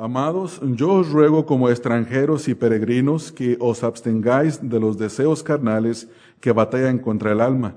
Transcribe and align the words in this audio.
Amados, 0.00 0.60
yo 0.62 0.92
os 0.92 1.10
ruego 1.10 1.44
como 1.44 1.70
extranjeros 1.70 2.46
y 2.46 2.54
peregrinos 2.54 3.32
que 3.32 3.56
os 3.58 3.82
abstengáis 3.82 4.60
de 4.62 4.78
los 4.78 4.96
deseos 4.96 5.42
carnales 5.42 6.08
que 6.38 6.52
batallan 6.52 7.00
contra 7.00 7.32
el 7.32 7.40
alma, 7.40 7.74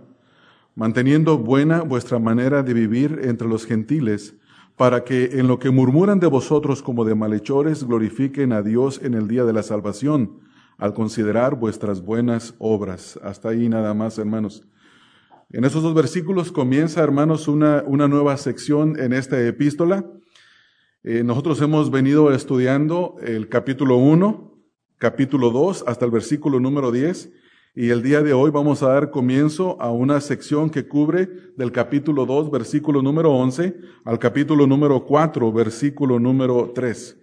manteniendo 0.75 1.39
buena 1.39 1.81
vuestra 1.81 2.19
manera 2.19 2.61
de 2.61 2.75
vivir 2.75 3.21
entre 3.23 3.47
los 3.47 3.65
gentiles, 3.65 4.35
para 4.77 5.03
que 5.03 5.39
en 5.39 5.47
lo 5.47 5.57
que 5.57 5.71
murmuran 5.71 6.19
de 6.19 6.27
vosotros 6.27 6.83
como 6.83 7.05
de 7.05 7.15
malhechores 7.15 7.85
glorifiquen 7.85 8.53
a 8.53 8.61
Dios 8.61 9.01
en 9.01 9.15
el 9.15 9.27
día 9.27 9.43
de 9.43 9.53
la 9.53 9.63
salvación, 9.63 10.41
al 10.77 10.93
considerar 10.93 11.55
vuestras 11.55 12.05
buenas 12.05 12.53
obras. 12.59 13.19
Hasta 13.23 13.49
ahí 13.49 13.67
nada 13.67 13.95
más, 13.95 14.19
hermanos. 14.19 14.61
En 15.49 15.65
esos 15.65 15.81
dos 15.81 15.95
versículos 15.95 16.51
comienza, 16.51 17.01
hermanos, 17.01 17.47
una, 17.47 17.83
una 17.87 18.07
nueva 18.07 18.37
sección 18.37 18.99
en 18.99 19.11
esta 19.11 19.41
epístola 19.41 20.05
eh, 21.03 21.23
nosotros 21.23 21.59
hemos 21.61 21.89
venido 21.89 22.31
estudiando 22.31 23.15
el 23.23 23.49
capítulo 23.49 23.97
1, 23.97 24.53
capítulo 24.99 25.49
2, 25.49 25.85
hasta 25.87 26.05
el 26.05 26.11
versículo 26.11 26.59
número 26.59 26.91
10, 26.91 27.31
y 27.73 27.89
el 27.89 28.03
día 28.03 28.21
de 28.21 28.33
hoy 28.33 28.51
vamos 28.51 28.83
a 28.83 28.89
dar 28.89 29.09
comienzo 29.09 29.81
a 29.81 29.89
una 29.89 30.21
sección 30.21 30.69
que 30.69 30.87
cubre 30.87 31.27
del 31.57 31.71
capítulo 31.71 32.27
2, 32.27 32.51
versículo 32.51 33.01
número 33.01 33.31
11, 33.31 33.75
al 34.05 34.19
capítulo 34.19 34.67
número 34.67 35.03
4, 35.03 35.51
versículo 35.51 36.19
número 36.19 36.71
3. 36.75 37.17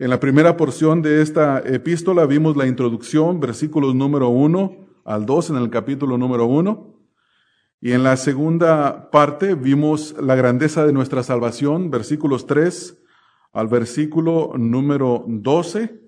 En 0.00 0.10
la 0.10 0.18
primera 0.18 0.56
porción 0.56 1.00
de 1.00 1.22
esta 1.22 1.60
epístola 1.60 2.26
vimos 2.26 2.56
la 2.56 2.66
introducción, 2.66 3.38
versículos 3.38 3.94
número 3.94 4.28
1 4.28 4.88
al 5.04 5.24
2 5.24 5.50
en 5.50 5.56
el 5.56 5.70
capítulo 5.70 6.18
número 6.18 6.46
1. 6.46 6.96
Y 7.80 7.92
en 7.92 8.02
la 8.02 8.16
segunda 8.16 9.08
parte 9.12 9.54
vimos 9.54 10.16
la 10.20 10.34
grandeza 10.34 10.84
de 10.84 10.92
nuestra 10.92 11.22
salvación, 11.22 11.90
versículos 11.90 12.46
3 12.46 12.99
al 13.52 13.68
versículo 13.68 14.52
número 14.56 15.24
12. 15.26 16.00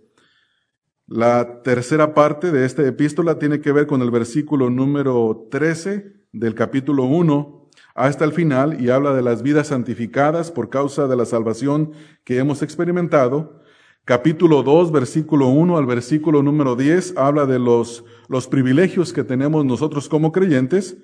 La 1.07 1.63
tercera 1.63 2.15
parte 2.15 2.53
de 2.53 2.65
esta 2.65 2.87
epístola 2.87 3.39
tiene 3.39 3.61
que 3.61 3.73
ver 3.73 3.87
con 3.87 4.03
el 4.03 4.11
versículo 4.11 4.71
número 4.71 5.49
13 5.51 6.13
del 6.33 6.55
capítulo 6.55 7.05
1 7.05 7.69
hasta 7.95 8.25
el 8.25 8.33
final 8.33 8.81
y 8.81 8.91
habla 8.91 9.13
de 9.13 9.23
las 9.23 9.43
vidas 9.43 9.69
santificadas 9.69 10.51
por 10.51 10.71
causa 10.71 11.09
de 11.09 11.17
la 11.17 11.27
salvación 11.27 11.93
que 12.25 12.39
hemos 12.39 12.63
experimentado. 12.63 13.61
Capítulo 14.05 14.63
2, 14.63 14.91
versículo 14.91 15.49
1 15.49 15.77
al 15.77 15.87
versículo 15.87 16.43
número 16.43 16.75
10 16.75 17.17
habla 17.17 17.47
de 17.47 17.59
los, 17.59 18.05
los 18.29 18.49
privilegios 18.49 19.13
que 19.13 19.25
tenemos 19.25 19.65
nosotros 19.65 20.09
como 20.09 20.33
creyentes. 20.33 20.97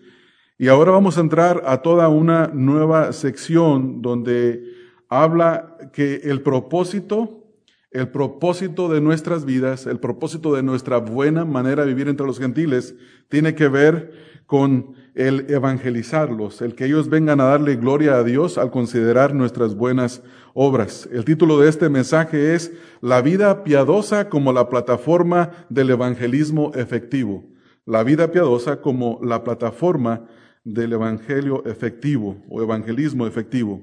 Y 0.59 0.69
ahora 0.69 0.91
vamos 0.91 1.19
a 1.19 1.21
entrar 1.21 1.63
a 1.67 1.83
toda 1.83 2.09
una 2.09 2.49
nueva 2.49 3.13
sección 3.13 4.03
donde 4.03 4.68
habla 5.09 5.77
que 5.93 6.17
el 6.25 6.43
propósito, 6.43 7.45
el 7.91 8.09
propósito 8.09 8.89
de 8.89 9.01
nuestras 9.01 9.45
vidas, 9.45 9.87
el 9.87 9.99
propósito 9.99 10.55
de 10.55 10.63
nuestra 10.63 10.99
buena 10.99 11.45
manera 11.45 11.85
de 11.85 11.95
vivir 11.95 12.09
entre 12.09 12.27
los 12.27 12.39
gentiles, 12.39 12.95
tiene 13.29 13.55
que 13.55 13.69
ver 13.69 14.13
con 14.47 14.95
el 15.15 15.47
evangelizarlos, 15.51 16.63
el 16.63 16.75
que 16.75 16.87
ellos 16.87 17.09
vengan 17.09 17.41
a 17.41 17.45
darle 17.45 17.77
gloria 17.77 18.15
a 18.15 18.25
Dios 18.25 18.57
al 18.57 18.71
considerar 18.71 19.35
nuestras 19.35 19.75
buenas 19.75 20.23
obras. 20.55 21.09
El 21.13 21.25
título 21.25 21.59
de 21.59 21.69
este 21.69 21.89
mensaje 21.89 22.55
es 22.55 22.73
La 23.01 23.21
vida 23.21 23.65
piadosa 23.65 24.29
como 24.29 24.53
la 24.53 24.69
plataforma 24.69 25.51
del 25.69 25.91
evangelismo 25.91 26.73
efectivo. 26.75 27.45
La 27.85 28.05
vida 28.05 28.31
piadosa 28.31 28.81
como 28.81 29.19
la 29.23 29.45
plataforma 29.45 30.27
del 30.65 30.93
evangelio 30.93 31.65
efectivo 31.67 32.37
o 32.49 32.63
evangelismo 32.63 33.27
efectivo. 33.27 33.83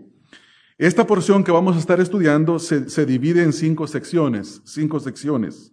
Esta 0.78 1.08
porción 1.08 1.46
que 1.46 1.54
vamos 1.54 1.78
a 1.78 1.80
estar 1.80 2.02
estudiando 2.02 2.60
se, 2.60 3.06
divide 3.06 3.44
en 3.44 3.54
cinco 3.54 3.88
secciones, 3.88 4.62
cinco 4.66 5.00
secciones. 5.00 5.72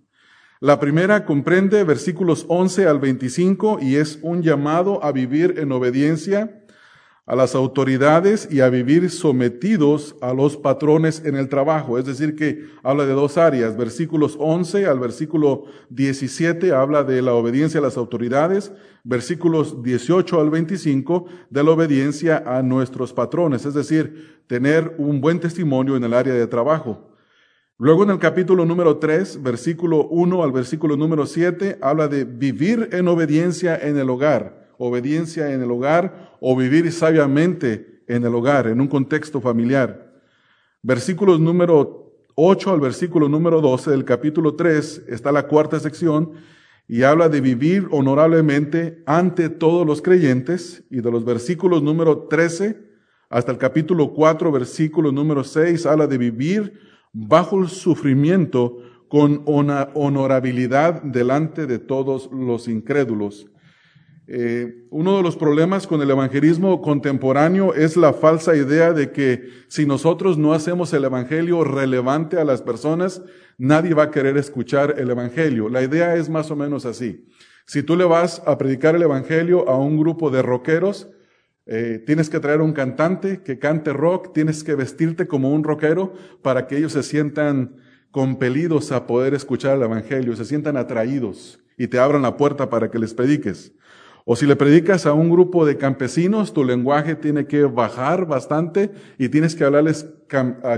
La 0.60 0.78
primera 0.78 1.24
comprende 1.24 1.82
versículos 1.82 2.46
11 2.46 2.86
al 2.86 3.00
25 3.00 3.80
y 3.82 3.96
es 3.96 4.20
un 4.22 4.42
llamado 4.42 5.02
a 5.02 5.10
vivir 5.10 5.58
en 5.58 5.72
obediencia 5.72 6.61
a 7.24 7.36
las 7.36 7.54
autoridades 7.54 8.48
y 8.50 8.60
a 8.60 8.68
vivir 8.68 9.08
sometidos 9.08 10.16
a 10.20 10.34
los 10.34 10.56
patrones 10.56 11.22
en 11.24 11.36
el 11.36 11.48
trabajo. 11.48 11.96
Es 11.98 12.04
decir, 12.04 12.34
que 12.34 12.64
habla 12.82 13.06
de 13.06 13.12
dos 13.12 13.38
áreas. 13.38 13.76
Versículos 13.76 14.36
11 14.40 14.86
al 14.86 14.98
versículo 14.98 15.64
17 15.90 16.72
habla 16.72 17.04
de 17.04 17.22
la 17.22 17.34
obediencia 17.34 17.78
a 17.78 17.82
las 17.82 17.96
autoridades. 17.96 18.72
Versículos 19.04 19.82
18 19.84 20.40
al 20.40 20.50
25 20.50 21.26
de 21.48 21.64
la 21.64 21.70
obediencia 21.70 22.42
a 22.44 22.60
nuestros 22.62 23.12
patrones. 23.12 23.66
Es 23.66 23.74
decir, 23.74 24.42
tener 24.48 24.96
un 24.98 25.20
buen 25.20 25.38
testimonio 25.38 25.96
en 25.96 26.02
el 26.02 26.14
área 26.14 26.34
de 26.34 26.46
trabajo. 26.48 27.08
Luego 27.78 28.02
en 28.02 28.10
el 28.10 28.18
capítulo 28.18 28.64
número 28.64 28.98
3, 28.98 29.42
versículo 29.42 30.06
1 30.08 30.42
al 30.42 30.52
versículo 30.52 30.96
número 30.96 31.26
7, 31.26 31.78
habla 31.80 32.08
de 32.08 32.24
vivir 32.24 32.88
en 32.92 33.08
obediencia 33.08 33.76
en 33.76 33.96
el 33.96 34.10
hogar 34.10 34.62
obediencia 34.84 35.52
en 35.52 35.62
el 35.62 35.70
hogar 35.70 36.31
o 36.44 36.56
vivir 36.56 36.90
sabiamente 36.90 38.02
en 38.08 38.24
el 38.24 38.34
hogar, 38.34 38.66
en 38.66 38.80
un 38.80 38.88
contexto 38.88 39.40
familiar. 39.40 40.12
Versículos 40.82 41.38
número 41.38 42.16
8 42.34 42.72
al 42.72 42.80
versículo 42.80 43.28
número 43.28 43.60
12 43.60 43.92
del 43.92 44.04
capítulo 44.04 44.56
3 44.56 45.04
está 45.06 45.30
la 45.30 45.46
cuarta 45.46 45.78
sección 45.78 46.32
y 46.88 47.04
habla 47.04 47.28
de 47.28 47.40
vivir 47.40 47.86
honorablemente 47.92 49.04
ante 49.06 49.50
todos 49.50 49.86
los 49.86 50.02
creyentes 50.02 50.82
y 50.90 51.00
de 51.00 51.12
los 51.12 51.24
versículos 51.24 51.80
número 51.80 52.24
13 52.24 52.90
hasta 53.30 53.52
el 53.52 53.58
capítulo 53.58 54.12
4 54.12 54.50
versículo 54.50 55.12
número 55.12 55.44
6 55.44 55.86
habla 55.86 56.08
de 56.08 56.18
vivir 56.18 56.80
bajo 57.12 57.60
el 57.60 57.68
sufrimiento 57.68 58.78
con 59.06 59.42
honorabilidad 59.44 61.02
delante 61.02 61.66
de 61.66 61.78
todos 61.78 62.28
los 62.32 62.66
incrédulos. 62.66 63.51
Eh, 64.34 64.86
uno 64.88 65.18
de 65.18 65.22
los 65.22 65.36
problemas 65.36 65.86
con 65.86 66.00
el 66.00 66.10
evangelismo 66.10 66.80
contemporáneo 66.80 67.74
es 67.74 67.98
la 67.98 68.14
falsa 68.14 68.56
idea 68.56 68.94
de 68.94 69.12
que 69.12 69.50
si 69.68 69.84
nosotros 69.84 70.38
no 70.38 70.54
hacemos 70.54 70.90
el 70.94 71.04
evangelio 71.04 71.64
relevante 71.64 72.38
a 72.38 72.44
las 72.46 72.62
personas, 72.62 73.20
nadie 73.58 73.92
va 73.92 74.04
a 74.04 74.10
querer 74.10 74.38
escuchar 74.38 74.94
el 74.96 75.10
evangelio. 75.10 75.68
La 75.68 75.82
idea 75.82 76.16
es 76.16 76.30
más 76.30 76.50
o 76.50 76.56
menos 76.56 76.86
así. 76.86 77.28
Si 77.66 77.82
tú 77.82 77.94
le 77.94 78.06
vas 78.06 78.42
a 78.46 78.56
predicar 78.56 78.96
el 78.96 79.02
evangelio 79.02 79.68
a 79.68 79.76
un 79.76 79.98
grupo 79.98 80.30
de 80.30 80.40
rockeros, 80.40 81.10
eh, 81.66 82.02
tienes 82.06 82.30
que 82.30 82.40
traer 82.40 82.62
un 82.62 82.72
cantante 82.72 83.42
que 83.42 83.58
cante 83.58 83.92
rock, 83.92 84.32
tienes 84.32 84.64
que 84.64 84.74
vestirte 84.74 85.26
como 85.26 85.52
un 85.52 85.62
rockero 85.62 86.14
para 86.40 86.66
que 86.66 86.78
ellos 86.78 86.92
se 86.92 87.02
sientan 87.02 87.76
compelidos 88.10 88.92
a 88.92 89.06
poder 89.06 89.34
escuchar 89.34 89.76
el 89.76 89.82
evangelio, 89.82 90.34
se 90.36 90.46
sientan 90.46 90.78
atraídos 90.78 91.62
y 91.76 91.88
te 91.88 91.98
abran 91.98 92.22
la 92.22 92.38
puerta 92.38 92.70
para 92.70 92.90
que 92.90 92.98
les 92.98 93.12
prediques. 93.12 93.74
O 94.24 94.36
si 94.36 94.46
le 94.46 94.56
predicas 94.56 95.06
a 95.06 95.12
un 95.12 95.30
grupo 95.30 95.66
de 95.66 95.76
campesinos, 95.76 96.52
tu 96.52 96.64
lenguaje 96.64 97.16
tiene 97.16 97.46
que 97.46 97.64
bajar 97.64 98.26
bastante 98.26 98.90
y 99.18 99.28
tienes 99.28 99.56
que 99.56 99.64
hablarles 99.64 100.06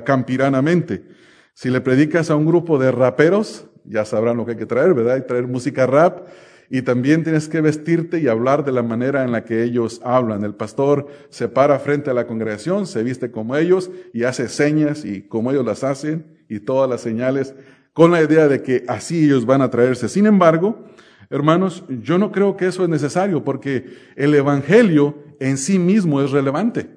campiranamente. 0.04 1.04
Si 1.52 1.70
le 1.70 1.80
predicas 1.80 2.30
a 2.30 2.36
un 2.36 2.46
grupo 2.46 2.78
de 2.78 2.90
raperos, 2.90 3.66
ya 3.84 4.04
sabrán 4.04 4.38
lo 4.38 4.46
que 4.46 4.52
hay 4.52 4.56
que 4.56 4.66
traer, 4.66 4.94
¿verdad? 4.94 5.16
Que 5.16 5.22
traer 5.22 5.46
música 5.46 5.86
rap 5.86 6.26
y 6.70 6.82
también 6.82 7.22
tienes 7.22 7.48
que 7.48 7.60
vestirte 7.60 8.18
y 8.18 8.28
hablar 8.28 8.64
de 8.64 8.72
la 8.72 8.82
manera 8.82 9.22
en 9.22 9.32
la 9.32 9.44
que 9.44 9.62
ellos 9.62 10.00
hablan. 10.02 10.42
El 10.42 10.54
pastor 10.54 11.06
se 11.28 11.48
para 11.48 11.78
frente 11.78 12.10
a 12.10 12.14
la 12.14 12.26
congregación, 12.26 12.86
se 12.86 13.02
viste 13.02 13.30
como 13.30 13.56
ellos 13.56 13.90
y 14.14 14.24
hace 14.24 14.48
señas 14.48 15.04
y 15.04 15.22
como 15.22 15.50
ellos 15.52 15.66
las 15.66 15.84
hacen 15.84 16.24
y 16.48 16.60
todas 16.60 16.88
las 16.88 17.02
señales 17.02 17.54
con 17.92 18.10
la 18.10 18.22
idea 18.22 18.48
de 18.48 18.62
que 18.62 18.84
así 18.88 19.26
ellos 19.26 19.46
van 19.46 19.62
a 19.62 19.70
traerse. 19.70 20.08
Sin 20.08 20.26
embargo, 20.26 20.84
Hermanos, 21.30 21.84
yo 21.88 22.18
no 22.18 22.32
creo 22.32 22.56
que 22.56 22.66
eso 22.66 22.82
es 22.82 22.88
necesario 22.88 23.44
porque 23.44 23.86
el 24.16 24.34
Evangelio 24.34 25.18
en 25.40 25.58
sí 25.58 25.78
mismo 25.78 26.20
es 26.20 26.30
relevante. 26.30 26.90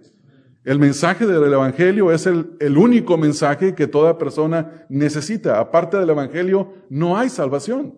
El 0.63 0.79
mensaje 0.79 1.25
del 1.25 1.53
Evangelio 1.53 2.11
es 2.11 2.25
el, 2.25 2.77
único 2.77 3.17
mensaje 3.17 3.73
que 3.73 3.87
toda 3.87 4.17
persona 4.17 4.85
necesita. 4.89 5.59
Aparte 5.59 5.97
del 5.97 6.09
Evangelio 6.09 6.73
no 6.89 7.17
hay 7.17 7.29
salvación. 7.29 7.97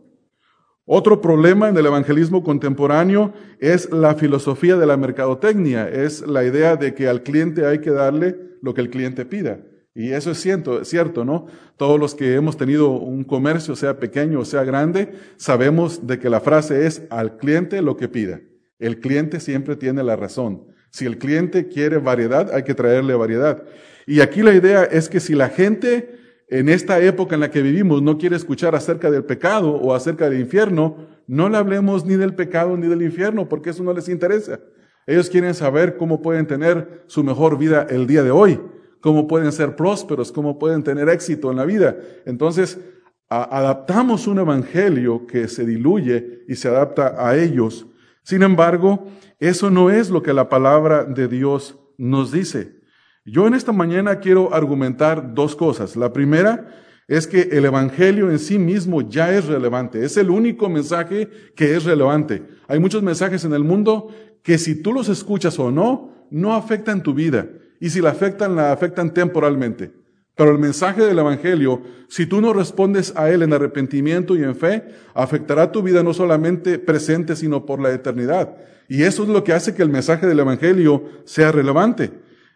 Otro 0.85 1.19
problema 1.19 1.69
en 1.69 1.77
el 1.77 1.85
evangelismo 1.85 2.43
contemporáneo 2.43 3.31
es 3.59 3.91
la 3.91 4.15
filosofía 4.15 4.75
de 4.75 4.87
la 4.87 4.97
mercadotecnia, 4.97 5.87
es 5.87 6.25
la 6.25 6.43
idea 6.43 6.77
de 6.77 6.95
que 6.95 7.07
al 7.07 7.21
cliente 7.21 7.65
hay 7.65 7.79
que 7.79 7.91
darle 7.91 8.35
lo 8.63 8.73
que 8.73 8.81
el 8.81 8.89
cliente 8.89 9.23
pida. 9.23 9.59
Y 9.99 10.13
eso 10.13 10.31
es 10.31 10.39
cierto, 10.39 10.85
cierto, 10.85 11.25
¿no? 11.25 11.47
Todos 11.75 11.99
los 11.99 12.15
que 12.15 12.35
hemos 12.35 12.55
tenido 12.55 12.89
un 12.91 13.25
comercio, 13.25 13.75
sea 13.75 13.99
pequeño 13.99 14.39
o 14.39 14.45
sea 14.45 14.63
grande, 14.63 15.11
sabemos 15.35 16.07
de 16.07 16.19
que 16.19 16.29
la 16.29 16.39
frase 16.39 16.87
es 16.87 17.01
al 17.09 17.35
cliente 17.35 17.81
lo 17.81 17.97
que 17.97 18.07
pida. 18.07 18.39
El 18.79 19.01
cliente 19.01 19.41
siempre 19.41 19.75
tiene 19.75 20.01
la 20.01 20.15
razón. 20.15 20.67
Si 20.89 21.05
el 21.05 21.17
cliente 21.17 21.67
quiere 21.67 21.97
variedad, 21.97 22.49
hay 22.53 22.63
que 22.63 22.75
traerle 22.75 23.13
variedad. 23.13 23.65
Y 24.07 24.21
aquí 24.21 24.41
la 24.41 24.53
idea 24.53 24.85
es 24.85 25.09
que 25.09 25.19
si 25.19 25.35
la 25.35 25.49
gente 25.49 26.15
en 26.47 26.69
esta 26.69 27.01
época 27.01 27.35
en 27.35 27.41
la 27.41 27.51
que 27.51 27.61
vivimos 27.61 28.01
no 28.01 28.17
quiere 28.17 28.37
escuchar 28.37 28.75
acerca 28.75 29.11
del 29.11 29.25
pecado 29.25 29.71
o 29.71 29.93
acerca 29.93 30.29
del 30.29 30.39
infierno, 30.39 31.09
no 31.27 31.49
le 31.49 31.57
hablemos 31.57 32.05
ni 32.05 32.15
del 32.15 32.35
pecado 32.35 32.77
ni 32.77 32.87
del 32.87 33.01
infierno, 33.01 33.49
porque 33.49 33.71
eso 33.71 33.83
no 33.83 33.91
les 33.91 34.07
interesa. 34.07 34.61
Ellos 35.05 35.29
quieren 35.29 35.53
saber 35.53 35.97
cómo 35.97 36.21
pueden 36.21 36.47
tener 36.47 37.03
su 37.07 37.21
mejor 37.21 37.57
vida 37.57 37.85
el 37.89 38.07
día 38.07 38.23
de 38.23 38.31
hoy 38.31 38.61
cómo 39.01 39.27
pueden 39.27 39.51
ser 39.51 39.75
prósperos, 39.75 40.31
cómo 40.31 40.59
pueden 40.59 40.83
tener 40.83 41.09
éxito 41.09 41.51
en 41.51 41.57
la 41.57 41.65
vida. 41.65 41.97
Entonces, 42.25 42.79
adaptamos 43.29 44.27
un 44.27 44.39
evangelio 44.39 45.27
que 45.27 45.47
se 45.47 45.65
diluye 45.65 46.43
y 46.47 46.55
se 46.55 46.67
adapta 46.67 47.15
a 47.17 47.37
ellos. 47.37 47.85
Sin 48.23 48.43
embargo, 48.43 49.05
eso 49.39 49.69
no 49.69 49.89
es 49.89 50.09
lo 50.09 50.23
que 50.23 50.33
la 50.33 50.49
palabra 50.49 51.03
de 51.03 51.27
Dios 51.27 51.77
nos 51.97 52.31
dice. 52.31 52.79
Yo 53.25 53.47
en 53.47 53.53
esta 53.53 53.71
mañana 53.71 54.19
quiero 54.19 54.53
argumentar 54.53 55.33
dos 55.33 55.55
cosas. 55.55 55.95
La 55.95 56.11
primera 56.11 56.67
es 57.07 57.27
que 57.27 57.41
el 57.51 57.65
Evangelio 57.65 58.29
en 58.29 58.39
sí 58.39 58.59
mismo 58.59 59.01
ya 59.01 59.33
es 59.35 59.45
relevante. 59.45 60.03
Es 60.03 60.17
el 60.17 60.29
único 60.29 60.69
mensaje 60.69 61.29
que 61.55 61.75
es 61.75 61.83
relevante. 61.83 62.43
Hay 62.67 62.79
muchos 62.79 63.03
mensajes 63.03 63.45
en 63.45 63.53
el 63.53 63.63
mundo 63.63 64.09
que 64.43 64.57
si 64.57 64.81
tú 64.81 64.93
los 64.93 65.09
escuchas 65.09 65.57
o 65.59 65.71
no, 65.71 66.27
no 66.31 66.53
afectan 66.53 67.03
tu 67.03 67.13
vida. 67.13 67.49
Y 67.79 67.89
si 67.89 68.01
la 68.01 68.09
afectan, 68.09 68.55
la 68.55 68.71
afectan 68.71 69.13
temporalmente. 69.13 69.91
Pero 70.35 70.51
el 70.51 70.59
mensaje 70.59 71.03
del 71.03 71.19
Evangelio, 71.19 71.81
si 72.07 72.25
tú 72.25 72.39
no 72.39 72.53
respondes 72.53 73.13
a 73.17 73.29
él 73.29 73.41
en 73.41 73.51
arrepentimiento 73.51 74.37
y 74.37 74.43
en 74.43 74.55
fe, 74.55 74.85
afectará 75.13 75.71
tu 75.71 75.83
vida 75.83 76.01
no 76.01 76.13
solamente 76.13 76.79
presente, 76.79 77.35
sino 77.35 77.65
por 77.65 77.81
la 77.81 77.91
eternidad. 77.91 78.55
Y 78.87 79.03
eso 79.03 79.23
es 79.23 79.29
lo 79.29 79.43
que 79.43 79.51
hace 79.51 79.75
que 79.75 79.83
el 79.83 79.89
mensaje 79.89 80.27
del 80.27 80.39
Evangelio 80.39 81.03
sea 81.25 81.51
relevante. 81.51 82.11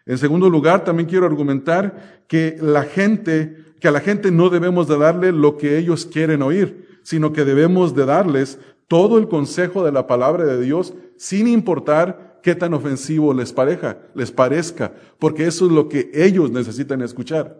En 0.06 0.18
segundo 0.18 0.50
lugar, 0.50 0.82
también 0.82 1.08
quiero 1.08 1.26
argumentar 1.26 2.22
que 2.26 2.56
la 2.60 2.84
gente, 2.84 3.56
que 3.80 3.88
a 3.88 3.92
la 3.92 4.00
gente 4.00 4.30
no 4.30 4.48
debemos 4.48 4.88
de 4.88 4.98
darle 4.98 5.32
lo 5.32 5.56
que 5.58 5.78
ellos 5.78 6.06
quieren 6.06 6.42
oír, 6.42 6.98
sino 7.02 7.32
que 7.32 7.44
debemos 7.44 7.94
de 7.94 8.06
darles 8.06 8.58
todo 8.88 9.18
el 9.18 9.28
consejo 9.28 9.84
de 9.84 9.92
la 9.92 10.06
palabra 10.06 10.44
de 10.44 10.60
Dios 10.60 10.94
sin 11.16 11.48
importar 11.48 12.33
qué 12.44 12.54
tan 12.54 12.74
ofensivo 12.74 13.32
les 13.32 13.54
pareja, 13.54 13.96
les 14.14 14.30
parezca, 14.30 14.92
porque 15.18 15.46
eso 15.46 15.64
es 15.64 15.72
lo 15.72 15.88
que 15.88 16.10
ellos 16.12 16.50
necesitan 16.50 17.00
escuchar. 17.00 17.58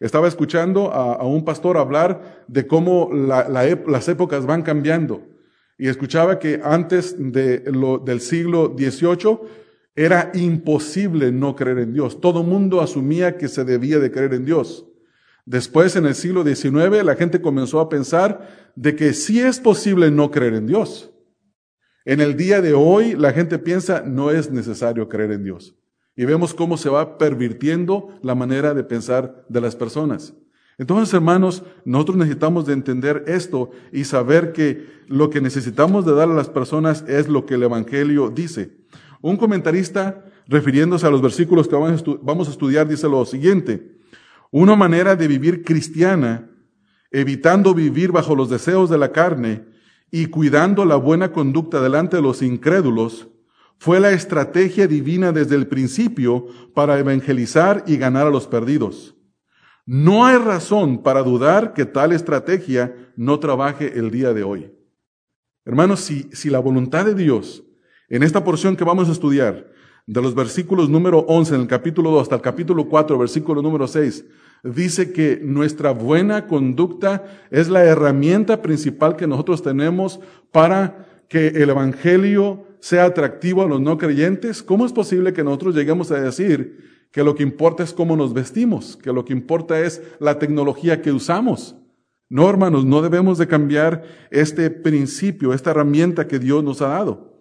Estaba 0.00 0.26
escuchando 0.26 0.90
a, 0.90 1.22
un 1.26 1.44
pastor 1.44 1.76
hablar 1.76 2.42
de 2.48 2.66
cómo 2.66 3.10
las 3.12 4.08
épocas 4.08 4.46
van 4.46 4.62
cambiando 4.62 5.22
y 5.76 5.88
escuchaba 5.88 6.38
que 6.38 6.58
antes 6.64 7.16
del 7.18 8.20
siglo 8.20 8.74
XVIII 8.74 9.40
era 9.94 10.32
imposible 10.32 11.30
no 11.30 11.54
creer 11.54 11.80
en 11.80 11.92
Dios. 11.92 12.18
Todo 12.18 12.42
mundo 12.42 12.80
asumía 12.80 13.36
que 13.36 13.48
se 13.48 13.62
debía 13.64 13.98
de 13.98 14.10
creer 14.10 14.32
en 14.32 14.46
Dios. 14.46 14.86
Después, 15.44 15.96
en 15.96 16.06
el 16.06 16.14
siglo 16.14 16.42
XIX, 16.44 17.04
la 17.04 17.14
gente 17.14 17.42
comenzó 17.42 17.78
a 17.78 17.90
pensar 17.90 18.72
de 18.74 18.96
que 18.96 19.12
sí 19.12 19.38
es 19.40 19.60
posible 19.60 20.10
no 20.10 20.30
creer 20.30 20.54
en 20.54 20.66
Dios. 20.66 21.13
En 22.06 22.20
el 22.20 22.36
día 22.36 22.60
de 22.60 22.74
hoy, 22.74 23.14
la 23.14 23.32
gente 23.32 23.58
piensa 23.58 24.02
no 24.04 24.30
es 24.30 24.50
necesario 24.50 25.08
creer 25.08 25.32
en 25.32 25.44
Dios. 25.44 25.74
Y 26.14 26.26
vemos 26.26 26.52
cómo 26.52 26.76
se 26.76 26.90
va 26.90 27.16
pervirtiendo 27.16 28.10
la 28.22 28.34
manera 28.34 28.74
de 28.74 28.84
pensar 28.84 29.46
de 29.48 29.60
las 29.62 29.74
personas. 29.74 30.34
Entonces, 30.76 31.14
hermanos, 31.14 31.62
nosotros 31.84 32.18
necesitamos 32.18 32.66
de 32.66 32.74
entender 32.74 33.24
esto 33.26 33.70
y 33.90 34.04
saber 34.04 34.52
que 34.52 34.86
lo 35.08 35.30
que 35.30 35.40
necesitamos 35.40 36.04
de 36.04 36.14
dar 36.14 36.28
a 36.28 36.34
las 36.34 36.50
personas 36.50 37.04
es 37.08 37.28
lo 37.28 37.46
que 37.46 37.54
el 37.54 37.62
Evangelio 37.62 38.28
dice. 38.28 38.76
Un 39.22 39.38
comentarista, 39.38 40.24
refiriéndose 40.46 41.06
a 41.06 41.10
los 41.10 41.22
versículos 41.22 41.68
que 41.68 41.76
vamos 41.76 42.48
a 42.48 42.50
estudiar, 42.50 42.86
dice 42.86 43.08
lo 43.08 43.24
siguiente. 43.24 43.96
Una 44.50 44.76
manera 44.76 45.16
de 45.16 45.26
vivir 45.26 45.64
cristiana, 45.64 46.50
evitando 47.10 47.72
vivir 47.72 48.12
bajo 48.12 48.36
los 48.36 48.50
deseos 48.50 48.90
de 48.90 48.98
la 48.98 49.10
carne 49.10 49.73
y 50.16 50.26
cuidando 50.26 50.84
la 50.84 50.94
buena 50.94 51.32
conducta 51.32 51.80
delante 51.80 52.18
de 52.18 52.22
los 52.22 52.40
incrédulos, 52.40 53.26
fue 53.78 53.98
la 53.98 54.12
estrategia 54.12 54.86
divina 54.86 55.32
desde 55.32 55.56
el 55.56 55.66
principio 55.66 56.46
para 56.72 57.00
evangelizar 57.00 57.82
y 57.88 57.96
ganar 57.96 58.28
a 58.28 58.30
los 58.30 58.46
perdidos. 58.46 59.16
No 59.84 60.24
hay 60.24 60.36
razón 60.38 61.02
para 61.02 61.24
dudar 61.24 61.72
que 61.72 61.84
tal 61.84 62.12
estrategia 62.12 62.94
no 63.16 63.40
trabaje 63.40 63.98
el 63.98 64.12
día 64.12 64.32
de 64.32 64.44
hoy. 64.44 64.72
Hermanos, 65.64 65.98
si, 65.98 66.30
si 66.32 66.48
la 66.48 66.60
voluntad 66.60 67.04
de 67.04 67.16
Dios 67.16 67.64
en 68.08 68.22
esta 68.22 68.44
porción 68.44 68.76
que 68.76 68.84
vamos 68.84 69.08
a 69.08 69.12
estudiar, 69.12 69.68
de 70.06 70.22
los 70.22 70.36
versículos 70.36 70.88
número 70.88 71.24
11 71.26 71.56
en 71.56 71.60
el 71.62 71.66
capítulo 71.66 72.12
2 72.12 72.22
hasta 72.22 72.36
el 72.36 72.40
capítulo 72.40 72.88
4, 72.88 73.18
versículo 73.18 73.62
número 73.62 73.88
6, 73.88 74.24
dice 74.64 75.12
que 75.12 75.40
nuestra 75.42 75.92
buena 75.92 76.46
conducta 76.46 77.24
es 77.50 77.68
la 77.68 77.84
herramienta 77.84 78.62
principal 78.62 79.14
que 79.16 79.26
nosotros 79.26 79.62
tenemos 79.62 80.20
para 80.50 81.06
que 81.28 81.48
el 81.48 81.70
Evangelio 81.70 82.66
sea 82.80 83.04
atractivo 83.04 83.62
a 83.62 83.66
los 83.66 83.80
no 83.80 83.98
creyentes. 83.98 84.62
¿Cómo 84.62 84.86
es 84.86 84.92
posible 84.92 85.32
que 85.32 85.44
nosotros 85.44 85.74
lleguemos 85.74 86.10
a 86.10 86.20
decir 86.20 87.06
que 87.10 87.22
lo 87.22 87.34
que 87.34 87.42
importa 87.42 87.82
es 87.82 87.92
cómo 87.92 88.16
nos 88.16 88.32
vestimos, 88.32 88.96
que 88.96 89.12
lo 89.12 89.24
que 89.24 89.32
importa 89.32 89.80
es 89.80 90.02
la 90.18 90.38
tecnología 90.38 91.02
que 91.02 91.12
usamos? 91.12 91.76
No, 92.30 92.48
hermanos, 92.48 92.84
no 92.84 93.02
debemos 93.02 93.38
de 93.38 93.46
cambiar 93.46 94.02
este 94.30 94.70
principio, 94.70 95.52
esta 95.52 95.70
herramienta 95.70 96.26
que 96.26 96.38
Dios 96.38 96.64
nos 96.64 96.80
ha 96.80 96.88
dado. 96.88 97.34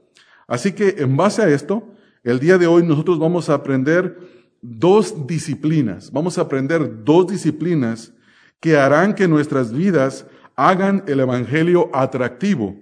Así 0.46 0.74
que 0.74 0.96
en 1.00 1.16
base 1.16 1.42
a 1.42 1.50
esto, 1.50 1.88
el 2.24 2.40
día 2.40 2.58
de 2.58 2.68
hoy 2.68 2.84
nosotros 2.84 3.18
vamos 3.18 3.50
a 3.50 3.56
aprender 3.56 4.20
dos 4.64 5.28
disciplinas. 5.28 6.12
Vamos 6.12 6.38
a 6.38 6.42
aprender 6.42 7.04
dos 7.04 7.28
disciplinas 7.28 8.14
que 8.60 8.78
harán 8.78 9.14
que 9.14 9.28
nuestras 9.28 9.74
vidas 9.74 10.26
hagan 10.56 11.04
el 11.08 11.20
Evangelio 11.20 11.90
atractivo 11.94 12.78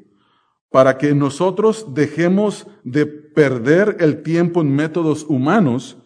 para 0.69 0.97
que 0.97 1.13
nosotros 1.13 1.87
dejemos 1.93 2.67
de 2.83 3.05
perder 3.05 3.97
el 3.99 4.21
tiempo 4.21 4.61
en 4.61 4.73
métodos 4.73 5.25
humanos 5.27 5.97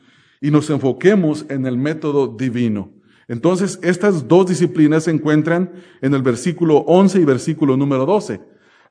y 0.42 0.50
nos 0.50 0.70
enfoquemos 0.70 1.46
en 1.50 1.66
el 1.66 1.78
método 1.78 2.28
divino. 2.28 2.92
Entonces, 3.28 3.80
estas 3.84 4.28
dos 4.28 4.48
disciplinas 4.48 5.04
se 5.06 5.12
encuentran 5.12 5.72
en 6.02 6.14
el 6.14 6.22
versículo 6.22 6.78
11 6.78 7.20
y 7.20 7.26
versículo 7.26 7.76
número 7.76 8.06
12. 8.06 8.42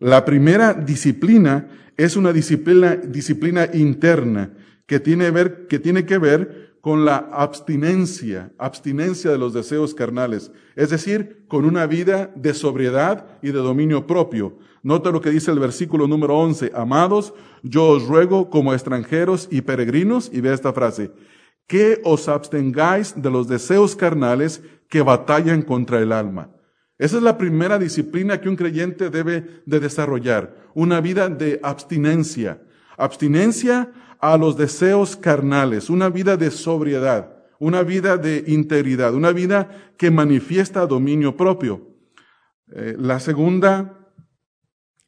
La 0.01 0.25
primera 0.25 0.75
disciplina 0.75 1.69
es 1.97 2.17
una 2.17 2.33
disciplina, 2.33 2.97
disciplina 2.97 3.69
interna 3.73 4.53
que 4.87 5.01
tiene, 5.01 5.31
ver, 5.31 5.67
que 5.67 5.79
tiene 5.79 6.05
que 6.05 6.19
ver 6.19 6.64
con 6.85 7.07
la 7.07 7.31
abstinencia, 7.33 8.53
abstinencia 8.59 9.31
de 9.31 9.39
los 9.39 9.55
deseos 9.55 9.95
carnales, 9.95 10.53
es 10.77 10.91
decir, 10.91 11.47
con 11.49 11.65
una 11.65 11.87
vida 11.87 12.31
de 12.37 12.53
sobriedad 12.53 13.25
y 13.41 13.53
de 13.53 13.61
dominio 13.61 14.07
propio. 14.07 14.59
Nota 14.83 15.11
lo 15.11 15.23
que 15.23 15.31
dice 15.31 15.51
el 15.51 15.61
versículo 15.61 16.07
número 16.07 16.39
11, 16.39 16.73
amados, 16.75 17.33
yo 17.63 17.87
os 17.87 18.07
ruego 18.07 18.51
como 18.51 18.75
extranjeros 18.75 19.49
y 19.51 19.63
peregrinos, 19.63 20.29
y 20.31 20.43
ve 20.43 20.53
esta 20.53 20.75
frase, 20.75 21.11
que 21.67 22.03
os 22.05 22.29
abstengáis 22.29 23.15
de 23.17 23.31
los 23.31 23.49
deseos 23.49 23.97
carnales 23.97 24.63
que 24.91 25.01
batallan 25.01 25.63
contra 25.63 26.01
el 26.01 26.13
alma. 26.13 26.51
Esa 26.99 27.17
es 27.17 27.23
la 27.23 27.39
primera 27.39 27.79
disciplina 27.79 28.43
que 28.43 28.51
un 28.51 28.57
creyente 28.57 29.09
debe 29.09 29.63
de 29.65 29.81
desarrollar, 29.81 30.55
una 30.75 31.01
vida 31.01 31.31
de 31.31 31.61
abstinencia. 31.63 32.61
Abstinencia 32.99 33.91
a 34.25 34.39
los 34.39 34.57
deseos 34.57 35.17
carnales, 35.17 35.91
una 35.91 36.09
vida 36.09 36.39
de 36.39 36.51
sobriedad, 36.51 37.45
una 37.59 37.83
vida 37.83 38.17
de 38.17 38.43
integridad, 38.47 39.13
una 39.15 39.33
vida 39.33 39.93
que 39.99 40.11
manifiesta 40.11 40.87
dominio 40.87 41.37
propio. 41.37 41.91
Eh, 42.75 42.97
la 42.99 43.21
segunda, 43.21 44.09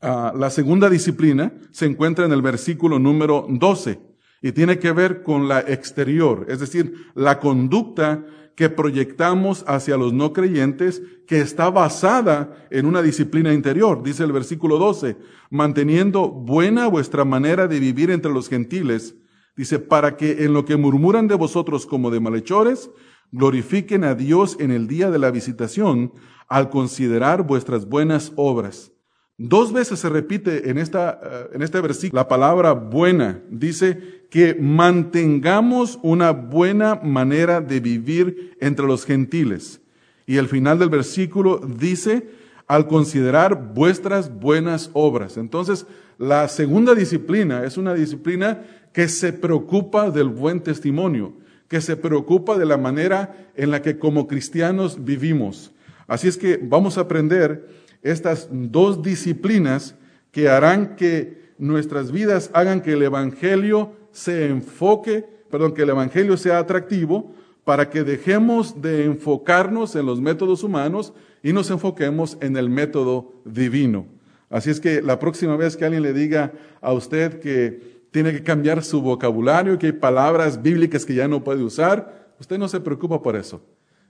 ah, 0.03 0.35
la 0.37 0.51
segunda 0.51 0.91
disciplina 0.91 1.51
se 1.71 1.87
encuentra 1.87 2.27
en 2.27 2.33
el 2.33 2.43
versículo 2.43 2.99
número 2.99 3.47
12 3.49 3.99
y 4.43 4.53
tiene 4.53 4.79
que 4.79 4.93
ver 4.93 5.23
con 5.23 5.49
la 5.49 5.61
exterior, 5.61 6.45
es 6.51 6.61
decir, 6.61 6.93
la 7.15 7.41
conducta 7.41 8.23
que 8.57 8.71
proyectamos 8.71 9.65
hacia 9.69 9.99
los 9.99 10.15
no 10.15 10.33
creyentes 10.33 11.03
que 11.27 11.41
está 11.41 11.71
basada 11.71 12.67
en 12.71 12.87
una 12.87 13.03
disciplina 13.03 13.53
interior. 13.53 14.03
Dice 14.03 14.25
el 14.25 14.33
versículo 14.33 14.79
12, 14.79 15.19
manteniendo 15.51 16.31
buena 16.31 16.89
vuestra 16.89 17.25
manera 17.27 17.69
de 17.69 17.79
vivir 17.79 18.11
entre 18.11 18.33
los 18.33 18.49
gentiles. 18.49 19.15
Dice, 19.57 19.79
para 19.79 20.17
que 20.17 20.45
en 20.45 20.55
lo 20.55 20.65
que 20.65 20.77
murmuran 20.77 21.29
de 21.29 21.35
vosotros 21.35 21.85
como 21.87 22.11
de 22.11 22.21
malhechores, 22.21 22.91
glorifiquen 23.31 24.05
a 24.05 24.15
Dios 24.15 24.57
en 24.59 24.71
el 24.71 24.89
día 24.89 25.11
de 25.11 25.19
la 25.19 25.31
visitación 25.31 26.13
al 26.49 26.71
considerar 26.71 27.47
vuestras 27.47 27.87
buenas 27.87 28.33
obras. 28.37 28.93
Dos 29.39 29.73
veces 29.73 29.99
se 30.01 30.09
repite 30.09 30.71
en, 30.71 30.79
esta, 30.79 31.21
eh, 31.23 31.51
en 31.55 31.63
este 31.63 31.81
versículo 31.81 32.21
la 32.21 32.29
palabra 32.29 32.73
buena. 32.73 33.43
Dice 33.51 34.25
que 34.31 34.55
mantengamos 34.55 35.99
una 36.03 36.31
buena 36.31 36.97
manera 36.97 37.61
de 37.61 37.81
vivir 37.81 38.57
entre 38.61 38.87
los 38.87 39.05
gentiles. 39.05 39.81
Y 40.27 40.39
el 40.39 40.49
final 40.49 40.79
del 40.79 40.89
versículo 40.89 41.59
dice, 41.59 42.29
al 42.67 42.89
considerar 42.89 43.75
vuestras 43.75 44.35
buenas 44.35 44.91
obras. 44.95 45.37
Entonces, 45.37 45.87
la 46.19 46.49
segunda 46.49 46.95
disciplina 46.95 47.65
es 47.65 47.77
una 47.77 47.95
disciplina 47.95 48.65
que 48.93 49.09
se 49.09 49.35
preocupa 49.35 50.11
del 50.11 50.31
buen 50.31 50.61
testimonio, 50.61 51.35
que 51.69 51.83
se 51.83 51.97
preocupa 51.97 52.57
de 52.57 52.65
la 52.65 52.79
manera 52.79 53.51
en 53.55 53.71
la 53.71 53.83
que 53.83 53.99
como 53.99 54.27
cristianos 54.27 55.05
vivimos. 55.05 55.73
Así 56.07 56.27
es 56.27 56.37
que 56.39 56.59
vamos 56.61 56.97
a 56.97 57.03
aprender 57.03 57.69
estas 58.11 58.49
dos 58.51 59.03
disciplinas 59.03 59.97
que 60.31 60.49
harán 60.49 60.97
que 60.97 61.53
nuestras 61.59 62.13
vidas 62.13 62.51
hagan 62.53 62.81
que 62.81 62.93
el 62.93 63.03
Evangelio 63.03 63.93
se 64.13 64.47
enfoque, 64.47 65.27
perdón, 65.51 65.75
que 65.75 65.83
el 65.83 65.91
Evangelio 65.91 66.37
sea 66.37 66.59
atractivo 66.59 67.35
para 67.65 67.91
que 67.91 68.05
dejemos 68.05 68.81
de 68.81 69.07
enfocarnos 69.07 69.97
en 69.97 70.07
los 70.07 70.21
métodos 70.21 70.63
humanos 70.63 71.13
y 71.43 71.53
nos 71.53 71.71
enfoquemos 71.71 72.39
en 72.41 72.57
el 72.57 72.69
método 72.69 73.33
divino. 73.45 74.07
Así 74.49 74.71
es 74.71 74.79
que 74.79 75.03
la 75.03 75.19
próxima 75.19 75.57
vez 75.57 75.77
que 75.77 75.85
alguien 75.85 76.03
le 76.03 76.13
diga 76.13 76.53
a 76.81 76.93
usted 76.93 77.41
que 77.41 78.07
tiene 78.13 78.33
que 78.33 78.43
cambiar 78.43 78.85
su 78.85 79.03
vocabulario, 79.03 79.79
que 79.79 79.87
hay 79.87 79.93
palabras 79.93 80.63
bíblicas 80.63 81.05
que 81.05 81.15
ya 81.15 81.27
no 81.27 81.43
puede 81.43 81.65
usar, 81.65 82.35
usted 82.39 82.57
no 82.57 82.69
se 82.69 82.81
preocupa 82.81 83.21
por 83.21 83.35
eso. 83.37 83.61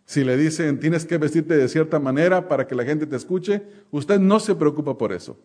Si 0.07 0.23
le 0.23 0.37
dicen 0.37 0.79
tienes 0.79 1.05
que 1.05 1.19
vestirte 1.19 1.57
de 1.57 1.69
cierta 1.69 1.99
manera 1.99 2.49
para 2.49 2.67
que 2.67 2.77
la 2.77 2.85
gente 2.85 3.07
te 3.07 3.17
escuche, 3.17 3.63
usted 3.91 4.21
no 4.21 4.41
se 4.41 4.55
preocupa 4.55 4.97
por 4.97 5.13
eso. 5.13 5.37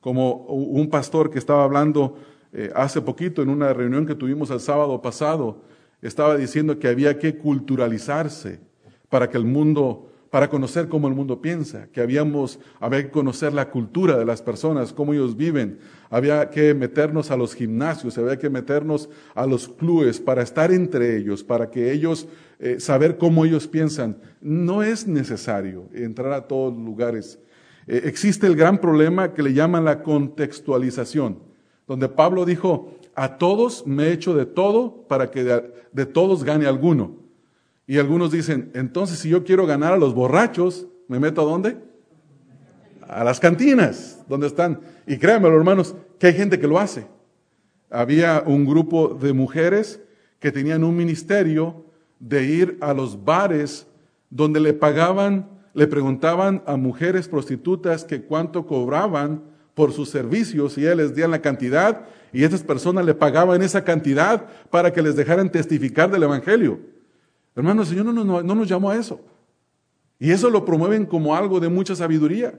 Como 0.00 0.44
un 0.44 0.88
pastor 0.88 1.30
que 1.30 1.38
estaba 1.38 1.64
hablando 1.64 2.16
eh, 2.52 2.70
hace 2.74 3.00
poquito 3.00 3.42
en 3.42 3.48
una 3.48 3.72
reunión 3.72 4.06
que 4.06 4.14
tuvimos 4.14 4.50
el 4.50 4.60
sábado 4.60 5.00
pasado, 5.00 5.62
estaba 6.02 6.36
diciendo 6.36 6.78
que 6.78 6.88
había 6.88 7.18
que 7.18 7.36
culturalizarse 7.38 8.60
para 9.08 9.28
que 9.28 9.38
el 9.38 9.44
mundo 9.44 10.06
para 10.30 10.48
conocer 10.48 10.88
cómo 10.88 11.08
el 11.08 11.14
mundo 11.14 11.42
piensa, 11.42 11.88
que 11.88 12.00
habíamos, 12.00 12.60
había 12.78 13.02
que 13.02 13.10
conocer 13.10 13.52
la 13.52 13.68
cultura 13.68 14.16
de 14.16 14.24
las 14.24 14.42
personas, 14.42 14.92
cómo 14.92 15.12
ellos 15.12 15.36
viven, 15.36 15.80
había 16.10 16.50
que 16.50 16.74
meternos 16.74 17.30
a 17.30 17.36
los 17.36 17.54
gimnasios, 17.54 18.18
había 18.18 18.36
que 18.36 18.50
meternos 18.50 19.08
a 19.34 19.46
los 19.46 19.68
clubes 19.68 20.20
para 20.20 20.42
estar 20.42 20.72
entre 20.72 21.16
ellos, 21.16 21.44
para 21.44 21.70
que 21.70 21.92
ellos, 21.92 22.26
eh, 22.58 22.80
saber 22.80 23.16
cómo 23.16 23.44
ellos 23.44 23.68
piensan. 23.68 24.18
No 24.40 24.82
es 24.82 25.06
necesario 25.06 25.84
entrar 25.94 26.32
a 26.32 26.48
todos 26.48 26.74
los 26.74 26.84
lugares. 26.84 27.38
Eh, 27.86 28.02
existe 28.04 28.48
el 28.48 28.56
gran 28.56 28.80
problema 28.80 29.32
que 29.32 29.44
le 29.44 29.54
llaman 29.54 29.84
la 29.84 30.02
contextualización, 30.02 31.38
donde 31.86 32.08
Pablo 32.08 32.44
dijo, 32.44 32.98
a 33.14 33.38
todos 33.38 33.86
me 33.86 34.08
he 34.08 34.12
hecho 34.12 34.34
de 34.34 34.46
todo 34.46 35.06
para 35.06 35.30
que 35.30 35.44
de 35.92 36.06
todos 36.06 36.42
gane 36.42 36.66
alguno. 36.66 37.18
Y 37.86 37.98
algunos 37.98 38.32
dicen, 38.32 38.70
entonces 38.74 39.20
si 39.20 39.28
yo 39.28 39.44
quiero 39.44 39.66
ganar 39.66 39.92
a 39.92 39.96
los 39.96 40.14
borrachos, 40.14 40.88
¿me 41.08 41.20
meto 41.20 41.40
a 41.40 41.44
dónde? 41.44 41.89
A 43.10 43.24
las 43.24 43.40
cantinas, 43.40 44.24
donde 44.28 44.46
están. 44.46 44.80
Y 45.04 45.16
créanme, 45.16 45.48
hermanos, 45.48 45.96
que 46.20 46.28
hay 46.28 46.34
gente 46.34 46.60
que 46.60 46.68
lo 46.68 46.78
hace. 46.78 47.08
Había 47.90 48.44
un 48.46 48.64
grupo 48.64 49.18
de 49.20 49.32
mujeres 49.32 50.00
que 50.38 50.52
tenían 50.52 50.84
un 50.84 50.96
ministerio 50.96 51.84
de 52.20 52.44
ir 52.44 52.78
a 52.80 52.94
los 52.94 53.24
bares 53.24 53.88
donde 54.30 54.60
le 54.60 54.74
pagaban, 54.74 55.48
le 55.74 55.88
preguntaban 55.88 56.62
a 56.66 56.76
mujeres 56.76 57.26
prostitutas 57.26 58.04
que 58.04 58.22
cuánto 58.22 58.64
cobraban 58.64 59.42
por 59.74 59.92
sus 59.92 60.08
servicios 60.08 60.78
y 60.78 60.82
ellas 60.82 60.96
les 60.96 61.14
dieran 61.14 61.32
la 61.32 61.42
cantidad 61.42 62.02
y 62.32 62.44
estas 62.44 62.62
personas 62.62 63.04
le 63.04 63.14
pagaban 63.14 63.60
esa 63.60 63.82
cantidad 63.82 64.46
para 64.70 64.92
que 64.92 65.02
les 65.02 65.16
dejaran 65.16 65.50
testificar 65.50 66.12
del 66.12 66.22
Evangelio. 66.22 66.78
Hermano, 67.56 67.82
el 67.82 67.88
Señor 67.88 68.04
no, 68.04 68.24
no 68.42 68.54
nos 68.54 68.68
llamó 68.68 68.90
a 68.90 68.96
eso. 68.96 69.20
Y 70.20 70.30
eso 70.30 70.48
lo 70.48 70.64
promueven 70.64 71.06
como 71.06 71.34
algo 71.34 71.58
de 71.58 71.68
mucha 71.68 71.96
sabiduría. 71.96 72.54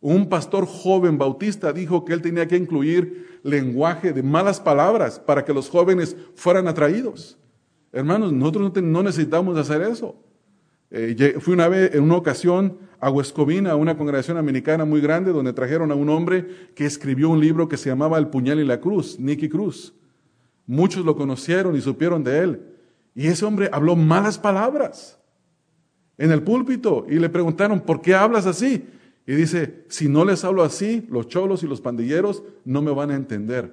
Un 0.00 0.28
pastor 0.28 0.66
joven 0.66 1.18
bautista 1.18 1.72
dijo 1.72 2.04
que 2.04 2.12
él 2.12 2.22
tenía 2.22 2.46
que 2.46 2.56
incluir 2.56 3.40
lenguaje 3.42 4.12
de 4.12 4.22
malas 4.22 4.60
palabras 4.60 5.18
para 5.18 5.44
que 5.44 5.52
los 5.52 5.68
jóvenes 5.68 6.16
fueran 6.34 6.68
atraídos. 6.68 7.36
Hermanos, 7.92 8.32
nosotros 8.32 8.72
no 8.82 9.02
necesitamos 9.02 9.58
hacer 9.58 9.82
eso. 9.82 10.14
Eh, 10.90 11.36
fui 11.40 11.54
una 11.54 11.68
vez, 11.68 11.94
en 11.94 12.04
una 12.04 12.16
ocasión, 12.16 12.78
a 13.00 13.10
Huescovina, 13.10 13.72
a 13.72 13.76
una 13.76 13.96
congregación 13.96 14.36
americana 14.36 14.84
muy 14.84 15.00
grande, 15.00 15.32
donde 15.32 15.52
trajeron 15.52 15.90
a 15.90 15.94
un 15.94 16.08
hombre 16.08 16.46
que 16.74 16.86
escribió 16.86 17.30
un 17.30 17.40
libro 17.40 17.68
que 17.68 17.76
se 17.76 17.90
llamaba 17.90 18.18
El 18.18 18.28
puñal 18.28 18.60
y 18.60 18.64
la 18.64 18.80
cruz, 18.80 19.18
Nicky 19.18 19.48
Cruz. 19.48 19.94
Muchos 20.66 21.04
lo 21.04 21.16
conocieron 21.16 21.76
y 21.76 21.80
supieron 21.80 22.22
de 22.24 22.38
él. 22.40 22.62
Y 23.14 23.26
ese 23.26 23.44
hombre 23.44 23.68
habló 23.72 23.96
malas 23.96 24.38
palabras 24.38 25.18
en 26.18 26.30
el 26.30 26.42
púlpito 26.42 27.06
y 27.08 27.16
le 27.16 27.28
preguntaron, 27.28 27.80
¿por 27.80 28.00
qué 28.00 28.14
hablas 28.14 28.46
así? 28.46 28.84
Y 29.28 29.34
dice, 29.34 29.84
si 29.88 30.08
no 30.08 30.24
les 30.24 30.42
hablo 30.42 30.62
así, 30.62 31.06
los 31.10 31.28
cholos 31.28 31.62
y 31.62 31.66
los 31.66 31.82
pandilleros 31.82 32.42
no 32.64 32.80
me 32.80 32.90
van 32.90 33.10
a 33.10 33.14
entender. 33.14 33.70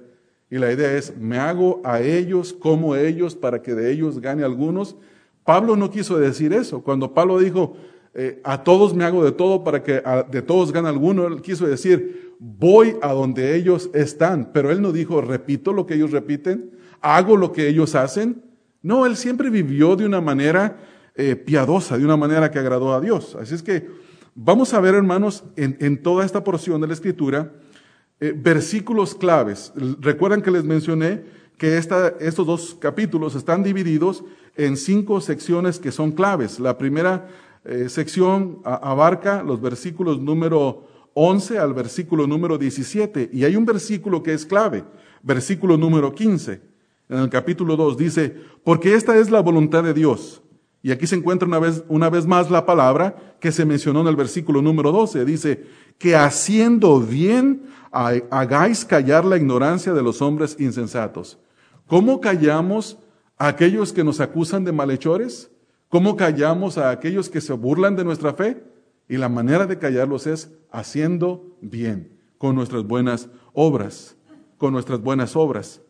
Y 0.50 0.58
la 0.58 0.70
idea 0.70 0.92
es, 0.92 1.16
me 1.16 1.38
hago 1.38 1.80
a 1.82 2.02
ellos 2.02 2.52
como 2.52 2.94
ellos 2.94 3.34
para 3.34 3.62
que 3.62 3.74
de 3.74 3.90
ellos 3.90 4.20
gane 4.20 4.44
algunos. 4.44 4.96
Pablo 5.44 5.74
no 5.74 5.90
quiso 5.90 6.18
decir 6.18 6.52
eso. 6.52 6.82
Cuando 6.82 7.14
Pablo 7.14 7.38
dijo, 7.38 7.74
eh, 8.12 8.38
a 8.44 8.64
todos 8.64 8.94
me 8.94 9.04
hago 9.04 9.24
de 9.24 9.32
todo 9.32 9.64
para 9.64 9.82
que 9.82 10.02
de 10.30 10.42
todos 10.42 10.72
gane 10.72 10.90
alguno, 10.90 11.26
él 11.26 11.40
quiso 11.40 11.66
decir, 11.66 12.34
voy 12.38 12.98
a 13.00 13.14
donde 13.14 13.56
ellos 13.56 13.88
están. 13.94 14.52
Pero 14.52 14.70
él 14.70 14.82
no 14.82 14.92
dijo, 14.92 15.22
repito 15.22 15.72
lo 15.72 15.86
que 15.86 15.94
ellos 15.94 16.10
repiten, 16.10 16.72
hago 17.00 17.34
lo 17.38 17.52
que 17.52 17.66
ellos 17.66 17.94
hacen. 17.94 18.42
No, 18.82 19.06
él 19.06 19.16
siempre 19.16 19.48
vivió 19.48 19.96
de 19.96 20.04
una 20.04 20.20
manera 20.20 20.76
eh, 21.14 21.34
piadosa, 21.34 21.96
de 21.96 22.04
una 22.04 22.18
manera 22.18 22.50
que 22.50 22.58
agradó 22.58 22.92
a 22.92 23.00
Dios. 23.00 23.34
Así 23.40 23.54
es 23.54 23.62
que 23.62 24.04
vamos 24.36 24.72
a 24.74 24.80
ver, 24.80 24.94
hermanos, 24.94 25.42
en, 25.56 26.00
toda 26.02 26.24
esta 26.24 26.44
porción 26.44 26.80
de 26.80 26.86
la 26.86 26.92
Escritura, 26.92 27.52
eh, 28.20 28.32
versículos 28.36 29.14
claves. 29.14 29.72
Recuerdan 30.00 30.42
que 30.42 30.50
les 30.50 30.62
mencioné 30.62 31.24
que 31.58 31.78
estos 31.78 32.46
dos 32.46 32.76
capítulos 32.78 33.34
están 33.34 33.62
divididos 33.62 34.22
en 34.54 34.76
cinco 34.76 35.20
secciones 35.20 35.78
que 35.78 35.90
son 35.90 36.12
claves. 36.12 36.60
La 36.60 36.78
primera 36.78 37.28
eh, 37.64 37.88
sección 37.88 38.60
abarca 38.64 39.42
los 39.42 39.60
versículos 39.60 40.20
número 40.20 40.86
11 41.14 41.58
al 41.58 41.72
versículo 41.72 42.26
número 42.26 42.58
17 42.58 43.30
y 43.32 43.44
hay 43.44 43.56
un 43.56 43.64
versículo 43.64 44.22
que 44.22 44.34
es 44.34 44.44
clave, 44.44 44.84
versículo 45.22 45.78
número 45.78 46.14
15 46.14 46.60
en 47.08 47.18
el 47.18 47.30
capítulo 47.30 47.76
2, 47.76 47.96
dice, 47.96 48.36
porque 48.64 48.94
esta 48.94 49.16
es 49.16 49.30
la 49.30 49.40
voluntad 49.40 49.82
de 49.82 49.94
Dios. 49.94 50.42
Y 50.86 50.92
aquí 50.92 51.08
se 51.08 51.16
encuentra 51.16 51.48
una 51.48 51.58
vez, 51.58 51.82
una 51.88 52.08
vez 52.08 52.26
más 52.26 52.48
la 52.48 52.64
palabra 52.64 53.34
que 53.40 53.50
se 53.50 53.64
mencionó 53.64 54.02
en 54.02 54.06
el 54.06 54.14
versículo 54.14 54.62
número 54.62 54.92
12. 54.92 55.24
Dice, 55.24 55.66
que 55.98 56.14
haciendo 56.14 57.00
bien 57.00 57.64
hagáis 57.90 58.84
callar 58.84 59.24
la 59.24 59.36
ignorancia 59.36 59.92
de 59.92 60.02
los 60.04 60.22
hombres 60.22 60.54
insensatos. 60.60 61.40
¿Cómo 61.88 62.20
callamos 62.20 62.98
a 63.36 63.48
aquellos 63.48 63.92
que 63.92 64.04
nos 64.04 64.20
acusan 64.20 64.62
de 64.62 64.70
malhechores? 64.70 65.50
¿Cómo 65.88 66.14
callamos 66.14 66.78
a 66.78 66.90
aquellos 66.90 67.28
que 67.28 67.40
se 67.40 67.52
burlan 67.54 67.96
de 67.96 68.04
nuestra 68.04 68.34
fe? 68.34 68.62
Y 69.08 69.16
la 69.16 69.28
manera 69.28 69.66
de 69.66 69.80
callarlos 69.80 70.28
es 70.28 70.52
haciendo 70.70 71.56
bien, 71.60 72.16
con 72.38 72.54
nuestras 72.54 72.84
buenas 72.84 73.28
obras, 73.54 74.14
con 74.56 74.72
nuestras 74.72 75.00
buenas 75.00 75.34
obras. 75.34 75.80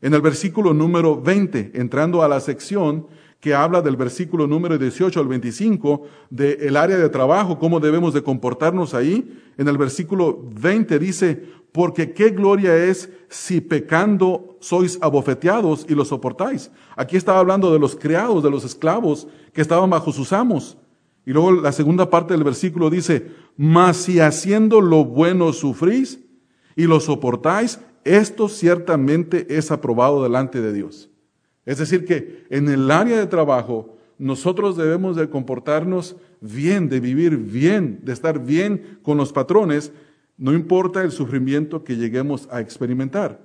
En 0.00 0.12
el 0.12 0.22
versículo 0.22 0.74
número 0.74 1.20
20, 1.20 1.70
entrando 1.74 2.24
a 2.24 2.28
la 2.28 2.40
sección 2.40 3.06
que 3.40 3.54
habla 3.54 3.80
del 3.80 3.96
versículo 3.96 4.46
número 4.46 4.76
18 4.76 5.18
al 5.18 5.26
25 5.26 6.02
del 6.28 6.76
área 6.76 6.98
de 6.98 7.08
trabajo, 7.08 7.58
cómo 7.58 7.80
debemos 7.80 8.12
de 8.12 8.22
comportarnos 8.22 8.92
ahí. 8.92 9.42
En 9.56 9.66
el 9.66 9.78
versículo 9.78 10.44
20 10.54 10.98
dice, 10.98 11.42
porque 11.72 12.12
qué 12.12 12.30
gloria 12.30 12.76
es 12.76 13.10
si 13.28 13.60
pecando 13.60 14.58
sois 14.60 14.98
abofeteados 15.00 15.86
y 15.88 15.94
lo 15.94 16.04
soportáis. 16.04 16.70
Aquí 16.96 17.16
estaba 17.16 17.38
hablando 17.38 17.72
de 17.72 17.78
los 17.78 17.96
criados, 17.96 18.42
de 18.42 18.50
los 18.50 18.64
esclavos 18.64 19.26
que 19.54 19.62
estaban 19.62 19.88
bajo 19.88 20.12
sus 20.12 20.32
amos. 20.32 20.76
Y 21.24 21.32
luego 21.32 21.52
la 21.52 21.72
segunda 21.72 22.10
parte 22.10 22.34
del 22.34 22.44
versículo 22.44 22.90
dice, 22.90 23.30
mas 23.56 23.96
si 23.96 24.20
haciendo 24.20 24.80
lo 24.80 25.04
bueno 25.04 25.52
sufrís 25.52 26.20
y 26.76 26.84
lo 26.84 27.00
soportáis, 27.00 27.80
esto 28.04 28.48
ciertamente 28.48 29.56
es 29.56 29.70
aprobado 29.70 30.22
delante 30.22 30.60
de 30.60 30.72
Dios. 30.72 31.09
Es 31.66 31.78
decir, 31.78 32.04
que 32.04 32.46
en 32.50 32.68
el 32.68 32.90
área 32.90 33.18
de 33.18 33.26
trabajo 33.26 33.96
nosotros 34.18 34.76
debemos 34.76 35.16
de 35.16 35.30
comportarnos 35.30 36.16
bien, 36.40 36.88
de 36.88 37.00
vivir 37.00 37.36
bien, 37.36 38.00
de 38.02 38.12
estar 38.12 38.38
bien 38.38 38.98
con 39.02 39.16
los 39.16 39.32
patrones, 39.32 39.92
no 40.36 40.52
importa 40.52 41.02
el 41.02 41.10
sufrimiento 41.10 41.84
que 41.84 41.96
lleguemos 41.96 42.48
a 42.50 42.60
experimentar. 42.60 43.40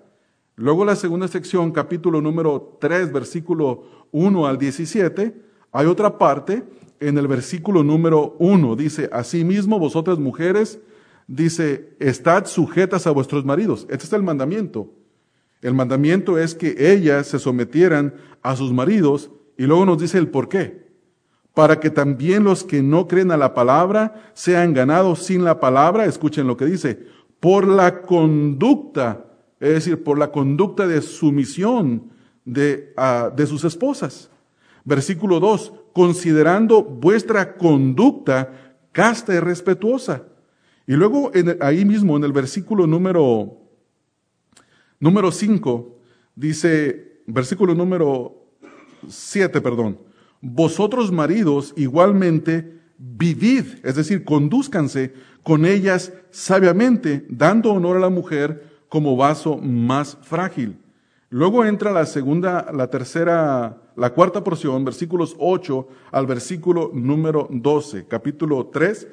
Luego 0.56 0.86
la 0.86 0.96
segunda 0.96 1.28
sección, 1.28 1.72
capítulo 1.72 2.22
número 2.22 2.78
3, 2.80 3.12
versículo 3.12 4.08
1 4.12 4.48
al 4.48 4.58
17, 4.58 5.42
hay 5.72 5.86
otra 5.86 6.18
parte 6.18 6.64
en 7.02 7.18
el 7.18 7.28
versículo 7.28 7.84
número 7.84 8.36
1, 8.40 8.76
dice, 8.78 9.10
Asimismo 9.12 9.78
vosotras 9.80 10.18
mujeres, 10.18 10.80
dice, 11.28 11.96
estad 12.00 12.46
sujetas 12.46 13.08
a 13.08 13.12
vuestros 13.12 13.44
maridos. 13.44 13.86
Este 13.90 14.06
es 14.06 14.14
el 14.14 14.24
mandamiento. 14.24 14.90
El 15.66 15.74
mandamiento 15.74 16.38
es 16.38 16.54
que 16.54 16.76
ellas 16.94 17.26
se 17.26 17.40
sometieran 17.40 18.14
a 18.44 18.56
sus 18.56 18.72
maridos 18.72 19.32
y 19.58 19.64
luego 19.64 19.88
nos 19.88 19.98
dice 19.98 20.20
el 20.20 20.28
por 20.28 20.48
qué. 20.48 20.86
Para 21.56 21.80
que 21.80 21.90
también 21.90 22.44
los 22.44 22.64
que 22.64 22.84
no 22.84 23.08
creen 23.08 23.32
a 23.32 23.38
la 23.38 23.56
palabra 23.56 24.30
sean 24.36 24.76
ganados 24.76 25.24
sin 25.24 25.44
la 25.44 25.60
palabra, 25.60 26.06
escuchen 26.06 26.46
lo 26.46 26.56
que 26.56 26.66
dice, 26.66 27.08
por 27.40 27.68
la 27.68 28.04
conducta, 28.04 29.26
es 29.60 29.70
decir, 29.70 30.04
por 30.04 30.20
la 30.20 30.32
conducta 30.32 30.86
de 30.86 31.02
sumisión 31.02 32.12
de, 32.46 32.94
ah, 32.96 33.32
de 33.36 33.48
sus 33.48 33.64
esposas. 33.64 34.30
Versículo 34.84 35.40
2, 35.40 35.74
considerando 35.94 36.84
vuestra 36.84 37.56
conducta 37.56 38.78
casta 38.92 39.34
y 39.34 39.40
respetuosa 39.40 40.26
y 40.86 40.94
luego 40.94 41.32
ahí 41.62 41.86
mismo 41.86 42.16
en 42.18 42.24
el 42.24 42.32
versículo 42.32 42.86
número 42.86 43.65
número 45.00 45.32
5 45.32 46.00
dice, 46.36 47.22
versículo 47.28 47.76
número 47.76 48.48
7, 49.08 49.62
perdón, 49.62 50.00
vosotros 50.42 51.12
maridos 51.12 51.74
igualmente 51.78 52.80
vivid, 52.98 53.66
es 53.84 53.96
decir, 53.96 54.24
conduzcanse 54.24 55.14
con 55.44 55.66
ellas 55.66 56.14
sabiamente, 56.32 57.26
dando 57.30 57.72
honor 57.72 57.98
a 57.98 58.02
la 58.02 58.10
mujer 58.10 58.76
como 58.90 59.16
vaso 59.16 59.58
más 59.58 60.18
frágil. 60.22 60.78
Luego 61.30 61.66
entra 61.66 61.92
la 61.92 62.06
segunda, 62.06 62.72
la 62.74 62.90
tercera, 62.90 63.82
la 63.96 64.14
cuarta 64.14 64.44
porción, 64.44 64.86
versículos 64.86 65.36
8 65.40 65.88
al 66.12 66.28
versículo 66.28 66.92
número 66.94 67.48
12, 67.52 68.06
capítulo 68.08 68.68
3, 68.68 69.08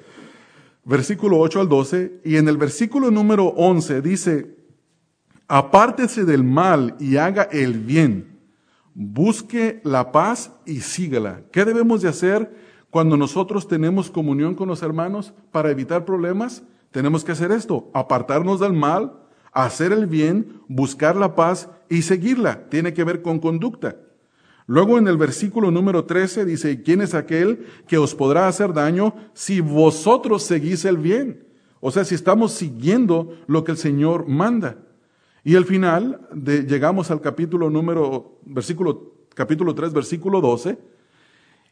versículo 0.84 1.38
8 1.38 1.60
al 1.60 1.68
12, 1.68 2.20
y 2.24 2.36
en 2.36 2.48
el 2.48 2.58
versículo 2.58 3.10
número 3.10 3.46
11 3.46 4.02
dice, 4.02 4.61
apártese 5.48 6.24
del 6.24 6.44
mal 6.44 6.96
y 6.98 7.16
haga 7.16 7.42
el 7.44 7.78
bien, 7.78 8.38
busque 8.94 9.80
la 9.84 10.12
paz 10.12 10.52
y 10.66 10.80
síguela. 10.80 11.42
¿Qué 11.50 11.64
debemos 11.64 12.02
de 12.02 12.08
hacer 12.08 12.54
cuando 12.90 13.16
nosotros 13.16 13.68
tenemos 13.68 14.10
comunión 14.10 14.54
con 14.54 14.68
los 14.68 14.82
hermanos 14.82 15.32
para 15.50 15.70
evitar 15.70 16.04
problemas? 16.04 16.62
Tenemos 16.90 17.24
que 17.24 17.32
hacer 17.32 17.52
esto, 17.52 17.90
apartarnos 17.94 18.60
del 18.60 18.74
mal, 18.74 19.14
hacer 19.52 19.92
el 19.92 20.06
bien, 20.06 20.60
buscar 20.68 21.16
la 21.16 21.34
paz 21.34 21.68
y 21.88 22.02
seguirla. 22.02 22.68
Tiene 22.68 22.92
que 22.92 23.04
ver 23.04 23.22
con 23.22 23.38
conducta. 23.38 23.96
Luego 24.66 24.98
en 24.98 25.08
el 25.08 25.16
versículo 25.16 25.70
número 25.70 26.04
13 26.04 26.44
dice, 26.44 26.82
¿quién 26.82 27.00
es 27.00 27.14
aquel 27.14 27.66
que 27.86 27.98
os 27.98 28.14
podrá 28.14 28.46
hacer 28.46 28.72
daño 28.72 29.14
si 29.34 29.60
vosotros 29.60 30.44
seguís 30.44 30.84
el 30.84 30.98
bien? 30.98 31.46
O 31.80 31.90
sea, 31.90 32.04
si 32.04 32.14
estamos 32.14 32.52
siguiendo 32.52 33.36
lo 33.46 33.64
que 33.64 33.72
el 33.72 33.76
Señor 33.76 34.28
manda. 34.28 34.76
Y 35.44 35.56
al 35.56 35.64
final 35.64 36.28
de, 36.32 36.62
llegamos 36.62 37.10
al 37.10 37.20
capítulo 37.20 37.68
número, 37.68 38.38
versículo, 38.44 39.14
capítulo 39.34 39.74
3, 39.74 39.92
versículo 39.92 40.40
12, 40.40 40.78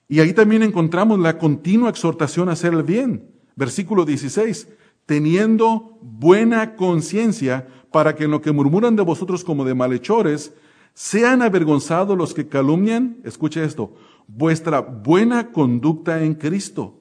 y 0.09 0.19
ahí 0.19 0.33
también 0.33 0.65
encontramos 0.65 1.21
la 1.21 1.39
continua 1.39 1.89
exhortación 1.89 2.49
a 2.49 2.53
hacer 2.53 2.75
el 2.75 2.83
bien. 2.83 3.31
Versículo 3.55 4.05
16, 4.05 4.67
teniendo 5.07 5.99
buena 6.03 6.75
conciencia 6.75 7.69
para 7.93 8.17
que 8.17 8.25
en 8.25 8.33
lo 8.33 8.41
que 8.41 8.51
murmuran 8.51 8.97
de 8.97 9.03
vosotros 9.03 9.45
como 9.45 9.65
de 9.65 9.75
malhechores, 9.75 10.53
sean 10.95 11.43
avergonzados 11.43 12.19
los 12.19 12.35
que 12.35 12.49
calumnian, 12.49 13.19
escuche 13.23 13.63
esto, 13.63 13.95
vuestra 14.27 14.81
buena 14.81 15.53
conducta 15.53 16.25
en 16.25 16.35
Cristo. 16.35 16.99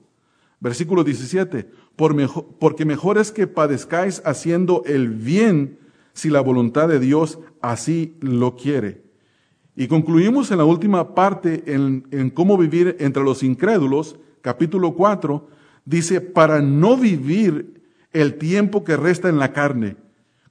Versículo 0.60 1.04
17, 1.04 1.72
por 1.96 2.14
mejor, 2.14 2.46
porque 2.60 2.86
mejor 2.86 3.18
es 3.18 3.32
que 3.32 3.48
padezcáis 3.48 4.22
haciendo 4.24 4.84
el 4.86 5.10
bien 5.10 5.79
si 6.20 6.30
la 6.30 6.42
voluntad 6.42 6.88
de 6.88 7.00
Dios 7.00 7.40
así 7.62 8.18
lo 8.20 8.56
quiere. 8.56 9.04
Y 9.76 9.88
concluimos 9.88 10.52
en 10.52 10.58
la 10.58 10.66
última 10.66 11.16
parte 11.16 11.64
en, 11.66 12.32
cómo 12.32 12.58
vivir 12.58 12.98
entre 13.00 13.24
los 13.24 13.44
incrédulos, 13.44 14.20
capítulo 14.42 14.94
4, 14.94 15.48
dice, 15.86 16.20
para 16.20 16.62
no 16.62 16.98
vivir 16.98 17.82
el 18.12 18.36
tiempo 18.38 18.84
que 18.84 18.98
resta 18.98 19.30
en 19.30 19.40
la 19.40 19.54
carne, 19.54 19.96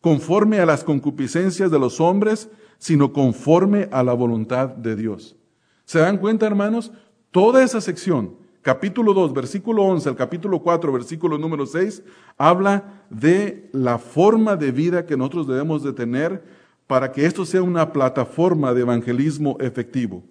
conforme 0.01 0.61
a 0.61 0.67
las 0.67 0.83
concupiscencias 0.83 1.71
de 1.71 1.79
los 1.79 2.01
hombres, 2.01 2.49
sino 2.79 3.13
conforme 3.13 3.89
a 3.93 4.03
la 4.03 4.15
voluntad 4.15 4.69
de 4.69 4.97
Dios. 4.97 5.37
¿Se 5.85 5.99
dan 5.99 6.19
cuenta, 6.19 6.47
hermanos? 6.47 6.93
Toda 7.31 7.63
esa 7.63 7.81
sección, 7.81 8.37
capítulo 8.63 9.15
2, 9.15 9.33
versículo 9.33 9.83
11 9.85 10.09
al 10.09 10.17
capítulo 10.17 10.61
4, 10.61 10.93
versículo 10.93 11.39
número 11.39 11.67
6, 11.67 12.03
habla 12.37 13.05
de 13.11 13.69
la 13.73 13.99
forma 13.99 14.57
de 14.57 14.73
vida 14.73 15.07
que 15.07 15.17
nosotros 15.17 15.47
debemos 15.47 15.83
de 15.83 15.93
tener 15.93 16.43
para 16.87 17.13
que 17.13 17.27
esto 17.27 17.45
sea 17.45 17.63
una 17.63 17.93
plataforma 17.93 18.73
de 18.75 18.81
evangelismo 18.81 19.57
efectivo. 19.61 20.23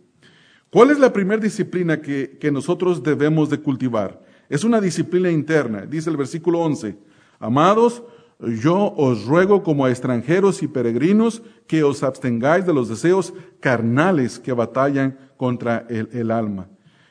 ¿Cuál 0.70 0.92
es 0.92 1.00
la 1.00 1.14
primera 1.14 1.42
disciplina 1.42 2.02
que, 2.02 2.38
que 2.40 2.52
nosotros 2.52 3.02
debemos 3.02 3.50
de 3.50 3.60
cultivar? 3.60 4.22
Es 4.50 4.64
una 4.64 4.82
disciplina 4.82 5.30
interna, 5.30 5.86
dice 5.86 6.10
el 6.10 6.18
versículo 6.18 6.60
11. 6.60 6.98
Amados, 7.40 8.04
yo 8.40 8.94
os 8.96 9.26
ruego 9.26 9.64
como 9.64 9.86
a 9.86 9.90
extranjeros 9.90 10.62
y 10.62 10.68
peregrinos 10.68 11.42
que 11.66 11.84
os 11.84 12.04
abstengáis 12.04 12.66
de 12.66 12.74
los 12.74 12.88
deseos 12.88 13.34
carnales 13.60 14.40
que 14.40 14.54
batallan 14.54 15.18
contra 15.38 15.86
el, 15.90 16.10
el, 16.12 16.32
alma. 16.32 16.70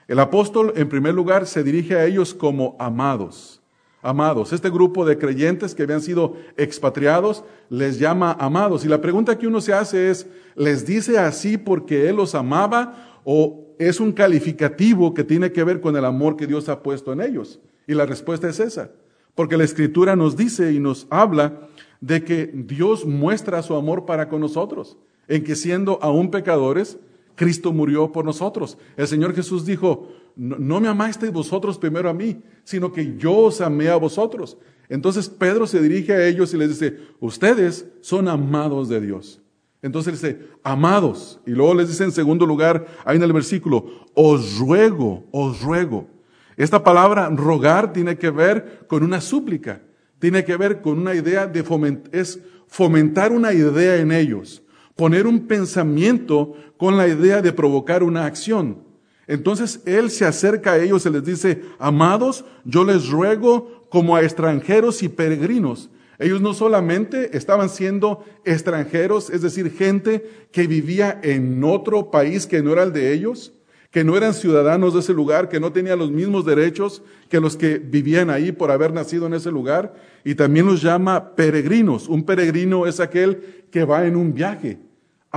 El 0.09 0.21
apóstol, 0.21 0.73
en 0.77 0.89
primer 0.89 1.15
lugar, 1.15 1.47
se 1.47 1.65
dirige 1.65 1.97
a 1.97 2.05
ellos 2.05 2.33
como 2.33 2.77
amados. 2.79 3.61
Amados. 4.03 4.53
Este 4.53 4.71
grupo 4.71 5.05
de 5.05 5.19
creyentes 5.19 5.75
que 5.75 5.83
habían 5.83 6.01
sido 6.01 6.37
expatriados 6.57 7.43
les 7.71 7.99
llama 7.99 8.37
amados. 8.39 8.85
Y 8.85 8.89
la 8.89 9.01
pregunta 9.01 9.37
que 9.37 9.49
uno 9.49 9.61
se 9.61 9.73
hace 9.73 10.11
es, 10.11 10.29
¿les 10.55 10.87
dice 10.87 11.19
así 11.19 11.59
porque 11.59 12.09
Él 12.09 12.17
los 12.17 12.37
amaba 12.37 13.21
o 13.25 13.75
es 13.81 13.99
un 13.99 14.13
calificativo 14.13 15.13
que 15.13 15.25
tiene 15.25 15.51
que 15.51 15.65
ver 15.65 15.81
con 15.81 15.97
el 15.97 16.05
amor 16.05 16.37
que 16.37 16.47
Dios 16.47 16.69
ha 16.69 16.85
puesto 16.85 17.13
en 17.13 17.21
ellos? 17.21 17.59
Y 17.89 17.95
la 17.95 18.07
respuesta 18.07 18.49
es 18.49 18.61
esa. 18.61 18.93
Porque 19.35 19.57
la 19.57 19.65
escritura 19.65 20.15
nos 20.15 20.37
dice 20.37 20.73
y 20.73 20.79
nos 20.79 21.09
habla 21.11 21.69
de 22.01 22.23
que 22.23 22.47
Dios 22.55 23.05
muestra 23.05 23.61
su 23.63 23.75
amor 23.75 24.07
para 24.07 24.29
con 24.29 24.41
nosotros, 24.41 24.97
en 25.27 25.43
que 25.43 25.57
siendo 25.57 25.99
aún 26.01 26.31
pecadores, 26.31 26.99
Cristo 27.37 27.73
murió 27.73 28.11
por 28.11 28.25
nosotros. 28.25 28.77
El 28.97 29.07
Señor 29.07 29.35
Jesús 29.35 29.65
dijo, 29.65 30.09
no, 30.35 30.81
me 30.81 30.89
amasteis 30.89 31.33
vosotros 31.33 31.79
primero 31.79 32.11
a 32.11 32.15
mí, 32.15 32.43
sino 32.65 32.93
que 32.93 33.17
yo 33.17 33.37
os 33.37 33.61
amé 33.61 33.89
a 33.89 33.97
vosotros. 33.97 34.59
Entonces 34.89 35.29
Pedro 35.29 35.67
se 35.67 35.81
dirige 35.81 36.13
a 36.13 36.27
ellos 36.27 36.53
y 36.53 36.57
les 36.57 36.71
dice, 36.71 36.99
ustedes 37.21 37.87
son 38.01 38.27
amados 38.29 38.89
de 38.89 39.01
Dios. 39.01 39.41
Entonces 39.83 40.15
dice, 40.15 40.49
amados. 40.65 41.41
Y 41.47 41.51
luego 41.51 41.75
les 41.75 41.89
dice 41.89 42.05
en 42.05 42.13
segundo 42.13 42.47
lugar, 42.47 42.87
ahí 43.05 43.17
en 43.17 43.23
el 43.23 43.33
versículo, 43.33 43.87
os 44.15 44.59
ruego, 44.59 45.27
os 45.31 45.61
ruego. 45.61 46.09
Esta 46.57 46.83
palabra 46.83 47.29
rogar 47.29 47.93
tiene 47.93 48.17
que 48.17 48.31
ver 48.31 48.87
con 48.89 49.03
una 49.03 49.21
súplica, 49.21 49.83
tiene 50.19 50.45
que 50.45 50.57
ver 50.57 50.81
con 50.81 50.99
una 50.99 51.15
idea 51.15 51.47
de 51.47 51.63
fomentar, 51.63 52.15
es 52.15 52.41
fomentar 52.67 53.31
una 53.31 53.53
idea 53.53 53.97
en 53.97 54.11
ellos, 54.11 54.63
poner 54.97 55.27
un 55.27 55.47
pensamiento 55.47 56.55
con 56.77 56.97
la 56.97 57.07
idea 57.07 57.43
de 57.43 57.53
provocar 57.53 58.03
una 58.03 58.25
acción. 58.27 58.79
Entonces 59.27 59.81
Él 59.87 60.11
se 60.11 60.25
acerca 60.25 60.73
a 60.73 60.79
ellos 60.79 61.05
y 61.07 61.11
les 61.11 61.25
dice, 61.25 61.63
amados, 61.79 62.45
yo 62.65 62.85
les 62.85 63.09
ruego 63.09 63.87
como 63.91 64.17
a 64.17 64.23
extranjeros 64.23 65.03
y 65.03 65.09
peregrinos. 65.09 65.91
Ellos 66.19 66.41
no 66.41 66.55
solamente 66.55 67.37
estaban 67.37 67.69
siendo 67.69 68.25
extranjeros, 68.45 69.29
es 69.29 69.43
decir, 69.43 69.71
gente 69.71 70.49
que 70.51 70.67
vivía 70.67 71.21
en 71.23 71.63
otro 71.63 72.11
país 72.11 72.47
que 72.47 72.63
no 72.63 72.73
era 72.73 72.85
el 72.85 72.93
de 72.93 73.13
ellos, 73.13 73.53
que 73.91 74.03
no 74.05 74.17
eran 74.17 74.33
ciudadanos 74.33 74.95
de 74.95 75.01
ese 75.01 75.13
lugar, 75.13 75.49
que 75.49 75.61
no 75.61 75.73
tenían 75.73 75.99
los 75.99 76.11
mismos 76.11 76.47
derechos 76.47 77.03
que 77.29 77.41
los 77.41 77.57
que 77.57 77.79
vivían 77.79 78.31
ahí 78.31 78.53
por 78.53 78.71
haber 78.71 78.93
nacido 78.93 79.27
en 79.27 79.35
ese 79.35 79.51
lugar, 79.51 79.95
y 80.25 80.35
también 80.35 80.67
los 80.67 80.81
llama 80.81 81.35
peregrinos. 81.35 82.09
Un 82.09 82.25
peregrino 82.25 82.87
es 82.87 83.01
aquel 83.01 83.67
que 83.71 83.85
va 83.85 84.07
en 84.07 84.17
un 84.17 84.33
viaje 84.33 84.86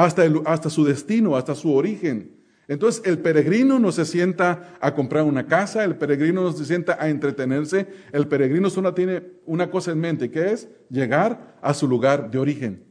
hasta, 0.06 0.24
hasta 0.46 0.70
su 0.70 0.86
destino, 0.86 1.36
hasta 1.36 1.56
su 1.56 1.74
origen. 1.74 2.32
Entonces 2.70 3.02
el 3.06 3.20
peregrino 3.20 3.80
no 3.80 3.92
se 3.92 4.06
sienta 4.06 4.78
a 4.80 4.94
comprar 4.94 5.24
una 5.24 5.48
casa, 5.48 5.84
el 5.84 5.96
peregrino 5.98 6.42
no 6.42 6.54
se 6.54 6.64
sienta 6.64 6.98
a 7.00 7.10
entretenerse, 7.10 7.88
el 8.14 8.28
peregrino 8.28 8.70
solo 8.70 8.94
tiene 8.94 9.24
una 9.46 9.70
cosa 9.70 9.92
en 9.92 10.00
mente, 10.00 10.32
que 10.32 10.52
es 10.52 10.70
llegar 10.90 11.58
a 11.62 11.74
su 11.74 11.88
lugar 11.88 12.32
de 12.32 12.38
origen. 12.38 12.84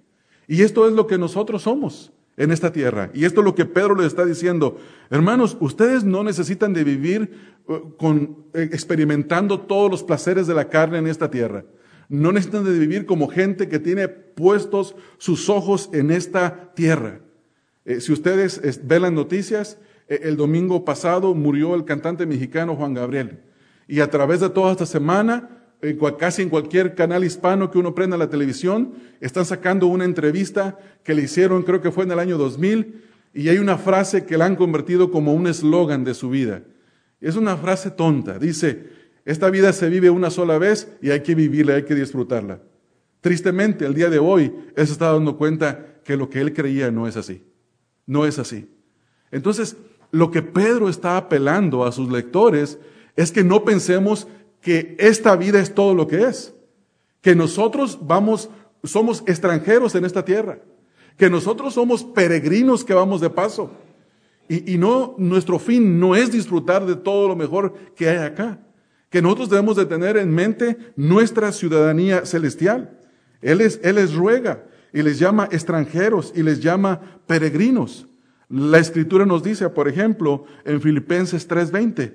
Y 0.47 0.63
esto 0.63 0.87
es 0.87 0.93
lo 0.93 1.07
que 1.07 1.17
nosotros 1.17 1.63
somos 1.63 2.13
en 2.37 2.51
esta 2.51 2.73
tierra. 2.73 3.11
Y 3.15 3.25
esto 3.25 3.41
es 3.41 3.45
lo 3.45 3.55
que 3.55 3.65
Pedro 3.65 3.95
le 3.95 4.07
está 4.07 4.27
diciendo. 4.27 4.77
Hermanos, 5.09 5.57
ustedes 5.61 6.05
no 6.05 6.23
necesitan 6.23 6.75
de 6.75 6.85
vivir 6.85 7.31
uh, 7.69 7.97
con, 7.97 8.45
eh, 8.53 8.69
experimentando 8.71 9.61
todos 9.61 9.91
los 9.91 10.03
placeres 10.03 10.47
de 10.47 10.55
la 10.55 10.69
carne 10.69 10.99
en 10.99 11.07
esta 11.07 11.31
tierra. 11.31 11.65
No 12.09 12.33
necesitan 12.33 12.65
de 12.65 12.79
vivir 12.79 13.07
como 13.07 13.29
gente 13.29 13.69
que 13.69 13.79
tiene 13.79 14.09
puestos 14.09 14.97
sus 15.19 15.49
ojos 15.49 15.91
en 15.93 16.11
esta 16.11 16.73
tierra. 16.75 17.21
Eh, 17.85 18.01
si 18.01 18.13
ustedes 18.13 18.61
ven 18.87 19.03
las 19.03 19.13
noticias, 19.13 19.79
eh, 20.09 20.21
el 20.23 20.37
domingo 20.37 20.85
pasado 20.85 21.35
murió 21.35 21.75
el 21.75 21.85
cantante 21.85 22.27
mexicano 22.27 22.77
Juan 22.77 22.95
Gabriel. 22.95 23.41
Y 23.87 24.01
a 24.01 24.11
través 24.11 24.41
de 24.41 24.51
toda 24.51 24.73
esta 24.73 24.87
semana 24.87 25.59
casi 26.19 26.43
en 26.43 26.49
cualquier 26.49 26.95
canal 26.95 27.25
hispano 27.25 27.71
que 27.71 27.79
uno 27.79 27.95
prenda 27.95 28.17
la 28.17 28.29
televisión, 28.29 28.95
están 29.21 29.45
sacando 29.45 29.87
una 29.87 30.05
entrevista 30.05 30.79
que 31.05 31.15
le 31.15 31.23
hicieron, 31.23 31.63
creo 31.63 31.81
que 31.81 31.93
fue 31.93 32.05
en 32.05 32.13
el 32.13 32.19
año 32.19 32.37
2000, 32.37 33.05
y 33.33 33.49
hay 33.49 33.59
una 33.59 33.79
frase 33.79 34.25
que 34.25 34.37
la 34.37 34.47
han 34.47 34.57
convertido 34.57 35.11
como 35.11 35.35
un 35.35 35.47
eslogan 35.47 36.03
de 36.03 36.15
su 36.15 36.31
vida. 36.31 36.63
Es 37.21 37.37
una 37.37 37.57
frase 37.57 37.91
tonta. 37.91 38.39
Dice, 38.39 38.87
esta 39.25 39.51
vida 39.51 39.73
se 39.73 39.89
vive 39.89 40.11
una 40.11 40.31
sola 40.31 40.59
vez 40.59 40.89
y 41.03 41.11
hay 41.11 41.21
que 41.21 41.35
vivirla, 41.35 41.75
hay 41.75 41.85
que 41.85 41.95
disfrutarla. 41.95 42.61
Tristemente, 43.21 43.85
el 43.85 43.95
día 43.95 44.09
de 44.09 44.19
hoy, 44.19 44.55
él 44.77 44.87
se 44.87 44.93
está 44.93 45.13
dando 45.13 45.37
cuenta 45.37 46.01
que 46.05 46.17
lo 46.17 46.31
que 46.31 46.41
él 46.41 46.53
creía 46.53 46.91
no 46.91 47.07
es 47.07 47.17
así. 47.17 47.45
No 48.07 48.25
es 48.25 48.39
así. 48.39 48.69
Entonces, 49.31 49.77
lo 50.11 50.31
que 50.31 50.43
Pedro 50.43 50.89
está 50.89 51.17
apelando 51.17 51.85
a 51.85 51.93
sus 51.93 52.11
lectores 52.11 52.79
es 53.17 53.33
que 53.33 53.45
no 53.45 53.65
pensemos 53.65 54.27
que 54.61 54.97
esta 54.99 55.37
vida 55.37 55.61
es 55.61 55.75
todo 55.75 55.95
lo 55.95 56.07
que 56.07 56.25
es, 56.25 56.55
que 57.21 57.35
nosotros 57.35 57.99
vamos, 58.01 58.49
somos 58.85 59.23
extranjeros 59.27 59.95
en 59.95 60.05
esta 60.05 60.25
tierra, 60.25 60.61
que 61.17 61.29
nosotros 61.29 61.75
somos 61.75 62.05
peregrinos 62.05 62.85
que 62.85 62.95
vamos 62.95 63.21
de 63.21 63.31
paso, 63.31 63.71
Y, 64.51 64.73
y, 64.73 64.79
no, 64.79 65.15
nuestro 65.19 65.59
fin 65.59 66.01
no 66.01 66.17
es 66.17 66.33
disfrutar 66.33 66.87
de 66.87 66.97
todo 66.97 67.29
lo 67.29 67.37
mejor 67.37 67.75
que 67.95 68.09
hay 68.09 68.17
acá. 68.17 68.59
Que 69.11 69.23
nosotros 69.23 69.51
debemos 69.51 69.77
de 69.77 69.87
tener 69.87 70.17
en 70.17 70.31
mente 70.35 70.77
nuestra 70.97 71.53
ciudadanía 71.53 72.27
celestial. 72.27 72.99
Él, 73.41 73.61
es, 73.61 73.81
él 73.83 73.97
les 73.97 74.15
ruega 74.15 74.65
y 74.93 75.03
les 75.03 75.19
llama 75.19 75.49
extranjeros 75.51 76.33
y 76.35 76.43
les 76.43 76.61
llama 76.61 77.01
peregrinos. 77.27 78.07
La 78.49 78.79
escritura 78.79 79.27
nos 79.27 79.43
dice, 79.43 79.69
por 79.69 79.89
ejemplo, 79.89 80.45
en 80.65 80.81
Filipenses 80.81 81.49
3:20, 81.49 82.15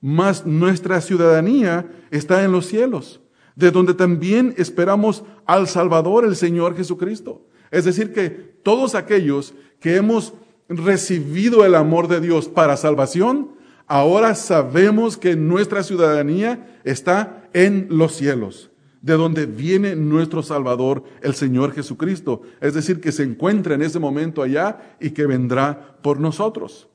mas 0.00 0.46
nuestra 0.46 1.00
ciudadanía 1.00 1.86
está 2.10 2.42
en 2.44 2.52
los 2.52 2.66
cielos, 2.66 3.20
de 3.54 3.70
donde 3.70 3.94
también 3.94 4.54
esperamos 4.56 5.24
al 5.44 5.68
Salvador, 5.68 6.24
el 6.24 6.36
Señor 6.36 6.76
Jesucristo. 6.76 7.46
Es 7.70 7.84
decir, 7.84 8.12
que 8.12 8.30
todos 8.30 8.94
aquellos 8.94 9.54
que 9.80 9.96
hemos 9.96 10.34
recibido 10.68 11.64
el 11.64 11.74
amor 11.74 12.08
de 12.08 12.20
Dios 12.20 12.48
para 12.48 12.76
salvación, 12.76 13.50
ahora 13.86 14.34
sabemos 14.34 15.16
que 15.16 15.36
nuestra 15.36 15.82
ciudadanía 15.82 16.80
está 16.84 17.48
en 17.52 17.86
los 17.90 18.14
cielos 18.14 18.70
de 19.06 19.12
donde 19.12 19.46
viene 19.46 19.94
nuestro 19.94 20.42
Salvador, 20.42 21.04
el 21.22 21.34
Señor 21.34 21.72
Jesucristo. 21.72 22.42
Es 22.60 22.74
decir, 22.74 23.00
que 23.00 23.12
se 23.12 23.22
encuentra 23.22 23.76
en 23.76 23.82
ese 23.82 24.00
momento 24.00 24.42
allá 24.42 24.96
y 25.00 25.10
que 25.10 25.26
vendrá 25.26 25.96
por 26.02 26.18
nosotros. 26.18 26.88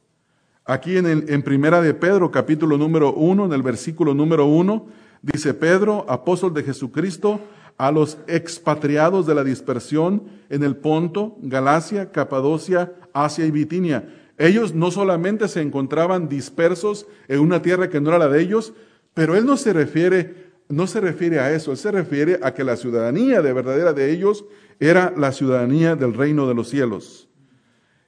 Aquí 0.65 0.97
en, 0.97 1.05
el, 1.05 1.25
en 1.29 1.41
Primera 1.41 1.81
de 1.81 1.93
Pedro, 1.93 2.29
capítulo 2.29 2.77
número 2.77 3.13
uno, 3.13 3.45
en 3.45 3.53
el 3.53 3.61
versículo 3.61 4.13
número 4.13 4.45
uno, 4.45 4.87
dice 5.21 5.53
Pedro, 5.53 6.05
apóstol 6.09 6.53
de 6.53 6.63
Jesucristo, 6.63 7.39
a 7.77 7.93
los 7.93 8.17
expatriados 8.27 9.25
de 9.25 9.33
la 9.33 9.45
dispersión 9.45 10.23
en 10.49 10.63
el 10.63 10.75
Ponto, 10.75 11.37
Galacia, 11.41 12.11
Capadocia, 12.11 12.91
Asia 13.13 13.45
y 13.45 13.51
Bitinia. 13.51 14.20
Ellos 14.37 14.73
no 14.73 14.91
solamente 14.91 15.47
se 15.47 15.61
encontraban 15.61 16.29
dispersos 16.29 17.07
en 17.27 17.39
una 17.39 17.61
tierra 17.61 17.89
que 17.89 18.01
no 18.01 18.09
era 18.09 18.19
la 18.19 18.27
de 18.29 18.41
ellos, 18.41 18.73
pero 19.13 19.35
él 19.35 19.45
no 19.45 19.57
se 19.57 19.73
refiere 19.73 20.51
no 20.71 20.87
se 20.87 21.01
refiere 21.01 21.39
a 21.39 21.53
eso, 21.53 21.71
él 21.71 21.77
se 21.77 21.91
refiere 21.91 22.39
a 22.41 22.53
que 22.53 22.63
la 22.63 22.77
ciudadanía 22.77 23.41
de 23.41 23.53
verdadera 23.53 23.93
de 23.93 24.09
ellos 24.11 24.45
era 24.79 25.13
la 25.15 25.31
ciudadanía 25.31 25.95
del 25.95 26.13
reino 26.13 26.47
de 26.47 26.55
los 26.55 26.69
cielos. 26.69 27.27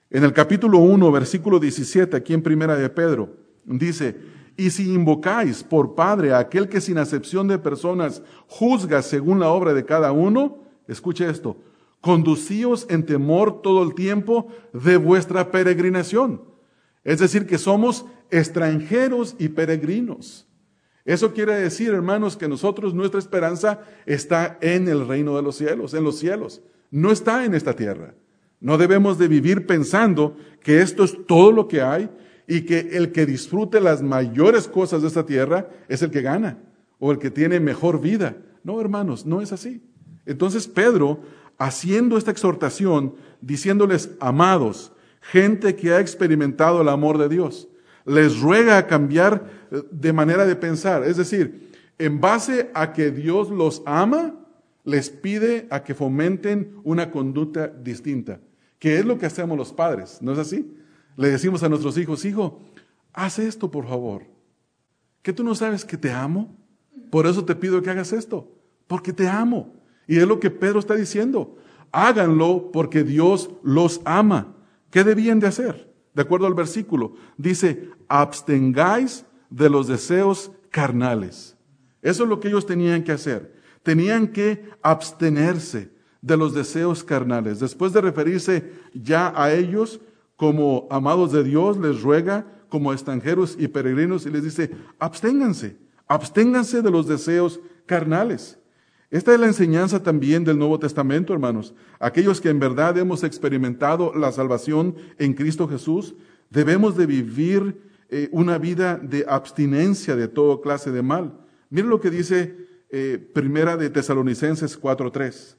En 0.09 0.23
el 0.23 0.33
capítulo 0.33 0.79
1, 0.79 1.11
versículo 1.11 1.59
17, 1.59 2.15
aquí 2.15 2.33
en 2.33 2.41
Primera 2.41 2.75
de 2.75 2.89
Pedro, 2.89 3.35
dice, 3.65 4.15
y 4.55 4.69
si 4.69 4.93
invocáis 4.93 5.63
por 5.63 5.95
Padre 5.95 6.33
a 6.33 6.39
aquel 6.39 6.69
que 6.69 6.81
sin 6.81 6.97
acepción 6.97 7.47
de 7.47 7.57
personas 7.57 8.21
juzga 8.47 9.01
según 9.01 9.39
la 9.39 9.49
obra 9.49 9.73
de 9.73 9.85
cada 9.85 10.11
uno, 10.11 10.59
escuche 10.87 11.27
esto, 11.29 11.57
conducíos 12.03 12.85
en 12.89 13.05
temor 13.05 13.61
todo 13.61 13.81
el 13.81 13.95
tiempo 13.95 14.49
de 14.73 14.97
vuestra 14.97 15.51
peregrinación. 15.51 16.41
Es 17.05 17.19
decir, 17.19 17.47
que 17.47 17.57
somos 17.57 18.05
extranjeros 18.29 19.37
y 19.39 19.47
peregrinos. 19.47 20.45
Eso 21.05 21.33
quiere 21.33 21.53
decir, 21.55 21.93
hermanos, 21.93 22.35
que 22.35 22.49
nosotros, 22.49 22.93
nuestra 22.93 23.19
esperanza 23.19 23.79
está 24.05 24.57
en 24.59 24.89
el 24.89 25.07
reino 25.07 25.37
de 25.37 25.43
los 25.43 25.55
cielos, 25.55 25.93
en 25.93 26.03
los 26.03 26.19
cielos. 26.19 26.61
No 26.91 27.09
está 27.09 27.45
en 27.45 27.55
esta 27.55 27.73
tierra. 27.73 28.15
No 28.59 28.77
debemos 28.77 29.17
de 29.17 29.29
vivir 29.29 29.65
pensando 29.65 30.35
que 30.61 30.81
esto 30.81 31.05
es 31.05 31.17
todo 31.25 31.53
lo 31.53 31.69
que 31.69 31.81
hay 31.81 32.09
y 32.49 32.65
que 32.65 32.79
el 32.91 33.13
que 33.13 33.25
disfrute 33.25 33.79
las 33.79 34.01
mayores 34.01 34.67
cosas 34.67 35.03
de 35.03 35.07
esta 35.07 35.25
tierra 35.25 35.69
es 35.87 36.01
el 36.01 36.11
que 36.11 36.21
gana 36.21 36.57
o 36.99 37.13
el 37.13 37.17
que 37.17 37.31
tiene 37.31 37.61
mejor 37.61 38.01
vida. 38.01 38.35
No, 38.61 38.81
hermanos, 38.81 39.25
no 39.25 39.41
es 39.41 39.53
así. 39.53 39.81
Entonces 40.25 40.67
Pedro, 40.67 41.21
haciendo 41.57 42.17
esta 42.17 42.31
exhortación, 42.31 43.15
diciéndoles, 43.41 44.11
amados, 44.19 44.91
gente 45.21 45.75
que 45.75 45.93
ha 45.93 45.99
experimentado 45.99 46.81
el 46.81 46.89
amor 46.89 47.17
de 47.17 47.29
Dios, 47.29 47.67
les 48.05 48.39
ruega 48.39 48.77
a 48.77 48.87
cambiar 48.87 49.49
eh, 49.71 49.83
de 49.91 50.13
manera 50.13 50.45
de 50.45 50.55
pensar. 50.55 51.03
Es 51.03 51.17
decir, 51.17 51.71
en 51.97 52.19
base 52.19 52.69
a 52.73 52.93
que 52.93 53.11
Dios 53.11 53.49
los 53.49 53.81
ama, 53.85 54.35
les 54.83 55.09
pide 55.09 55.67
a 55.69 55.83
que 55.83 55.95
fomenten 55.95 56.75
una 56.83 57.11
conducta 57.11 57.67
distinta, 57.67 58.39
que 58.79 58.99
es 58.99 59.05
lo 59.05 59.17
que 59.17 59.25
hacemos 59.25 59.57
los 59.57 59.71
padres, 59.71 60.17
¿no 60.21 60.33
es 60.33 60.39
así? 60.39 60.75
Le 61.15 61.29
decimos 61.29 61.63
a 61.63 61.69
nuestros 61.69 61.97
hijos, 61.97 62.25
hijo, 62.25 62.59
haz 63.13 63.39
esto 63.39 63.71
por 63.71 63.87
favor, 63.87 64.23
que 65.21 65.31
tú 65.31 65.43
no 65.43 65.55
sabes 65.55 65.85
que 65.85 65.97
te 65.97 66.11
amo, 66.11 66.53
por 67.09 67.27
eso 67.27 67.45
te 67.45 67.55
pido 67.55 67.81
que 67.81 67.89
hagas 67.89 68.11
esto, 68.11 68.51
porque 68.87 69.13
te 69.13 69.27
amo. 69.27 69.73
Y 70.07 70.17
es 70.17 70.27
lo 70.27 70.39
que 70.39 70.51
Pedro 70.51 70.79
está 70.79 70.95
diciendo, 70.95 71.57
háganlo 71.91 72.71
porque 72.71 73.03
Dios 73.03 73.49
los 73.63 74.01
ama. 74.05 74.55
¿Qué 74.89 75.03
debían 75.03 75.39
de 75.39 75.47
hacer? 75.47 75.93
de 76.13 76.21
acuerdo 76.21 76.47
al 76.47 76.53
versículo, 76.53 77.15
dice, 77.37 77.89
abstengáis 78.07 79.25
de 79.49 79.69
los 79.69 79.87
deseos 79.87 80.51
carnales. 80.69 81.57
Eso 82.01 82.23
es 82.23 82.29
lo 82.29 82.39
que 82.39 82.49
ellos 82.49 82.65
tenían 82.65 83.03
que 83.03 83.11
hacer. 83.11 83.53
Tenían 83.81 84.27
que 84.27 84.69
abstenerse 84.81 85.91
de 86.21 86.37
los 86.37 86.53
deseos 86.53 87.03
carnales. 87.03 87.59
Después 87.59 87.93
de 87.93 88.01
referirse 88.01 88.71
ya 88.93 89.33
a 89.35 89.53
ellos 89.53 89.99
como 90.35 90.87
amados 90.89 91.31
de 91.31 91.43
Dios, 91.43 91.77
les 91.77 92.01
ruega 92.01 92.45
como 92.69 92.93
extranjeros 92.93 93.55
y 93.59 93.67
peregrinos 93.67 94.25
y 94.25 94.29
les 94.29 94.43
dice, 94.43 94.71
absténganse, 94.99 95.77
absténganse 96.07 96.81
de 96.81 96.91
los 96.91 97.07
deseos 97.07 97.59
carnales. 97.85 98.59
Esta 99.13 99.31
es 99.31 99.39
la 99.39 99.45
enseñanza 99.45 100.01
también 100.01 100.43
del 100.43 100.57
Nuevo 100.57 100.79
Testamento, 100.79 101.33
hermanos. 101.33 101.75
Aquellos 101.99 102.41
que 102.41 102.49
en 102.49 102.59
verdad 102.59 102.97
hemos 102.97 103.23
experimentado 103.23 104.11
la 104.15 104.31
salvación 104.31 104.95
en 105.19 105.35
Cristo 105.35 105.67
Jesús, 105.67 106.15
debemos 106.49 106.97
de 106.97 107.05
vivir 107.05 107.79
eh, 108.09 108.27
una 108.31 108.57
vida 108.57 108.97
de 108.97 109.23
abstinencia 109.29 110.15
de 110.15 110.27
toda 110.27 110.59
clase 110.63 110.89
de 110.89 111.03
mal. 111.03 111.31
Miren 111.69 111.91
lo 111.91 112.01
que 112.01 112.09
dice 112.09 112.57
eh, 112.89 113.19
Primera 113.35 113.77
de 113.77 113.91
Tesalonicenses 113.91 114.81
4.3. 114.81 115.57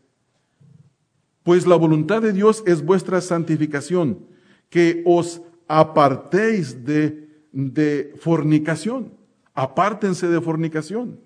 Pues 1.44 1.64
la 1.64 1.76
voluntad 1.76 2.22
de 2.22 2.32
Dios 2.32 2.64
es 2.66 2.84
vuestra 2.84 3.20
santificación, 3.20 4.26
que 4.68 5.04
os 5.06 5.42
apartéis 5.68 6.84
de, 6.84 7.28
de 7.52 8.14
fornicación. 8.18 9.12
Apártense 9.54 10.26
de 10.26 10.40
fornicación. 10.40 11.20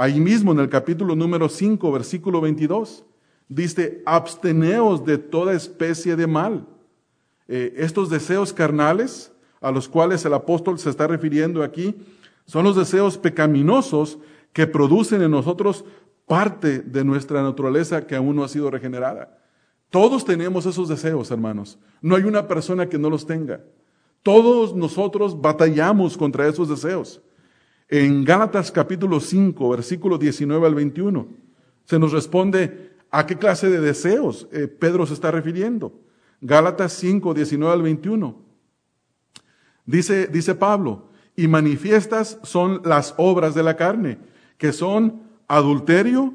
Ahí 0.00 0.18
mismo 0.18 0.52
en 0.52 0.60
el 0.60 0.70
capítulo 0.70 1.14
número 1.14 1.46
5, 1.46 1.92
versículo 1.92 2.40
22, 2.40 3.04
dice, 3.50 4.02
absteneos 4.06 5.04
de 5.04 5.18
toda 5.18 5.52
especie 5.52 6.16
de 6.16 6.26
mal. 6.26 6.66
Eh, 7.48 7.74
estos 7.76 8.08
deseos 8.08 8.54
carnales 8.54 9.30
a 9.60 9.70
los 9.70 9.90
cuales 9.90 10.24
el 10.24 10.32
apóstol 10.32 10.78
se 10.78 10.88
está 10.88 11.06
refiriendo 11.06 11.62
aquí 11.62 11.94
son 12.46 12.64
los 12.64 12.76
deseos 12.76 13.18
pecaminosos 13.18 14.18
que 14.54 14.66
producen 14.66 15.20
en 15.20 15.32
nosotros 15.32 15.84
parte 16.26 16.78
de 16.78 17.04
nuestra 17.04 17.42
naturaleza 17.42 18.06
que 18.06 18.16
aún 18.16 18.36
no 18.36 18.44
ha 18.44 18.48
sido 18.48 18.70
regenerada. 18.70 19.38
Todos 19.90 20.24
tenemos 20.24 20.64
esos 20.64 20.88
deseos, 20.88 21.30
hermanos. 21.30 21.78
No 22.00 22.16
hay 22.16 22.22
una 22.22 22.48
persona 22.48 22.88
que 22.88 22.96
no 22.96 23.10
los 23.10 23.26
tenga. 23.26 23.60
Todos 24.22 24.74
nosotros 24.74 25.38
batallamos 25.38 26.16
contra 26.16 26.48
esos 26.48 26.70
deseos. 26.70 27.20
En 27.92 28.24
Gálatas 28.24 28.70
capítulo 28.70 29.18
5, 29.18 29.68
versículo 29.70 30.16
19 30.16 30.64
al 30.64 30.76
21, 30.76 31.26
se 31.84 31.98
nos 31.98 32.12
responde 32.12 32.92
a 33.10 33.26
qué 33.26 33.36
clase 33.36 33.68
de 33.68 33.80
deseos 33.80 34.46
eh, 34.52 34.68
Pedro 34.68 35.06
se 35.06 35.14
está 35.14 35.32
refiriendo. 35.32 36.00
Gálatas 36.40 36.92
5, 36.92 37.34
19 37.34 37.72
al 37.74 37.82
21. 37.82 38.36
Dice, 39.86 40.28
dice 40.28 40.54
Pablo, 40.54 41.08
y 41.34 41.48
manifiestas 41.48 42.38
son 42.44 42.80
las 42.84 43.14
obras 43.16 43.56
de 43.56 43.64
la 43.64 43.74
carne, 43.74 44.18
que 44.56 44.72
son 44.72 45.22
adulterio, 45.48 46.34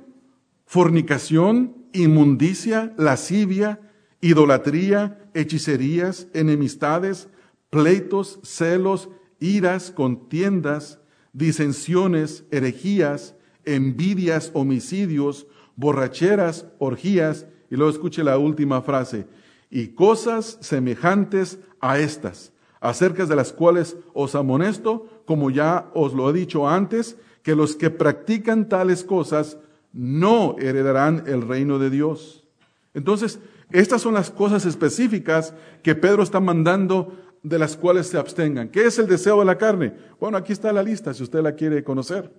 fornicación, 0.66 1.74
inmundicia, 1.94 2.94
lascivia, 2.98 3.80
idolatría, 4.20 5.30
hechicerías, 5.34 6.28
enemistades, 6.34 7.30
pleitos, 7.70 8.42
celos, 8.44 9.08
iras, 9.40 9.92
contiendas, 9.92 11.00
disensiones, 11.36 12.46
herejías, 12.50 13.36
envidias, 13.66 14.52
homicidios, 14.54 15.48
borracheras, 15.76 16.66
orgías, 16.80 17.46
y 17.70 17.76
luego 17.76 17.92
escuche 17.92 18.24
la 18.24 18.38
última 18.38 18.82
frase, 18.82 19.28
y 19.70 19.90
cosas 19.90 20.58
semejantes 20.62 21.60
a 21.82 22.00
estas, 22.00 22.54
acerca 22.80 23.26
de 23.26 23.36
las 23.36 23.52
cuales 23.52 23.98
os 24.14 24.34
amonesto, 24.34 25.08
como 25.26 25.52
ya 25.52 25.92
os 25.94 26.14
lo 26.14 26.30
he 26.30 26.34
dicho 26.34 26.70
antes, 26.70 27.18
que 27.44 27.56
los 27.56 27.76
que 27.76 27.90
practican 27.90 28.70
tales 28.70 29.04
cosas 29.04 29.58
no 29.92 30.56
heredarán 30.58 31.24
el 31.28 31.42
reino 31.42 31.80
de 31.80 31.90
Dios. 31.90 32.46
Entonces, 32.94 33.40
estas 33.72 34.02
son 34.02 34.14
las 34.14 34.32
cosas 34.32 34.66
específicas 34.66 35.54
que 35.84 35.96
Pedro 35.96 36.24
está 36.24 36.40
mandando 36.40 37.25
de 37.46 37.60
las 37.60 37.78
cuales 37.78 38.08
se 38.08 38.18
abstengan. 38.18 38.70
¿Qué 38.70 38.86
es 38.86 38.98
el 38.98 39.06
deseo 39.06 39.38
de 39.38 39.46
la 39.46 39.56
carne? 39.56 39.94
Bueno, 40.20 40.36
aquí 40.36 40.52
está 40.52 40.74
la 40.74 40.82
lista 40.82 41.14
si 41.14 41.22
usted 41.22 41.44
la 41.44 41.54
quiere 41.54 41.84
conocer. 41.84 42.34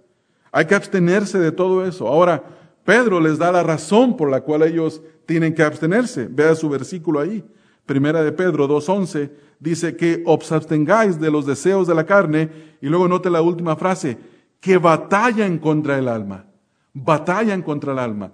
Hay 0.51 0.64
que 0.64 0.75
abstenerse 0.75 1.38
de 1.38 1.53
todo 1.53 1.87
eso. 1.87 2.09
Ahora, 2.09 2.42
Pedro 2.85 3.21
les 3.21 3.38
da 3.38 3.53
la 3.53 3.62
razón 3.62 4.16
por 4.16 4.29
la 4.29 4.40
cual 4.40 4.64
ellos 4.64 5.01
tienen 5.25 5.55
que 5.55 5.62
abstenerse. 5.62 6.27
Vea 6.29 6.57
su 6.57 6.69
versículo 6.69 7.21
ahí. 7.21 7.45
Primera 7.87 8.25
de 8.25 8.33
Pedro 8.33 8.66
2.11 8.66 9.31
dice 9.61 9.97
que 9.97 10.25
os 10.27 10.51
abstengáis 10.51 11.21
de 11.21 11.31
los 11.31 11.47
deseos 11.47 11.87
de 11.87 11.95
la 11.95 12.05
carne 12.05 12.51
y 12.81 12.88
luego 12.88 13.07
note 13.07 13.31
la 13.31 13.42
última 13.42 13.77
frase, 13.77 14.19
que 14.59 14.77
batallan 14.77 15.59
contra 15.59 15.99
el 15.99 16.09
alma, 16.09 16.47
batallan 16.92 17.62
contra 17.62 17.92
el 17.92 18.01
alma. 18.01 18.33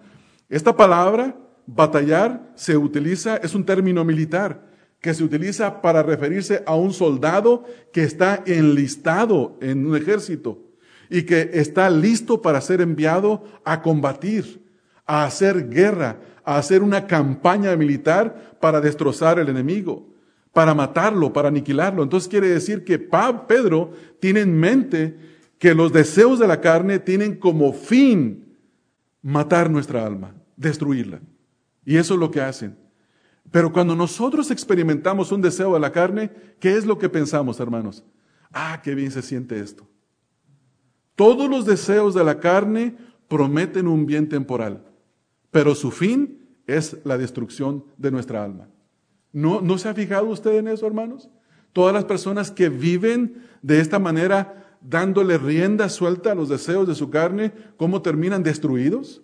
Esta 0.48 0.74
palabra, 0.74 1.36
batallar, 1.66 2.50
se 2.54 2.78
utiliza, 2.78 3.36
es 3.36 3.54
un 3.54 3.66
término 3.66 4.06
militar 4.06 4.71
que 5.02 5.12
se 5.12 5.24
utiliza 5.24 5.82
para 5.82 6.02
referirse 6.02 6.62
a 6.64 6.76
un 6.76 6.92
soldado 6.92 7.64
que 7.92 8.04
está 8.04 8.42
enlistado 8.46 9.58
en 9.60 9.84
un 9.84 9.96
ejército 9.96 10.60
y 11.10 11.24
que 11.24 11.50
está 11.54 11.90
listo 11.90 12.40
para 12.40 12.60
ser 12.60 12.80
enviado 12.80 13.42
a 13.64 13.82
combatir, 13.82 14.64
a 15.04 15.24
hacer 15.24 15.68
guerra, 15.68 16.20
a 16.44 16.56
hacer 16.56 16.82
una 16.82 17.08
campaña 17.08 17.74
militar 17.74 18.56
para 18.60 18.80
destrozar 18.80 19.40
el 19.40 19.48
enemigo, 19.48 20.08
para 20.52 20.72
matarlo, 20.72 21.32
para 21.32 21.48
aniquilarlo. 21.48 22.04
Entonces 22.04 22.28
quiere 22.28 22.48
decir 22.48 22.84
que 22.84 23.00
Pedro 23.00 23.90
tiene 24.20 24.40
en 24.40 24.56
mente 24.56 25.16
que 25.58 25.74
los 25.74 25.92
deseos 25.92 26.38
de 26.38 26.46
la 26.46 26.60
carne 26.60 27.00
tienen 27.00 27.34
como 27.34 27.72
fin 27.72 28.56
matar 29.20 29.68
nuestra 29.68 30.06
alma, 30.06 30.36
destruirla. 30.56 31.20
Y 31.84 31.96
eso 31.96 32.14
es 32.14 32.20
lo 32.20 32.30
que 32.30 32.40
hacen. 32.40 32.81
Pero 33.52 33.70
cuando 33.70 33.94
nosotros 33.94 34.50
experimentamos 34.50 35.30
un 35.30 35.42
deseo 35.42 35.74
de 35.74 35.80
la 35.80 35.92
carne, 35.92 36.30
¿qué 36.58 36.74
es 36.76 36.86
lo 36.86 36.98
que 36.98 37.10
pensamos, 37.10 37.60
hermanos? 37.60 38.02
Ah, 38.50 38.80
qué 38.82 38.94
bien 38.94 39.10
se 39.10 39.20
siente 39.20 39.60
esto. 39.60 39.86
Todos 41.14 41.48
los 41.50 41.66
deseos 41.66 42.14
de 42.14 42.24
la 42.24 42.40
carne 42.40 42.96
prometen 43.28 43.86
un 43.86 44.06
bien 44.06 44.28
temporal, 44.28 44.82
pero 45.50 45.74
su 45.74 45.90
fin 45.90 46.48
es 46.66 46.96
la 47.04 47.18
destrucción 47.18 47.84
de 47.98 48.10
nuestra 48.10 48.42
alma. 48.42 48.68
¿No, 49.32 49.60
¿No 49.60 49.76
se 49.76 49.90
ha 49.90 49.94
fijado 49.94 50.26
usted 50.26 50.56
en 50.56 50.68
eso, 50.68 50.86
hermanos? 50.86 51.28
Todas 51.74 51.92
las 51.92 52.06
personas 52.06 52.50
que 52.50 52.70
viven 52.70 53.46
de 53.60 53.80
esta 53.80 53.98
manera, 53.98 54.78
dándole 54.80 55.36
rienda 55.36 55.90
suelta 55.90 56.32
a 56.32 56.34
los 56.34 56.48
deseos 56.48 56.88
de 56.88 56.94
su 56.94 57.10
carne, 57.10 57.52
¿cómo 57.76 58.00
terminan 58.00 58.42
destruidos? 58.42 59.22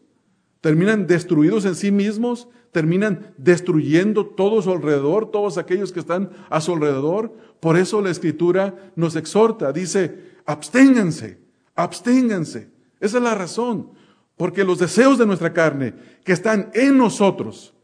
Terminan 0.60 1.06
destruidos 1.06 1.64
en 1.64 1.74
sí 1.74 1.92
mismos, 1.92 2.48
terminan 2.72 3.34
destruyendo 3.36 4.26
todo 4.26 4.60
su 4.62 4.70
alrededor, 4.70 5.30
todos 5.30 5.58
aquellos 5.58 5.92
que 5.92 6.00
están 6.00 6.30
a 6.50 6.60
su 6.60 6.72
alrededor. 6.72 7.32
Por 7.60 7.76
eso 7.76 8.00
la 8.00 8.10
escritura 8.10 8.92
nos 8.96 9.16
exhorta, 9.16 9.72
dice, 9.72 10.18
absténganse, 10.44 11.38
absténganse. 11.74 12.70
Esa 13.00 13.18
es 13.18 13.22
la 13.22 13.34
razón. 13.34 13.92
Porque 14.36 14.64
los 14.64 14.78
deseos 14.78 15.18
de 15.18 15.26
nuestra 15.26 15.52
carne 15.52 15.94
que 16.24 16.32
están 16.32 16.70
en 16.74 16.96
nosotros 16.96 17.74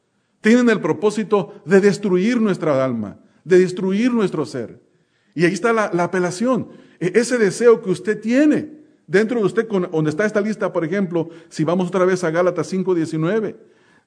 tienen 0.40 0.70
el 0.70 0.80
propósito 0.80 1.60
de 1.64 1.80
destruir 1.80 2.40
nuestra 2.40 2.84
alma, 2.84 3.18
de 3.44 3.58
destruir 3.58 4.12
nuestro 4.12 4.46
ser. 4.46 4.80
Y 5.34 5.44
ahí 5.44 5.52
está 5.52 5.72
la, 5.72 5.86
apelación. 6.04 6.68
E, 7.00 7.12
ese 7.18 7.38
deseo 7.38 7.82
que 7.82 7.90
usted 7.90 8.20
tiene 8.20 8.83
dentro 9.06 9.40
de 9.40 9.46
usted, 9.46 9.68
donde 9.68 10.10
está 10.10 10.24
esta 10.24 10.40
lista, 10.40 10.72
por 10.72 10.84
ejemplo, 10.84 11.28
si 11.48 11.64
vamos 11.64 11.88
otra 11.88 12.04
vez 12.04 12.24
a 12.24 12.30
Gálatas 12.30 12.72
5:19, 12.72 13.56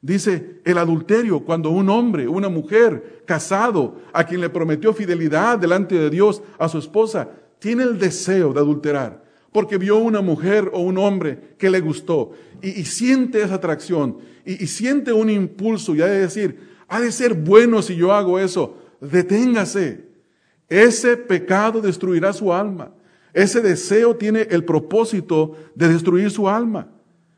dice 0.02 0.62
el 0.64 0.78
adulterio, 0.78 1.42
cuando 1.42 1.70
un 1.70 1.90
hombre, 1.90 2.28
una 2.28 2.50
mujer 2.50 3.24
casado, 3.26 3.98
a 4.14 4.26
quien 4.26 4.42
le 4.42 4.50
prometió 4.50 4.94
fidelidad 4.94 5.58
delante 5.58 5.96
de 5.96 6.10
Dios 6.10 6.42
a 6.58 6.70
su 6.70 6.78
esposa, 6.78 7.30
tiene 7.60 7.84
el 7.84 7.98
deseo 7.98 8.54
de 8.54 8.60
adulterar 8.60 9.28
porque 9.52 9.78
vio 9.78 9.98
una 9.98 10.22
mujer 10.22 10.70
o 10.72 10.82
un 10.82 11.00
hombre 11.00 11.56
que 11.58 11.72
le 11.72 11.80
gustó 11.80 12.32
y, 12.62 12.84
siente 12.86 13.42
esa 13.42 13.56
atracción 13.56 14.20
y, 14.46 14.64
y, 14.64 14.68
siente 14.68 15.12
un 15.12 15.32
impulso 15.32 15.96
y 15.96 16.02
ha 16.02 16.06
de 16.06 16.20
decir, 16.20 16.60
ha 16.88 17.00
de 17.00 17.12
ser 17.12 17.34
bueno 17.34 17.82
si 17.82 17.96
yo 17.96 18.14
hago 18.14 18.38
eso, 18.40 18.78
deténgase. 19.02 20.06
Ese 20.70 21.18
pecado 21.18 21.82
destruirá 21.82 22.34
su 22.34 22.54
alma. 22.54 22.92
Ese 23.38 23.62
deseo 23.62 24.16
tiene 24.16 24.48
el 24.50 24.64
propósito 24.64 25.56
de 25.76 25.90
destruir 25.90 26.32
su 26.32 26.50
alma. 26.50 26.88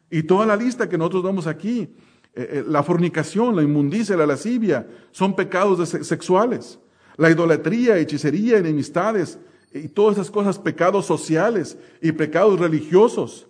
Y 0.10 0.24
toda 0.24 0.46
la 0.46 0.56
lista 0.56 0.88
que 0.88 0.98
nosotros 0.98 1.26
damos 1.26 1.46
aquí, 1.46 1.94
eh, 2.34 2.50
eh, 2.52 2.64
la 2.66 2.84
fornicación, 2.84 3.54
la 3.54 3.64
inmundicia, 3.64 4.16
la 4.16 4.26
lascivia, 4.26 4.88
son 5.12 5.36
pecados 5.36 5.90
sexuales. 5.90 6.80
La 7.18 7.30
idolatría, 7.30 7.98
hechicería, 7.98 8.60
enemistades, 8.60 9.40
y 9.74 9.90
todas 9.90 10.16
esas 10.16 10.32
cosas, 10.32 10.58
pecados 10.58 11.06
sociales 11.06 11.78
y 12.02 12.14
pecados 12.14 12.58
religiosos. 12.58 13.50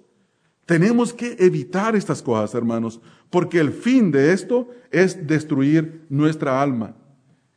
Tenemos 0.65 1.13
que 1.13 1.35
evitar 1.37 1.95
estas 1.95 2.23
cosas, 2.23 2.55
hermanos, 2.55 2.99
porque 3.29 3.59
el 3.59 3.71
fin 3.71 4.09
de 4.09 4.33
esto 4.33 4.69
es 4.89 5.27
destruir 5.27 6.03
nuestra 6.09 6.59
alma. 6.59 6.95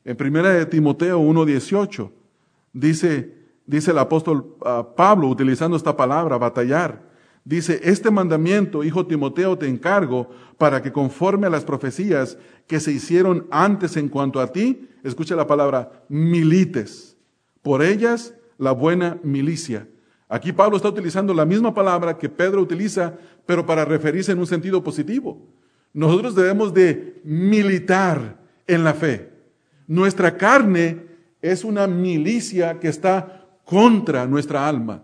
En 0.04 0.18
primera 0.18 0.50
de 0.50 0.66
Timoteo 0.66 1.18
1.18 1.18 2.10
dice, 2.74 3.41
dice 3.66 3.90
el 3.90 3.98
apóstol 3.98 4.56
ah, 4.64 4.86
Pablo, 4.96 5.28
utilizando 5.28 5.76
esta 5.76 5.96
palabra, 5.96 6.38
batallar, 6.38 7.02
dice, 7.44 7.80
este 7.82 8.10
mandamiento, 8.10 8.84
hijo 8.84 9.06
Timoteo, 9.06 9.58
te 9.58 9.68
encargo 9.68 10.30
para 10.58 10.82
que 10.82 10.92
conforme 10.92 11.46
a 11.46 11.50
las 11.50 11.64
profecías 11.64 12.38
que 12.66 12.80
se 12.80 12.92
hicieron 12.92 13.46
antes 13.50 13.96
en 13.96 14.08
cuanto 14.08 14.40
a 14.40 14.52
ti, 14.52 14.88
escucha 15.02 15.34
la 15.34 15.46
palabra, 15.46 16.04
milites 16.08 17.12
por 17.62 17.82
ellas 17.82 18.34
la 18.58 18.72
buena 18.72 19.18
milicia. 19.22 19.88
Aquí 20.28 20.52
Pablo 20.52 20.76
está 20.76 20.88
utilizando 20.88 21.34
la 21.34 21.44
misma 21.44 21.74
palabra 21.74 22.18
que 22.18 22.28
Pedro 22.28 22.60
utiliza, 22.60 23.14
pero 23.46 23.64
para 23.66 23.84
referirse 23.84 24.32
en 24.32 24.38
un 24.38 24.46
sentido 24.46 24.82
positivo. 24.82 25.46
Nosotros 25.92 26.34
debemos 26.34 26.72
de 26.72 27.20
militar 27.24 28.38
en 28.66 28.82
la 28.84 28.94
fe. 28.94 29.30
Nuestra 29.86 30.36
carne 30.36 31.06
es 31.42 31.64
una 31.64 31.86
milicia 31.86 32.80
que 32.80 32.88
está 32.88 33.41
contra 33.72 34.26
nuestra 34.26 34.68
alma, 34.68 35.02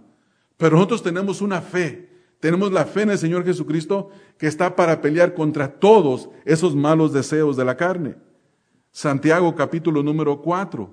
pero 0.59 0.77
nosotros 0.77 1.03
tenemos 1.03 1.41
una 1.41 1.63
fe. 1.63 2.11
Tenemos 2.39 2.71
la 2.71 2.85
fe 2.85 3.01
en 3.01 3.11
el 3.13 3.19
Señor 3.19 3.43
Jesucristo 3.43 4.11
que 4.37 4.47
está 4.47 4.77
para 4.77 5.01
pelear 5.01 5.33
contra 5.33 5.73
todos 5.81 6.29
esos 6.45 6.77
malos 6.77 7.15
deseos 7.15 7.57
de 7.57 7.65
la 7.65 7.79
carne. 7.79 8.17
Santiago 8.93 9.55
capítulo 9.55 10.03
número 10.03 10.43
4. 10.43 10.93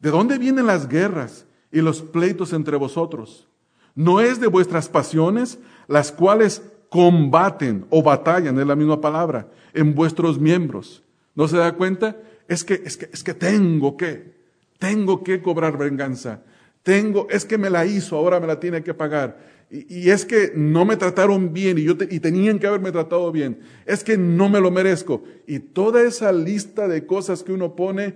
¿De 0.00 0.10
dónde 0.10 0.38
vienen 0.38 0.64
las 0.64 0.88
guerras 0.88 1.44
y 1.70 1.82
los 1.82 2.00
pleitos 2.00 2.54
entre 2.54 2.78
vosotros? 2.78 3.46
¿No 3.94 4.20
es 4.20 4.40
de 4.40 4.46
vuestras 4.46 4.88
pasiones 4.88 5.58
las 5.88 6.10
cuales 6.10 6.62
combaten 6.88 7.84
o 7.90 8.02
batallan, 8.02 8.58
es 8.58 8.66
la 8.66 8.74
misma 8.74 9.02
palabra, 9.02 9.50
en 9.74 9.94
vuestros 9.94 10.38
miembros? 10.38 11.02
¿No 11.34 11.46
se 11.46 11.58
da 11.58 11.74
cuenta? 11.74 12.16
Es 12.48 12.64
que, 12.64 12.80
es 12.86 12.96
que, 12.96 13.10
es 13.12 13.22
que 13.22 13.34
tengo 13.34 13.98
que, 13.98 14.34
tengo 14.78 15.22
que 15.22 15.42
cobrar 15.42 15.76
venganza. 15.76 16.40
Tengo, 16.86 17.26
es 17.30 17.44
que 17.44 17.58
me 17.58 17.68
la 17.68 17.84
hizo, 17.84 18.14
ahora 18.14 18.38
me 18.38 18.46
la 18.46 18.60
tiene 18.60 18.80
que 18.80 18.94
pagar. 18.94 19.36
Y, 19.68 20.08
es 20.08 20.24
que 20.24 20.52
no 20.54 20.84
me 20.84 20.96
trataron 20.96 21.52
bien 21.52 21.78
y, 21.78 21.82
yo 21.82 21.94
y 22.08 22.20
tenían 22.20 22.60
que 22.60 22.68
haberme 22.68 22.92
tratado 22.92 23.32
bien. 23.32 23.58
Es 23.84 24.04
que 24.04 24.16
no 24.16 24.48
me 24.48 24.60
lo 24.60 24.70
merezco. 24.70 25.24
Y 25.48 25.58
toda 25.58 26.02
esa 26.02 26.30
lista 26.30 26.86
de 26.86 27.04
cosas 27.04 27.42
que 27.42 27.50
uno 27.50 27.74
pone 27.74 28.14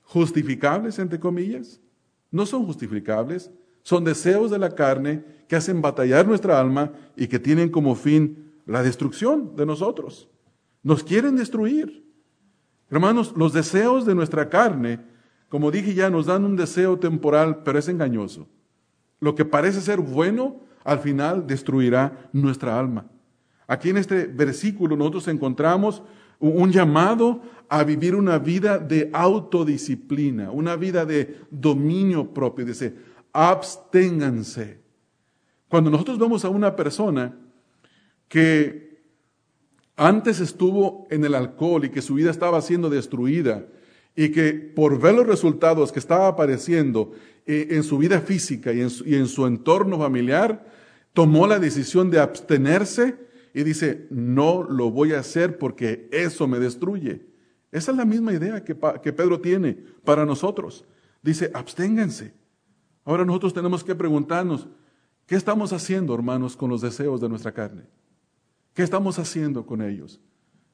justificables, 0.00 0.98
entre 0.98 1.20
comillas, 1.20 1.78
no 2.30 2.46
son 2.46 2.64
justificables, 2.64 3.50
son 3.82 4.02
deseos 4.02 4.50
de 4.50 4.58
la 4.58 4.74
carne 4.74 5.22
que 5.46 5.56
hacen 5.56 5.82
batallar 5.82 6.26
nuestra 6.26 6.58
alma 6.58 6.94
y 7.16 7.26
que 7.26 7.38
tienen 7.38 7.68
como 7.68 7.94
fin 7.94 8.50
la 8.64 8.82
destrucción 8.82 9.54
de 9.56 9.66
nosotros. 9.66 10.26
Nos 10.82 11.04
quieren 11.04 11.36
destruir. 11.36 12.02
Hermanos, 12.88 13.34
los 13.36 13.52
deseos 13.52 14.06
de 14.06 14.14
nuestra 14.14 14.48
carne, 14.48 15.09
como 15.50 15.72
dije 15.72 15.94
ya, 15.94 16.08
nos 16.10 16.26
dan 16.26 16.44
un 16.44 16.54
deseo 16.54 16.98
temporal, 17.00 17.64
pero 17.64 17.80
es 17.80 17.88
engañoso. 17.88 18.46
Lo 19.18 19.34
que 19.34 19.44
parece 19.44 19.80
ser 19.80 19.98
bueno, 19.98 20.60
al 20.84 21.00
final 21.00 21.44
destruirá 21.44 22.30
nuestra 22.32 22.78
alma. 22.78 23.06
Aquí 23.66 23.90
en 23.90 23.96
este 23.96 24.26
versículo 24.26 24.96
nosotros 24.96 25.26
encontramos 25.26 26.02
un 26.38 26.70
llamado 26.70 27.42
a 27.68 27.82
vivir 27.82 28.14
una 28.14 28.38
vida 28.38 28.78
de 28.78 29.10
autodisciplina, 29.12 30.52
una 30.52 30.76
vida 30.76 31.04
de 31.04 31.40
dominio 31.50 32.32
propio. 32.32 32.64
Dice, 32.64 32.94
absténganse. 33.32 34.80
Cuando 35.68 35.90
nosotros 35.90 36.16
vemos 36.16 36.44
a 36.44 36.48
una 36.48 36.76
persona 36.76 37.36
que 38.28 39.02
antes 39.96 40.38
estuvo 40.38 41.08
en 41.10 41.24
el 41.24 41.34
alcohol 41.34 41.84
y 41.84 41.90
que 41.90 42.02
su 42.02 42.14
vida 42.14 42.30
estaba 42.30 42.62
siendo 42.62 42.88
destruida 42.88 43.66
y 44.16 44.30
que 44.30 44.52
por 44.52 45.00
ver 45.00 45.14
los 45.14 45.26
resultados 45.26 45.92
que 45.92 45.98
estaba 45.98 46.28
apareciendo 46.28 47.12
eh, 47.46 47.68
en 47.70 47.82
su 47.82 47.98
vida 47.98 48.20
física 48.20 48.72
y 48.72 48.80
en 48.80 48.90
y 49.04 49.14
en 49.14 49.26
su 49.26 49.46
entorno 49.46 49.98
familiar, 49.98 50.66
tomó 51.12 51.46
la 51.46 51.58
decisión 51.58 52.10
de 52.10 52.20
abstenerse, 52.20 53.16
y 53.52 53.62
dice, 53.64 54.06
no 54.10 54.62
lo 54.62 54.90
voy 54.90 55.12
a 55.12 55.20
hacer 55.20 55.58
porque 55.58 56.08
eso 56.12 56.46
me 56.46 56.58
destruye. 56.58 57.26
Esa 57.72 57.90
es 57.90 57.96
la 57.96 58.04
misma 58.04 58.32
idea 58.32 58.64
que, 58.64 58.76
que 59.02 59.12
Pedro 59.12 59.40
tiene 59.40 59.74
para 60.04 60.24
nosotros. 60.24 60.84
Dice, 61.22 61.50
absténganse. 61.52 62.34
Ahora 63.04 63.24
nosotros 63.24 63.54
tenemos 63.54 63.82
que 63.82 63.94
preguntarnos, 63.94 64.68
¿qué 65.26 65.34
estamos 65.34 65.72
haciendo, 65.72 66.14
hermanos, 66.14 66.56
con 66.56 66.70
los 66.70 66.80
deseos 66.80 67.20
de 67.20 67.28
nuestra 67.28 67.52
carne? 67.52 67.82
¿Qué 68.74 68.82
estamos 68.82 69.18
haciendo 69.18 69.66
con 69.66 69.82
ellos? 69.82 70.20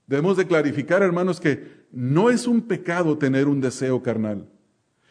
Debemos 0.07 0.37
de 0.37 0.47
clarificar, 0.47 1.03
hermanos, 1.03 1.41
que 1.41 1.87
no 1.91 2.31
es 2.31 2.47
un 2.47 2.63
pecado 2.63 3.19
tener 3.19 3.49
un 3.49 3.61
deseo 3.61 4.03
carnal. 4.03 4.49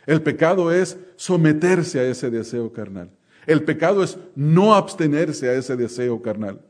El 0.06 0.22
pecado 0.22 0.72
es 0.72 0.98
someterse 1.16 2.00
a 2.00 2.04
ese 2.04 2.30
deseo 2.30 2.72
carnal. 2.72 3.10
El 3.46 3.64
pecado 3.64 4.04
es 4.04 4.18
no 4.36 4.76
abstenerse 4.76 5.50
a 5.50 5.54
ese 5.54 5.76
deseo 5.76 6.22
carnal. 6.22 6.62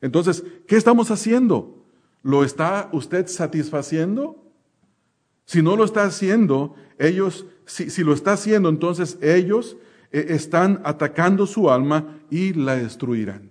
Entonces, 0.00 0.44
¿qué 0.66 0.76
estamos 0.76 1.10
haciendo? 1.10 1.84
¿Lo 2.22 2.44
está 2.44 2.88
usted 2.92 3.26
satisfaciendo? 3.26 4.44
Si 5.44 5.62
no 5.62 5.76
lo 5.76 5.84
está 5.84 6.04
haciendo, 6.04 6.74
ellos, 6.98 7.46
si, 7.64 8.04
lo 8.04 8.12
está 8.12 8.34
haciendo, 8.34 8.68
entonces 8.68 9.18
ellos 9.20 9.76
eh, 10.12 10.26
están 10.28 10.80
atacando 10.84 11.46
su 11.46 11.70
alma 11.70 12.18
y 12.30 12.52
la 12.52 12.76
destruirán. 12.76 13.50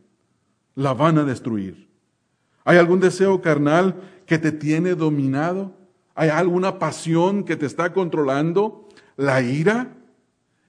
La 0.75 0.93
van 0.93 1.17
a 1.17 1.25
destruir. 1.25 1.89
¿Hay 2.63 2.77
algún 2.77 2.99
deseo 2.99 3.41
carnal 3.41 3.95
que 4.29 4.37
te 4.37 4.51
tiene 4.51 4.93
dominado? 4.93 5.75
¿Hay 6.13 6.29
alguna 6.29 6.77
pasión 6.77 7.43
que 7.43 7.55
te 7.55 7.65
está 7.65 7.93
controlando? 7.93 8.87
¿La 9.17 9.41
ira? 9.41 9.97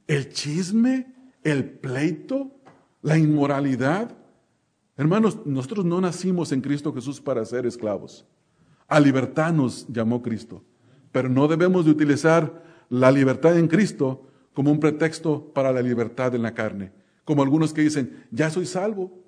¿El 0.07 0.31
chisme? 0.31 1.15
¿El 1.45 1.69
pleito? 1.69 2.57
¿La 3.03 3.19
inmoralidad? 3.19 4.17
Hermanos, 4.97 5.41
nosotros 5.45 5.85
no 5.85 6.01
nacimos 6.01 6.53
en 6.53 6.63
Cristo 6.63 6.95
Jesús 6.95 7.21
para 7.21 7.45
ser 7.45 7.67
esclavos. 7.67 8.27
A 8.89 8.99
libertad 8.99 9.53
nos 9.53 9.87
llamó 9.89 10.23
Cristo. 10.23 10.65
Pero 11.13 11.29
no 11.29 11.47
debemos 11.47 11.85
de 11.85 11.91
utilizar 11.91 12.65
la 12.89 13.11
libertad 13.11 13.59
en 13.59 13.69
Cristo 13.69 14.27
como 14.55 14.73
un 14.73 14.81
pretexto 14.81 15.53
para 15.53 15.71
la 15.71 15.83
libertad 15.83 16.35
en 16.35 16.41
la 16.41 16.55
carne. 16.55 16.93
Como 17.27 17.43
algunos 17.43 17.75
que 17.75 17.83
dicen, 17.83 18.25
ya 18.31 18.49
soy 18.49 18.65
salvo. 18.65 19.20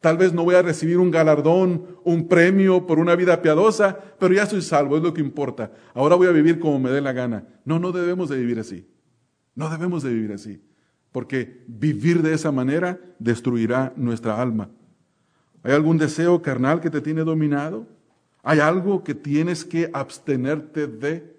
Tal 0.00 0.16
vez 0.16 0.32
no 0.32 0.44
voy 0.44 0.54
a 0.54 0.62
recibir 0.62 0.98
un 0.98 1.10
galardón, 1.10 1.98
un 2.04 2.28
premio 2.28 2.86
por 2.86 3.00
una 3.00 3.16
vida 3.16 3.42
piadosa, 3.42 3.98
pero 4.18 4.32
ya 4.32 4.46
soy 4.46 4.62
salvo, 4.62 4.96
es 4.96 5.02
lo 5.02 5.12
que 5.12 5.20
importa. 5.20 5.72
Ahora 5.92 6.14
voy 6.14 6.28
a 6.28 6.32
vivir 6.32 6.60
como 6.60 6.78
me 6.78 6.90
dé 6.90 7.00
la 7.00 7.12
gana. 7.12 7.44
No, 7.64 7.78
no 7.78 7.90
debemos 7.90 8.28
de 8.28 8.38
vivir 8.38 8.60
así. 8.60 8.86
No 9.56 9.68
debemos 9.68 10.04
de 10.04 10.14
vivir 10.14 10.32
así. 10.32 10.62
Porque 11.10 11.64
vivir 11.66 12.22
de 12.22 12.32
esa 12.32 12.52
manera 12.52 13.00
destruirá 13.18 13.92
nuestra 13.96 14.40
alma. 14.40 14.70
¿Hay 15.64 15.72
algún 15.72 15.98
deseo 15.98 16.40
carnal 16.42 16.80
que 16.80 16.90
te 16.90 17.00
tiene 17.00 17.24
dominado? 17.24 17.86
¿Hay 18.44 18.60
algo 18.60 19.02
que 19.02 19.16
tienes 19.16 19.64
que 19.64 19.90
abstenerte 19.92 20.86
de? 20.86 21.36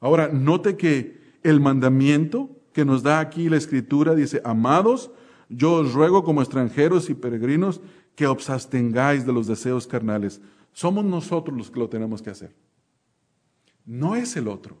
Ahora, 0.00 0.28
note 0.28 0.76
que 0.76 1.18
el 1.42 1.60
mandamiento 1.60 2.48
que 2.72 2.86
nos 2.86 3.02
da 3.02 3.20
aquí 3.20 3.50
la 3.50 3.56
escritura 3.58 4.14
dice, 4.14 4.40
amados, 4.44 5.10
yo 5.48 5.74
os 5.74 5.92
ruego 5.92 6.24
como 6.24 6.42
extranjeros 6.42 7.08
y 7.10 7.14
peregrinos 7.14 7.80
que 8.14 8.26
os 8.26 8.50
abstengáis 8.50 9.24
de 9.24 9.32
los 9.32 9.46
deseos 9.46 9.86
carnales. 9.86 10.40
Somos 10.72 11.04
nosotros 11.04 11.56
los 11.56 11.70
que 11.70 11.80
lo 11.80 11.88
tenemos 11.88 12.20
que 12.20 12.30
hacer. 12.30 12.54
No 13.86 14.14
es 14.14 14.36
el 14.36 14.48
otro. 14.48 14.76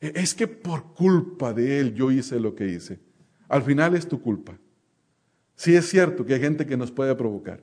E, 0.00 0.12
es 0.16 0.34
que 0.34 0.48
por 0.48 0.94
culpa 0.94 1.52
de 1.52 1.78
él 1.78 1.94
yo 1.94 2.10
hice 2.10 2.40
lo 2.40 2.54
que 2.54 2.66
hice. 2.66 2.98
Al 3.48 3.62
final 3.62 3.94
es 3.94 4.08
tu 4.08 4.20
culpa. 4.20 4.58
Sí 5.54 5.74
es 5.74 5.88
cierto 5.88 6.24
que 6.24 6.34
hay 6.34 6.40
gente 6.40 6.66
que 6.66 6.76
nos 6.76 6.90
puede 6.90 7.14
provocar. 7.14 7.62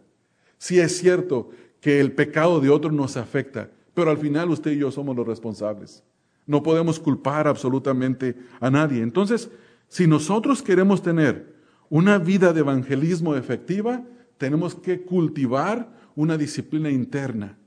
Sí 0.57 0.79
es 0.79 0.97
cierto 0.97 1.49
que 1.81 1.99
el 1.99 2.13
pecado 2.13 2.59
de 2.59 2.69
otro 2.69 2.91
nos 2.91 3.17
afecta, 3.17 3.71
pero 3.93 4.11
al 4.11 4.17
final 4.17 4.49
usted 4.49 4.71
y 4.71 4.77
yo 4.77 4.91
somos 4.91 5.15
los 5.15 5.27
responsables. 5.27 6.03
No 6.45 6.63
podemos 6.63 6.99
culpar 6.99 7.47
absolutamente 7.47 8.35
a 8.59 8.69
nadie. 8.69 9.01
Entonces, 9.01 9.49
si 9.87 10.07
nosotros 10.07 10.61
queremos 10.61 11.01
tener 11.01 11.56
una 11.89 12.17
vida 12.17 12.53
de 12.53 12.59
evangelismo 12.61 13.35
efectiva, 13.35 14.03
tenemos 14.37 14.75
que 14.75 15.01
cultivar 15.01 15.91
una 16.15 16.37
disciplina 16.37 16.89
interna 16.89 17.57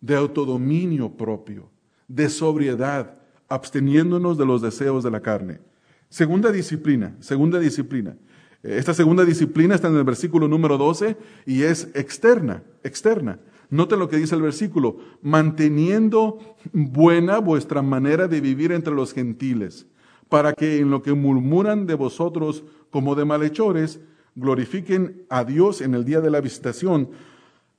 de 0.00 0.14
autodominio 0.14 1.10
propio, 1.10 1.70
de 2.08 2.28
sobriedad, 2.28 3.18
absteniéndonos 3.48 4.38
de 4.38 4.46
los 4.46 4.62
deseos 4.62 5.02
de 5.04 5.10
la 5.10 5.20
carne. 5.20 5.60
Segunda 6.08 6.52
disciplina, 6.52 7.16
segunda 7.20 7.58
disciplina. 7.58 8.16
Esta 8.62 8.94
segunda 8.94 9.24
disciplina 9.24 9.74
está 9.74 9.88
en 9.88 9.96
el 9.96 10.04
versículo 10.04 10.48
número 10.48 10.78
12 10.78 11.16
y 11.46 11.62
es 11.62 11.88
externa, 11.94 12.62
externa. 12.82 13.38
Noten 13.68 13.98
lo 13.98 14.08
que 14.08 14.16
dice 14.16 14.34
el 14.34 14.42
versículo, 14.42 14.98
manteniendo 15.22 16.38
buena 16.72 17.38
vuestra 17.38 17.82
manera 17.82 18.28
de 18.28 18.40
vivir 18.40 18.72
entre 18.72 18.94
los 18.94 19.12
gentiles, 19.12 19.86
para 20.28 20.52
que 20.52 20.78
en 20.78 20.90
lo 20.90 21.02
que 21.02 21.12
murmuran 21.14 21.86
de 21.86 21.94
vosotros 21.94 22.64
como 22.90 23.14
de 23.14 23.24
malhechores, 23.24 24.00
glorifiquen 24.34 25.24
a 25.28 25.44
Dios 25.44 25.80
en 25.80 25.94
el 25.94 26.04
día 26.04 26.20
de 26.20 26.30
la 26.30 26.40
visitación, 26.40 27.10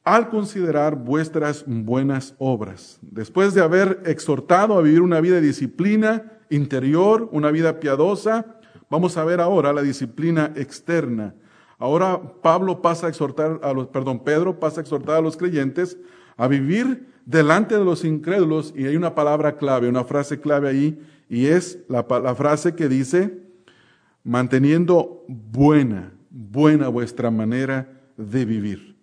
al 0.03 0.29
considerar 0.29 0.95
vuestras 0.95 1.65
buenas 1.67 2.35
obras. 2.37 2.99
Después 3.01 3.53
de 3.53 3.61
haber 3.61 4.01
exhortado 4.05 4.77
a 4.77 4.81
vivir 4.81 5.01
una 5.01 5.21
vida 5.21 5.35
de 5.35 5.41
disciplina 5.41 6.39
interior, 6.49 7.27
una 7.31 7.51
vida 7.51 7.79
piadosa, 7.79 8.57
Vamos 8.89 9.17
a 9.17 9.25
ver 9.25 9.41
ahora 9.41 9.73
la 9.73 9.81
disciplina 9.81 10.53
externa. 10.55 11.35
Ahora 11.77 12.21
Pablo 12.41 12.81
pasa 12.81 13.07
a 13.07 13.09
exhortar 13.09 13.59
a 13.61 13.73
los, 13.73 13.87
perdón, 13.87 14.23
Pedro 14.23 14.59
pasa 14.59 14.79
a 14.79 14.83
exhortar 14.83 15.17
a 15.17 15.21
los 15.21 15.35
creyentes 15.35 15.97
a 16.37 16.47
vivir 16.47 17.07
delante 17.25 17.77
de 17.77 17.83
los 17.83 18.05
incrédulos 18.05 18.73
y 18.75 18.85
hay 18.85 18.95
una 18.95 19.13
palabra 19.13 19.57
clave, 19.57 19.89
una 19.89 20.05
frase 20.05 20.39
clave 20.39 20.69
ahí 20.69 20.99
y 21.29 21.47
es 21.47 21.79
la, 21.89 22.05
la 22.23 22.33
frase 22.35 22.75
que 22.75 22.87
dice, 22.87 23.43
manteniendo 24.27 25.23
buena, 25.29 26.13
buena 26.29 26.89
vuestra 26.89 27.31
manera 27.31 27.87
de 28.17 28.43
vivir. 28.43 28.97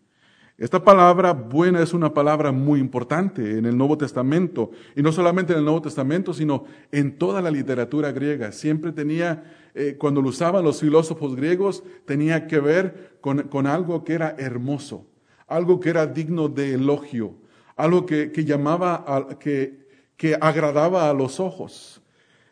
Esta 0.58 0.84
palabra 0.84 1.32
buena 1.32 1.80
es 1.80 1.94
una 1.94 2.12
palabra 2.12 2.52
muy 2.52 2.78
importante 2.78 3.58
en 3.58 3.64
el 3.64 3.76
Nuevo 3.76 3.96
Testamento, 3.96 4.70
y 4.94 5.00
no 5.00 5.12
solamente 5.12 5.54
en 5.54 5.60
el 5.60 5.64
Nuevo 5.64 5.80
Testamento, 5.80 6.34
sino 6.34 6.64
en 6.92 7.16
toda 7.16 7.40
la 7.40 7.50
literatura 7.50 8.12
griega. 8.12 8.52
Siempre 8.52 8.92
tenía, 8.92 9.44
eh, 9.74 9.96
cuando 9.98 10.20
lo 10.20 10.28
usaban 10.28 10.62
los 10.62 10.80
filósofos 10.80 11.34
griegos, 11.34 11.82
tenía 12.04 12.46
que 12.46 12.60
ver 12.60 13.16
con, 13.22 13.66
algo 13.66 14.04
que 14.04 14.12
era 14.12 14.36
hermoso, 14.38 15.06
algo 15.46 15.80
que 15.80 15.88
era 15.88 16.06
digno 16.06 16.50
de 16.50 16.74
elogio, 16.74 17.34
algo 17.76 18.04
que, 18.04 18.30
llamaba, 18.44 19.38
que, 19.40 19.88
que 20.18 20.36
agradaba 20.38 21.08
a 21.08 21.14
los 21.14 21.40
ojos. 21.40 22.02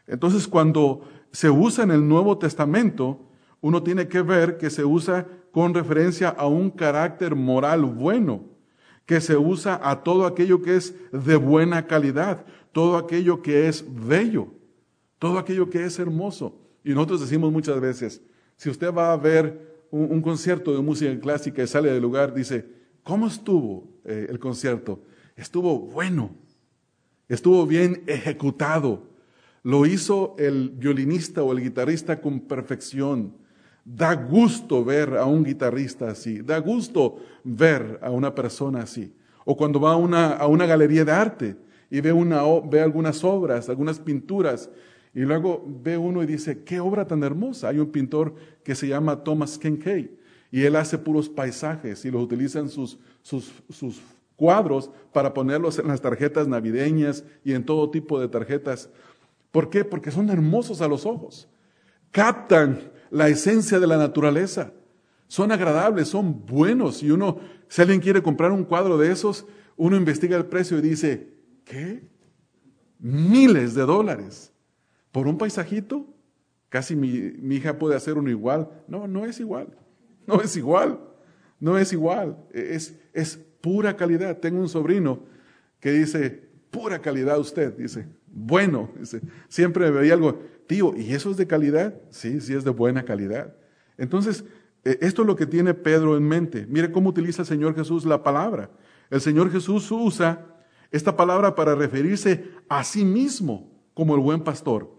Entonces, 0.07 0.49
cuando 0.49 1.03
se 1.33 1.51
usa 1.51 1.85
en 1.85 1.91
el 1.91 2.07
Nuevo 2.07 2.39
Testamento, 2.39 3.21
uno 3.61 3.83
tiene 3.83 4.09
que 4.09 4.23
ver 4.23 4.59
que 4.59 4.71
se 4.71 4.85
usa 4.85 5.27
con 5.51 5.75
referencia 5.75 6.29
a 6.29 6.47
un 6.47 6.71
carácter 6.71 7.35
moral 7.35 7.85
bueno, 7.85 8.45
que 9.07 9.21
se 9.21 9.37
usa 9.37 9.81
a 9.83 10.03
todo 10.03 10.27
aquello 10.27 10.63
que 10.63 10.77
es 10.77 10.95
de 11.13 11.37
buena 11.37 11.87
calidad, 11.87 12.45
todo 12.73 12.97
aquello 12.97 13.43
que 13.43 13.69
es 13.69 13.85
bello, 13.89 14.49
todo 15.19 15.39
aquello 15.39 15.69
que 15.69 15.85
es 15.85 15.99
hermoso. 15.99 16.59
Y 16.85 16.91
nosotros 16.91 17.21
decimos 17.21 17.53
muchas 17.53 17.81
veces, 17.81 18.23
si 18.57 18.71
usted 18.71 18.93
va 18.93 19.13
a 19.13 19.17
ver 19.17 19.87
un, 19.91 20.23
concierto 20.23 20.75
de 20.75 20.81
música 20.81 21.19
clásica 21.21 21.63
y 21.63 21.67
sale 21.67 21.93
del 21.93 22.03
lugar, 22.03 22.33
dice, 22.33 22.67
¿cómo 23.03 23.27
estuvo 23.27 24.01
eh, 24.05 24.27
el 24.29 24.39
concierto? 24.39 25.03
Estuvo 25.37 25.79
bueno, 25.79 26.31
estuvo 27.29 27.67
bien 27.67 28.03
ejecutado, 28.07 29.12
lo 29.63 29.87
hizo 29.87 30.35
el 30.39 30.71
violinista 30.71 31.43
o 31.43 31.53
el 31.53 31.61
guitarrista 31.61 32.21
con 32.21 32.41
perfección 32.41 33.35
Da 33.85 34.15
gusto 34.15 34.85
ver 34.85 35.17
a 35.17 35.27
un 35.27 35.43
guitarrista 35.43 36.11
así, 36.11 36.41
da 36.41 36.59
gusto 36.59 37.17
ver 37.43 37.99
a 38.01 38.11
una 38.11 38.33
persona 38.33 38.83
así. 38.83 39.13
O 39.45 39.57
cuando 39.57 39.81
va 39.81 39.93
a 39.93 39.97
una, 39.97 40.35
a 40.35 40.47
una 40.47 40.67
galería 40.67 41.05
de 41.05 41.11
arte 41.11 41.57
y 41.91 42.01
ve, 42.01 42.13
una, 42.13 42.43
ve 42.65 42.81
algunas 42.81 43.25
obras, 43.25 43.69
algunas 43.69 43.99
pinturas, 43.99 44.71
y 45.13 45.21
luego 45.21 45.65
ve 45.67 45.99
uno 45.99 46.23
y 46.23 46.27
dice, 46.27 46.63
qué 46.63 46.79
obra 46.79 47.07
tan 47.07 47.25
hermosa. 47.25 47.69
Hay 47.69 47.81
un 47.81 47.91
pintor 47.91 48.35
que 48.63 48.77
se 48.77 48.87
llama 48.87 49.25
Thomas 49.25 49.59
Kincaid 49.59 50.11
y 50.53 50.63
él 50.63 50.77
hace 50.77 50.97
puros 50.97 51.29
paisajes 51.29 52.05
y 52.05 52.11
los 52.11 52.23
utiliza 52.23 52.61
en 52.61 52.69
sus, 52.69 52.99
sus, 53.21 53.53
sus 53.69 54.01
cuadros 54.37 54.91
para 55.13 55.35
ponerlos 55.35 55.79
en 55.81 55.89
las 55.89 56.01
tarjetas 56.01 56.47
navideñas 56.47 57.25
y 57.45 57.53
en 57.53 57.65
todo 57.65 57.91
tipo 57.91 58.21
de 58.21 58.29
tarjetas. 58.29 58.89
¿Por 59.53 59.71
qué? 59.71 59.85
Porque 59.85 60.11
son 60.11 60.31
hermosos 60.31 60.81
a 60.81 60.89
los 60.89 61.07
ojos. 61.07 61.49
Captan 62.11 62.91
la 63.11 63.29
esencia 63.29 63.79
de 63.79 63.87
la 63.87 63.99
naturaleza. 63.99 64.73
Son 65.29 65.53
agradables, 65.53 66.09
son 66.09 66.45
buenos. 66.45 67.03
Y 67.03 67.11
uno, 67.11 67.39
si 67.69 67.83
alguien 67.83 68.01
quiere 68.01 68.23
comprar 68.23 68.51
un 68.51 68.65
cuadro 68.65 68.99
de 68.99 69.13
esos, 69.13 69.47
uno 69.77 69.97
investiga 69.97 70.37
el 70.37 70.47
precio 70.47 70.79
y 70.79 70.83
dice, 70.83 71.35
¿qué? 71.65 72.09
Miles 72.99 73.75
de 73.75 73.83
dólares. 73.83 74.53
¿Por 75.13 75.29
un 75.29 75.37
paisajito? 75.37 76.07
Casi 76.71 76.97
mi, 76.97 77.09
hija 77.55 77.79
puede 77.79 77.97
hacer 77.97 78.17
uno 78.17 78.31
igual. 78.31 78.71
No, 78.89 79.07
no 79.07 79.27
es 79.27 79.39
igual. 79.39 79.77
No 80.27 80.41
es 80.41 80.57
igual. 80.57 80.99
No 81.61 81.77
es 81.77 81.93
igual. 81.93 82.39
Es, 82.53 82.99
es 83.13 83.37
pura 83.61 83.97
calidad. 83.97 84.39
Tengo 84.39 84.61
un 84.61 84.69
sobrino 84.71 85.25
que 85.81 85.93
dice, 85.93 86.49
pura 86.71 87.01
calidad 87.01 87.39
usted. 87.39 87.77
Dice, 87.77 88.09
bueno. 88.33 88.91
Siempre 89.49 89.91
veía 89.91 90.15
algo. 90.15 90.41
Tío, 90.67 90.95
¿y 90.97 91.13
eso 91.13 91.31
es 91.31 91.37
de 91.37 91.47
calidad? 91.47 91.95
Sí, 92.11 92.41
sí 92.41 92.55
es 92.55 92.65
de 92.65 92.71
buena 92.71 93.05
calidad. 93.05 93.55
Entonces, 93.99 94.45
eh, 94.85 94.99
esto 95.01 95.23
es 95.23 95.29
lo 95.29 95.37
que 95.37 95.47
tiene 95.47 95.75
Pedro 95.75 96.17
en 96.17 96.27
mente. 96.27 96.67
Mire 96.69 96.91
cómo 96.91 97.11
utiliza 97.11 97.43
el 97.43 97.49
Señor 97.49 97.75
Jesús 97.75 98.05
la 98.05 98.23
palabra. 98.23 98.71
El 99.11 99.21
Señor 99.21 99.51
Jesús 99.51 99.91
usa 99.91 100.47
esta 100.91 101.17
palabra 101.17 101.55
para 101.55 101.75
referirse 101.75 102.51
a 102.69 102.85
sí 102.85 103.05
mismo 103.05 103.71
como 103.95 104.15
el 104.15 104.21
buen 104.21 104.43
pastor. 104.43 104.91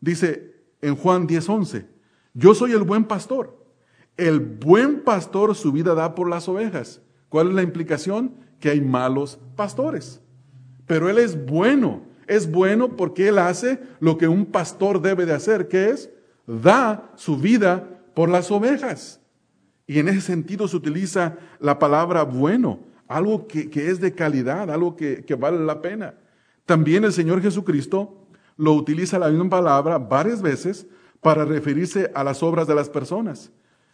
Dice 0.00 0.54
en 0.80 0.96
Juan 0.96 1.26
10:11, 1.26 1.86
yo 2.34 2.54
soy 2.54 2.72
el 2.72 2.82
buen 2.82 3.04
pastor. 3.04 3.64
El 4.16 4.40
buen 4.40 5.02
pastor 5.02 5.54
su 5.54 5.72
vida 5.72 5.94
da 5.94 6.14
por 6.14 6.28
las 6.28 6.48
ovejas. 6.48 7.02
¿Cuál 7.28 7.48
es 7.48 7.54
la 7.54 7.62
implicación? 7.62 8.34
Que 8.60 8.70
hay 8.70 8.80
malos 8.80 9.38
pastores. 9.56 10.22
Pero 10.86 11.10
Él 11.10 11.18
es 11.18 11.44
bueno. 11.44 12.05
Es 12.26 12.50
bueno 12.50 12.96
porque 12.96 13.28
Él 13.28 13.38
hace 13.38 13.80
lo 14.00 14.18
que 14.18 14.28
un 14.28 14.46
pastor 14.46 15.00
debe 15.00 15.26
de 15.26 15.34
hacer, 15.34 15.68
que 15.68 15.90
es 15.90 16.10
da 16.46 17.10
su 17.16 17.36
vida 17.36 17.88
por 18.14 18.28
las 18.28 18.50
ovejas. 18.50 19.20
Y 19.86 19.98
en 19.98 20.08
ese 20.08 20.20
sentido 20.20 20.66
se 20.68 20.76
utiliza 20.76 21.36
la 21.60 21.78
palabra 21.78 22.22
bueno, 22.24 22.80
algo 23.08 23.46
que, 23.46 23.70
es 23.74 24.00
de 24.00 24.14
calidad, 24.14 24.70
algo 24.70 24.96
que, 24.96 25.24
que 25.24 25.34
vale 25.34 25.64
la 25.64 25.80
pena. 25.80 26.14
También 26.64 27.04
el 27.04 27.12
Señor 27.12 27.40
Jesucristo 27.40 28.26
lo 28.56 28.72
utiliza 28.72 29.18
la 29.18 29.28
misma 29.28 29.50
palabra 29.50 29.98
varias 29.98 30.42
veces 30.42 30.86
para 31.20 31.44
referirse 31.44 32.10
a 32.14 32.24
las 32.24 32.42
obras 32.42 32.66
de 32.66 32.74
las 32.74 32.88
personas. 32.88 33.52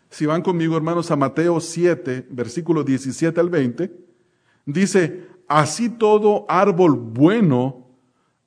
Si 0.08 0.26
van 0.26 0.42
conmigo, 0.42 0.76
hermanos, 0.76 1.10
a 1.10 1.16
Mateo 1.16 1.60
7, 1.60 2.26
versículo 2.30 2.84
17 2.84 3.40
al 3.40 3.48
20, 3.48 3.90
dice, 4.66 5.26
así 5.48 5.88
todo 5.88 6.44
árbol 6.48 6.94
bueno, 6.94 7.81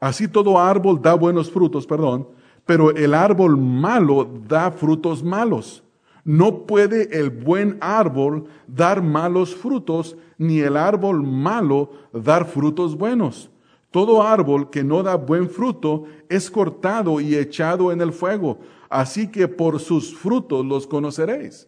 así 0.05 0.27
todo 0.27 0.59
árbol 0.59 1.01
da 1.01 1.13
buenos 1.13 1.49
frutos, 1.49 1.87
perdón, 1.87 2.27
pero 2.65 2.91
el 2.95 3.13
árbol 3.13 3.57
malo 3.57 4.29
da 4.47 4.71
frutos 4.71 5.23
malos. 5.23 5.83
No 6.23 6.65
puede 6.65 7.19
el 7.19 7.29
buen 7.29 7.77
árbol 7.81 8.45
dar 8.67 9.01
malos 9.01 9.55
frutos, 9.55 10.17
ni 10.37 10.59
el 10.59 10.75
árbol 10.75 11.23
malo 11.23 11.91
dar 12.11 12.45
frutos 12.45 12.97
buenos. 12.97 13.51
Todo 13.91 14.23
árbol 14.23 14.69
que 14.69 14.83
no 14.83 15.03
da 15.03 15.15
buen 15.15 15.49
fruto 15.49 16.05
es 16.27 16.51
cortado 16.51 17.21
y 17.21 17.35
echado 17.35 17.91
en 17.91 18.01
el 18.01 18.11
fuego. 18.11 18.59
Así 18.89 19.27
que 19.27 19.47
por 19.47 19.79
sus 19.79 20.15
frutos 20.15 20.65
los 20.65 20.85
conoceréis. 20.85 21.67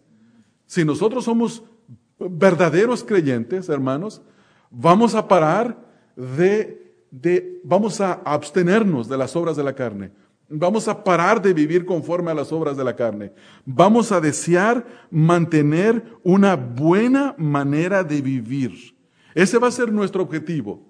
Si 0.65 0.83
nosotros 0.83 1.23
somos 1.23 1.63
verdaderos 2.19 3.03
creyentes, 3.03 3.69
hermanos, 3.69 4.21
vamos 4.69 5.15
a 5.15 5.27
parar 5.27 5.77
de, 6.15 6.86
vamos 7.63 8.01
a 8.01 8.13
abstenernos 8.13 9.07
de 9.07 9.18
las 9.18 9.36
obras 9.36 9.55
de 9.55 9.63
la 9.63 9.74
carne. 9.74 10.11
Vamos 10.49 10.88
a 10.88 11.03
parar 11.03 11.41
de 11.41 11.53
vivir 11.53 11.86
conforme 11.86 12.32
a 12.32 12.34
las 12.34 12.51
obras 12.53 12.78
de 12.78 12.84
la 12.84 12.95
carne. 12.95 13.34
Vamos 13.65 14.11
a 14.11 14.22
desear 14.22 14.86
mantener 15.11 16.03
una 16.24 16.55
buena 16.55 17.36
manera 17.38 18.03
de 18.03 18.22
vivir. 18.22 18.95
Ese 19.36 19.57
va 19.57 19.68
a 19.68 19.72
ser 19.72 19.91
nuestro 19.91 20.24
objetivo. 20.24 20.88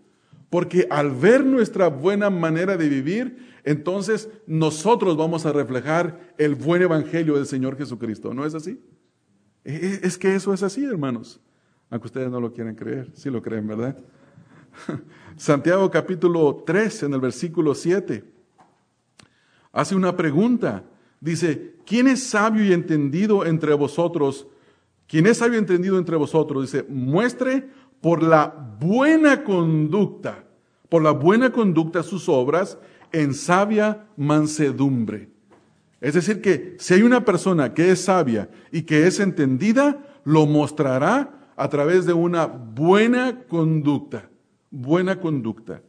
Porque 0.50 0.88
al 0.90 1.12
ver 1.12 1.44
nuestra 1.44 1.88
buena 1.88 2.30
manera 2.30 2.78
de 2.78 2.88
vivir, 2.88 3.60
entonces 3.64 4.30
nosotros 4.46 5.18
vamos 5.18 5.46
a 5.46 5.52
reflejar 5.52 6.34
el 6.38 6.56
buen 6.56 6.82
evangelio 6.82 7.36
del 7.36 7.46
Señor 7.46 7.78
Jesucristo. 7.78 8.34
¿No 8.34 8.46
es 8.46 8.54
así? 8.54 8.80
E, 9.66 9.76
e, 9.76 10.08
es 10.08 10.18
que 10.18 10.36
eso 10.36 10.54
es 10.54 10.64
así, 10.64 10.86
hermanos. 10.86 11.42
Aunque 11.90 12.08
ustedes 12.08 12.30
no 12.30 12.40
lo 12.40 12.54
quieran 12.54 12.76
creer, 12.76 13.12
sí 13.14 13.30
lo 13.30 13.42
creen, 13.42 13.68
¿verdad? 13.68 13.98
Santiago 15.38 15.90
capítulo 15.92 16.64
3, 16.66 17.04
en 17.04 17.14
el 17.14 17.20
versículo 17.22 17.76
7 17.76 18.38
hace 19.78 19.96
una 19.96 20.16
pregunta. 20.16 20.84
Dice, 21.20 21.76
¿quién 21.86 22.08
es 22.08 22.24
sabio 22.24 22.66
y 22.66 22.74
entendido 22.74 23.46
entre 23.46 23.74
vosotros? 23.76 24.48
¿Quién 25.08 25.28
es 25.28 25.38
sabio 25.38 25.56
y 25.56 25.60
entendido 25.60 26.00
entre 26.00 26.16
vosotros? 26.16 26.64
Dice, 26.64 26.86
muestre 26.90 27.70
por 28.02 28.24
la 28.24 28.48
buena 28.80 29.44
conducta, 29.44 30.44
por 30.90 31.04
la 31.04 31.12
buena 31.12 31.52
conducta 31.52 32.02
sus 32.02 32.28
obras 32.28 32.80
en 33.12 33.34
sabia 33.34 34.08
mansedumbre. 34.18 35.30
Es 36.02 36.16
decir, 36.16 36.42
que 36.42 36.76
si 36.80 36.96
hay 36.96 37.04
una 37.04 37.24
persona 37.24 37.74
que 37.74 37.92
es 37.92 38.02
sabia 38.02 38.50
y 38.72 38.84
que 38.84 39.08
es 39.08 39.20
entendida, 39.20 40.20
lo 40.24 40.46
mostrará 40.46 41.52
a 41.56 41.70
través 41.70 42.06
de 42.06 42.14
una 42.14 42.46
buena 42.46 43.44
conducta, 43.48 44.30
buena 44.72 45.20
conducta. 45.20 45.82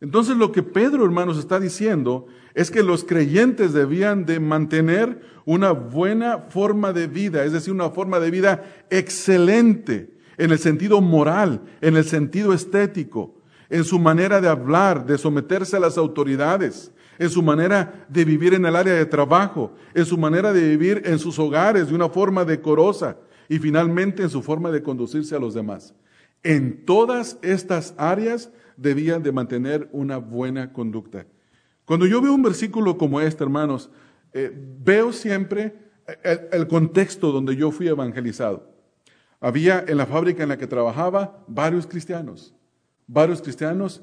Entonces 0.00 0.36
lo 0.36 0.50
que 0.50 0.62
Pedro, 0.62 1.04
hermanos, 1.04 1.38
está 1.38 1.60
diciendo 1.60 2.26
es 2.54 2.70
que 2.70 2.82
los 2.82 3.04
creyentes 3.04 3.72
debían 3.72 4.24
de 4.24 4.40
mantener 4.40 5.20
una 5.44 5.72
buena 5.72 6.38
forma 6.38 6.92
de 6.92 7.06
vida, 7.06 7.44
es 7.44 7.52
decir, 7.52 7.72
una 7.72 7.90
forma 7.90 8.18
de 8.18 8.30
vida 8.30 8.64
excelente 8.88 10.10
en 10.38 10.50
el 10.52 10.58
sentido 10.58 11.00
moral, 11.00 11.60
en 11.80 11.96
el 11.96 12.04
sentido 12.04 12.54
estético, 12.54 13.34
en 13.68 13.84
su 13.84 13.98
manera 13.98 14.40
de 14.40 14.48
hablar, 14.48 15.04
de 15.04 15.18
someterse 15.18 15.76
a 15.76 15.80
las 15.80 15.98
autoridades, 15.98 16.92
en 17.18 17.28
su 17.28 17.42
manera 17.42 18.06
de 18.08 18.24
vivir 18.24 18.54
en 18.54 18.64
el 18.64 18.74
área 18.74 18.94
de 18.94 19.04
trabajo, 19.04 19.74
en 19.94 20.06
su 20.06 20.16
manera 20.16 20.54
de 20.54 20.62
vivir 20.62 21.02
en 21.04 21.18
sus 21.18 21.38
hogares 21.38 21.88
de 21.88 21.94
una 21.94 22.08
forma 22.08 22.46
decorosa 22.46 23.18
y 23.48 23.58
finalmente 23.58 24.22
en 24.22 24.30
su 24.30 24.42
forma 24.42 24.70
de 24.70 24.82
conducirse 24.82 25.36
a 25.36 25.38
los 25.38 25.52
demás. 25.52 25.94
En 26.42 26.84
todas 26.84 27.38
estas 27.42 27.94
áreas 27.96 28.50
debían 28.76 29.22
de 29.22 29.32
mantener 29.32 29.88
una 29.92 30.16
buena 30.16 30.72
conducta. 30.72 31.26
Cuando 31.84 32.06
yo 32.06 32.22
veo 32.22 32.32
un 32.32 32.42
versículo 32.42 32.96
como 32.96 33.20
este, 33.20 33.44
hermanos, 33.44 33.90
eh, 34.32 34.50
veo 34.54 35.12
siempre 35.12 35.76
el, 36.22 36.40
el 36.52 36.66
contexto 36.68 37.32
donde 37.32 37.56
yo 37.56 37.70
fui 37.70 37.88
evangelizado. 37.88 38.70
Había 39.40 39.84
en 39.86 39.96
la 39.96 40.06
fábrica 40.06 40.42
en 40.42 40.50
la 40.50 40.58
que 40.58 40.66
trabajaba 40.66 41.44
varios 41.48 41.86
cristianos, 41.86 42.54
varios 43.06 43.42
cristianos, 43.42 44.02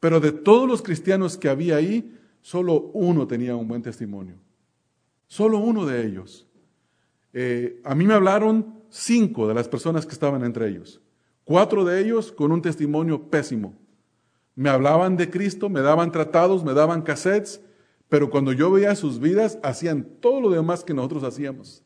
pero 0.00 0.20
de 0.20 0.32
todos 0.32 0.68
los 0.68 0.82
cristianos 0.82 1.36
que 1.36 1.48
había 1.48 1.76
ahí, 1.76 2.16
solo 2.40 2.90
uno 2.94 3.26
tenía 3.26 3.56
un 3.56 3.68
buen 3.68 3.82
testimonio. 3.82 4.36
Solo 5.26 5.58
uno 5.58 5.84
de 5.84 6.06
ellos. 6.06 6.48
Eh, 7.32 7.80
a 7.84 7.94
mí 7.94 8.06
me 8.06 8.14
hablaron 8.14 8.82
cinco 8.88 9.46
de 9.46 9.54
las 9.54 9.68
personas 9.68 10.06
que 10.06 10.12
estaban 10.12 10.42
entre 10.44 10.68
ellos. 10.68 11.00
Cuatro 11.48 11.82
de 11.86 11.98
ellos 11.98 12.30
con 12.30 12.52
un 12.52 12.60
testimonio 12.60 13.30
pésimo 13.30 13.74
me 14.54 14.68
hablaban 14.68 15.16
de 15.16 15.30
Cristo, 15.30 15.70
me 15.70 15.80
daban 15.80 16.12
tratados, 16.12 16.62
me 16.62 16.74
daban 16.74 17.00
cassettes, 17.00 17.62
pero 18.10 18.28
cuando 18.28 18.52
yo 18.52 18.70
veía 18.70 18.94
sus 18.94 19.18
vidas, 19.18 19.58
hacían 19.62 20.06
todo 20.20 20.42
lo 20.42 20.50
demás 20.50 20.84
que 20.84 20.92
nosotros 20.92 21.24
hacíamos. 21.24 21.82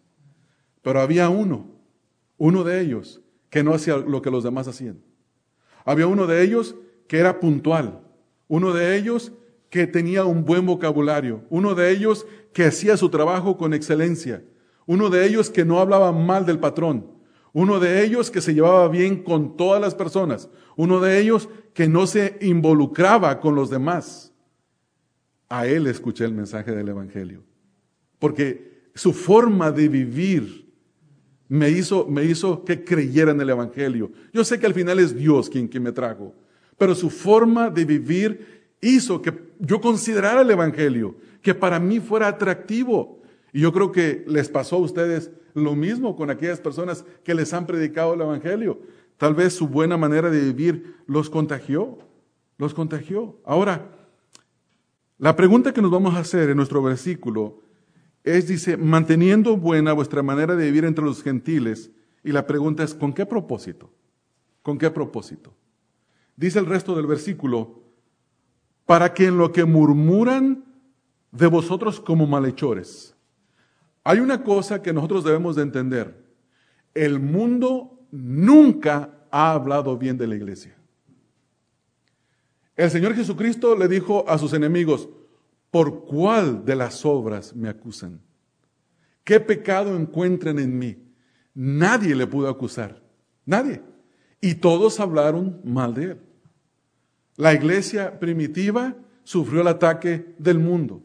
Pero 0.82 1.00
había 1.00 1.28
uno, 1.28 1.70
uno 2.38 2.64
de 2.64 2.80
ellos, 2.80 3.22
que 3.50 3.62
no 3.62 3.72
hacía 3.72 3.98
lo 3.98 4.20
que 4.20 4.32
los 4.32 4.42
demás 4.42 4.66
hacían. 4.66 5.00
Había 5.84 6.08
uno 6.08 6.26
de 6.26 6.42
ellos 6.42 6.74
que 7.06 7.18
era 7.20 7.38
puntual, 7.38 8.00
uno 8.48 8.72
de 8.72 8.96
ellos 8.96 9.30
que 9.70 9.86
tenía 9.86 10.24
un 10.24 10.44
buen 10.44 10.66
vocabulario, 10.66 11.44
uno 11.50 11.76
de 11.76 11.92
ellos 11.92 12.26
que 12.52 12.64
hacía 12.64 12.96
su 12.96 13.10
trabajo 13.10 13.56
con 13.58 13.74
excelencia, 13.74 14.42
uno 14.86 15.08
de 15.08 15.24
ellos 15.24 15.50
que 15.50 15.64
no 15.64 15.78
hablaba 15.78 16.10
mal 16.10 16.46
del 16.46 16.58
patrón, 16.58 17.12
uno 17.52 17.80
de 17.80 18.04
ellos 18.04 18.30
que 18.30 18.40
se 18.40 18.54
llevaba 18.54 18.88
bien 18.88 19.22
con 19.22 19.56
todas 19.56 19.80
las 19.80 19.94
personas, 19.94 20.48
uno 20.76 21.00
de 21.00 21.20
ellos 21.20 21.48
que 21.74 21.88
no 21.88 22.06
se 22.06 22.38
involucraba 22.40 23.40
con 23.40 23.54
los 23.54 23.70
demás. 23.70 24.32
A 25.48 25.66
él 25.66 25.86
escuché 25.86 26.24
el 26.24 26.32
mensaje 26.32 26.72
del 26.72 26.88
Evangelio. 26.88 27.42
Porque 28.18 28.90
su 28.94 29.12
forma 29.12 29.70
de 29.70 29.88
vivir 29.88 30.72
me 31.48 31.68
hizo, 31.68 32.06
me 32.06 32.24
hizo 32.24 32.64
que 32.64 32.82
creyera 32.84 33.32
en 33.32 33.40
el 33.40 33.50
Evangelio. 33.50 34.10
Yo 34.32 34.44
sé 34.44 34.58
que 34.58 34.66
al 34.66 34.72
final 34.72 34.98
es 34.98 35.14
Dios 35.14 35.50
quien, 35.50 35.68
quien 35.68 35.82
me 35.82 35.92
trajo, 35.92 36.34
pero 36.78 36.94
su 36.94 37.10
forma 37.10 37.68
de 37.68 37.84
vivir 37.84 38.62
hizo 38.80 39.20
que 39.20 39.52
yo 39.58 39.80
considerara 39.80 40.40
el 40.40 40.50
Evangelio, 40.50 41.16
que 41.42 41.54
para 41.54 41.78
mí 41.78 42.00
fuera 42.00 42.28
atractivo. 42.28 43.20
Y 43.52 43.60
yo 43.60 43.72
creo 43.72 43.92
que 43.92 44.24
les 44.26 44.48
pasó 44.48 44.76
a 44.76 44.80
ustedes 44.80 45.30
lo 45.54 45.74
mismo 45.74 46.16
con 46.16 46.30
aquellas 46.30 46.60
personas 46.60 47.04
que 47.24 47.34
les 47.34 47.52
han 47.52 47.66
predicado 47.66 48.14
el 48.14 48.20
Evangelio. 48.20 48.80
Tal 49.16 49.34
vez 49.34 49.54
su 49.54 49.68
buena 49.68 49.96
manera 49.96 50.30
de 50.30 50.40
vivir 50.40 50.96
los 51.06 51.30
contagió, 51.30 51.98
los 52.58 52.74
contagió. 52.74 53.38
Ahora, 53.44 53.90
la 55.18 55.36
pregunta 55.36 55.72
que 55.72 55.82
nos 55.82 55.90
vamos 55.90 56.14
a 56.14 56.20
hacer 56.20 56.50
en 56.50 56.56
nuestro 56.56 56.82
versículo 56.82 57.60
es, 58.24 58.48
dice, 58.48 58.76
manteniendo 58.76 59.56
buena 59.56 59.92
vuestra 59.92 60.22
manera 60.22 60.56
de 60.56 60.64
vivir 60.66 60.84
entre 60.84 61.04
los 61.04 61.22
gentiles. 61.22 61.90
Y 62.24 62.32
la 62.32 62.46
pregunta 62.46 62.82
es, 62.82 62.94
¿con 62.94 63.12
qué 63.12 63.26
propósito? 63.26 63.92
¿Con 64.62 64.78
qué 64.78 64.90
propósito? 64.90 65.54
Dice 66.36 66.58
el 66.58 66.66
resto 66.66 66.96
del 66.96 67.06
versículo, 67.06 67.82
para 68.86 69.12
que 69.14 69.26
en 69.26 69.38
lo 69.38 69.52
que 69.52 69.64
murmuran 69.64 70.64
de 71.30 71.46
vosotros 71.46 72.00
como 72.00 72.26
malhechores. 72.26 73.14
Hay 74.04 74.18
una 74.18 74.42
cosa 74.42 74.82
que 74.82 74.92
nosotros 74.92 75.24
debemos 75.24 75.56
de 75.56 75.62
entender. 75.62 76.24
El 76.94 77.20
mundo 77.20 78.00
nunca 78.10 79.10
ha 79.30 79.52
hablado 79.52 79.96
bien 79.96 80.18
de 80.18 80.26
la 80.26 80.34
iglesia. 80.34 80.76
El 82.76 82.90
Señor 82.90 83.14
Jesucristo 83.14 83.76
le 83.76 83.88
dijo 83.88 84.24
a 84.28 84.38
sus 84.38 84.52
enemigos, 84.52 85.08
¿por 85.70 86.04
cuál 86.04 86.64
de 86.64 86.76
las 86.76 87.04
obras 87.04 87.54
me 87.54 87.68
acusan? 87.68 88.20
¿Qué 89.24 89.40
pecado 89.40 89.96
encuentran 89.96 90.58
en 90.58 90.78
mí? 90.78 90.96
Nadie 91.54 92.14
le 92.14 92.26
pudo 92.26 92.48
acusar, 92.48 93.02
nadie. 93.44 93.82
Y 94.40 94.56
todos 94.56 94.98
hablaron 95.00 95.60
mal 95.64 95.94
de 95.94 96.04
él. 96.04 96.20
La 97.36 97.54
iglesia 97.54 98.18
primitiva 98.18 98.96
sufrió 99.22 99.60
el 99.60 99.68
ataque 99.68 100.34
del 100.38 100.58
mundo. 100.58 101.02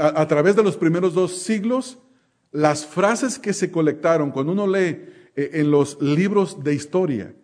A, 0.00 0.26
través 0.26 0.56
de 0.56 0.62
los 0.62 0.76
primeros 0.76 1.12
dos 1.12 1.36
siglos, 1.36 1.98
las 2.56 2.86
frases 2.86 3.38
que 3.38 3.52
se 3.52 3.70
colectaron, 3.70 4.30
cuando 4.30 4.52
uno 4.52 4.66
lee 4.66 5.04
eh, 5.36 5.50
en 5.52 5.70
los 5.70 6.00
libros 6.00 6.64
de 6.64 6.74
historia, 6.74 7.34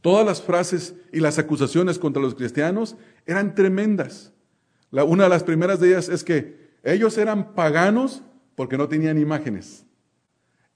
todas 0.00 0.24
las 0.24 0.40
frases 0.40 0.94
y 1.12 1.20
las 1.20 1.38
acusaciones 1.38 1.98
contra 1.98 2.22
los 2.22 2.34
cristianos 2.34 2.96
eran 3.26 3.54
tremendas. 3.54 4.32
una 4.90 5.24
de 5.24 5.28
las 5.28 5.44
primeras 5.44 5.78
de 5.78 5.88
ellas 5.88 6.08
es 6.08 6.24
que 6.24 6.72
ellos 6.82 7.18
eran 7.18 7.54
paganos 7.54 8.22
porque 8.56 8.78
no 8.78 8.88
tenían 8.88 9.18
imágenes. 9.18 9.84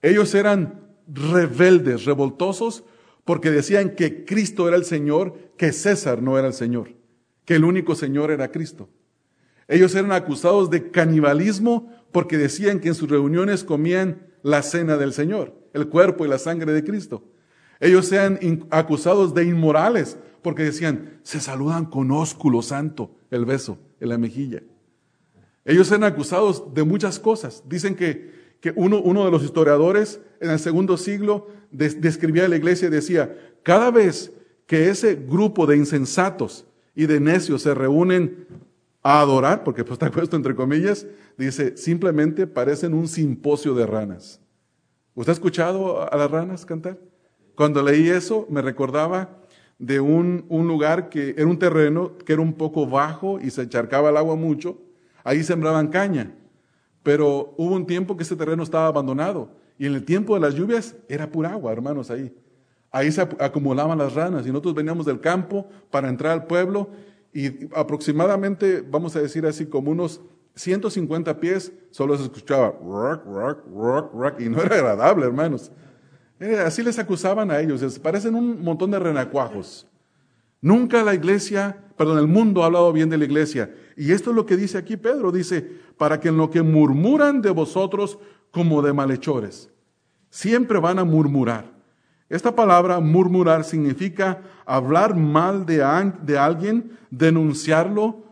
Ellos 0.03 0.35
eran 0.35 0.87
rebeldes, 1.07 2.05
revoltosos, 2.05 2.83
porque 3.25 3.49
decían 3.49 3.95
que 3.95 4.25
Cristo 4.25 4.67
era 4.67 4.77
el 4.77 4.85
Señor, 4.85 5.33
que 5.57 5.73
César 5.73 6.21
no 6.21 6.37
era 6.37 6.47
el 6.47 6.53
Señor, 6.53 6.93
que 7.45 7.55
el 7.55 7.65
único 7.65 7.95
Señor 7.95 8.29
era 8.29 8.51
Cristo. 8.51 8.89
Ellos 9.67 9.95
eran 9.95 10.11
acusados 10.11 10.69
de 10.69 10.91
canibalismo 10.91 11.91
porque 12.17 12.39
decían 12.39 12.79
que 12.79 12.87
en 12.87 12.95
sus 12.95 13.07
reuniones 13.07 13.63
comían 13.63 14.25
la 14.41 14.63
cena 14.63 14.97
del 14.97 15.13
Señor, 15.13 15.53
el 15.73 15.87
cuerpo 15.87 16.25
y 16.25 16.27
la 16.27 16.39
sangre 16.39 16.73
de 16.73 16.83
Cristo. 16.83 17.23
Ellos 17.79 18.11
eran 18.11 18.39
acusados 18.71 19.35
de 19.35 19.43
inmorales 19.43 20.17
porque 20.41 20.63
decían, 20.63 21.19
se 21.21 21.39
saludan 21.39 21.85
con 21.85 22.09
ósculo 22.09 22.63
santo, 22.63 23.11
el 23.29 23.45
beso 23.45 23.77
en 23.99 24.09
la 24.09 24.17
mejilla. 24.17 24.63
Ellos 25.63 25.91
eran 25.91 26.05
acusados 26.05 26.73
de 26.73 26.83
muchas 26.83 27.19
cosas. 27.19 27.61
Dicen 27.69 27.93
que, 27.93 28.55
que 28.61 28.73
uno, 28.75 28.99
uno 28.99 29.23
de 29.23 29.29
los 29.29 29.43
historiadores 29.43 30.19
en 30.39 30.49
el 30.49 30.57
segundo 30.57 30.97
siglo 30.97 31.49
describía 31.69 32.45
a 32.45 32.47
la 32.47 32.55
iglesia 32.55 32.87
y 32.87 32.89
decía, 32.89 33.37
cada 33.61 33.91
vez 33.91 34.31
que 34.65 34.89
ese 34.89 35.13
grupo 35.13 35.67
de 35.67 35.77
insensatos 35.77 36.65
y 36.95 37.05
de 37.05 37.19
necios 37.19 37.61
se 37.61 37.75
reúnen 37.75 38.47
a 39.03 39.21
adorar, 39.21 39.63
porque 39.63 39.83
pues 39.83 39.93
está 39.93 40.09
puesto 40.11 40.35
entre 40.35 40.55
comillas, 40.55 41.05
dice, 41.37 41.77
simplemente 41.77 42.47
parecen 42.47 42.93
un 42.93 43.07
simposio 43.07 43.73
de 43.73 43.85
ranas. 43.85 44.41
¿Usted 45.15 45.31
ha 45.31 45.33
escuchado 45.33 46.11
a 46.11 46.15
las 46.15 46.29
ranas 46.29 46.65
cantar? 46.65 46.99
Cuando 47.55 47.81
leí 47.81 48.09
eso 48.09 48.45
me 48.49 48.61
recordaba 48.61 49.39
de 49.79 49.99
un, 49.99 50.45
un 50.49 50.67
lugar 50.67 51.09
que 51.09 51.35
era 51.37 51.47
un 51.47 51.59
terreno 51.59 52.17
que 52.17 52.33
era 52.33 52.41
un 52.41 52.53
poco 52.53 52.87
bajo 52.87 53.39
y 53.39 53.49
se 53.49 53.63
encharcaba 53.63 54.09
el 54.09 54.17
agua 54.17 54.35
mucho 54.35 54.79
ahí 55.27 55.43
sembraban 55.43 55.89
caña. 55.89 56.33
Pero 57.03 57.53
hubo 57.57 57.75
un 57.75 57.85
tiempo 57.85 58.15
que 58.15 58.23
ese 58.23 58.37
terreno 58.37 58.63
estaba 58.63 58.87
abandonado 58.87 59.49
y 59.77 59.85
en 59.85 59.93
el 59.93 60.05
tiempo 60.05 60.35
de 60.35 60.39
las 60.39 60.55
lluvias 60.55 60.95
era 61.09 61.29
pura 61.29 61.51
agua, 61.51 61.73
hermanos, 61.73 62.09
ahí. 62.09 62.33
Ahí 62.91 63.11
se 63.11 63.21
acumulaban 63.21 63.97
las 63.97 64.13
ranas 64.13 64.45
y 64.45 64.49
nosotros 64.49 64.73
veníamos 64.73 65.05
del 65.05 65.19
campo 65.19 65.67
para 65.91 66.07
entrar 66.07 66.31
al 66.31 66.47
pueblo 66.47 66.89
y 67.33 67.67
aproximadamente, 67.75 68.81
vamos 68.89 69.17
a 69.17 69.21
decir 69.21 69.45
así, 69.45 69.65
como 69.65 69.91
unos 69.91 70.21
150 70.57 71.39
pies, 71.39 71.71
solo 71.91 72.17
se 72.17 72.23
escuchaba 72.23 72.73
rock, 72.83 73.25
rock, 73.25 73.59
rock, 73.71 74.13
rock, 74.13 74.41
y 74.41 74.49
no 74.49 74.61
era 74.61 74.75
agradable, 74.75 75.25
hermanos. 75.25 75.71
así 76.65 76.81
les 76.81 76.97
acusaban 76.97 77.51
a 77.51 77.59
ellos, 77.59 77.99
parecen 77.99 78.33
un 78.33 78.63
montón 78.63 78.91
de 78.91 78.99
renacuajos. 78.99 79.87
Nunca 80.59 81.03
la 81.03 81.13
iglesia, 81.13 81.77
perdón, 81.95 82.17
el 82.17 82.27
mundo 82.27 82.63
ha 82.63 82.65
hablado 82.65 82.91
bien 82.91 83.09
de 83.09 83.17
la 83.19 83.25
iglesia. 83.25 83.73
Y 83.95 84.11
esto 84.11 84.31
es 84.31 84.35
lo 84.35 84.47
que 84.47 84.57
dice 84.57 84.79
aquí 84.79 84.97
Pedro, 84.97 85.31
dice, 85.31 85.61
para 85.97 86.19
que 86.19 86.29
en 86.29 86.37
lo 86.37 86.49
que 86.49 86.63
murmuran 86.63 87.41
de 87.41 87.51
vosotros 87.51 88.17
como 88.49 88.81
de 88.81 88.93
malhechores, 88.93 89.69
siempre 90.31 90.79
van 90.79 90.97
a 90.97 91.03
murmurar. 91.03 91.77
Esta 92.29 92.55
palabra 92.55 92.99
murmurar 92.99 93.63
significa 93.63 94.41
hablar 94.65 95.15
mal 95.15 95.65
de, 95.65 95.77
de 96.23 96.37
alguien, 96.37 96.97
denunciarlo, 97.11 98.26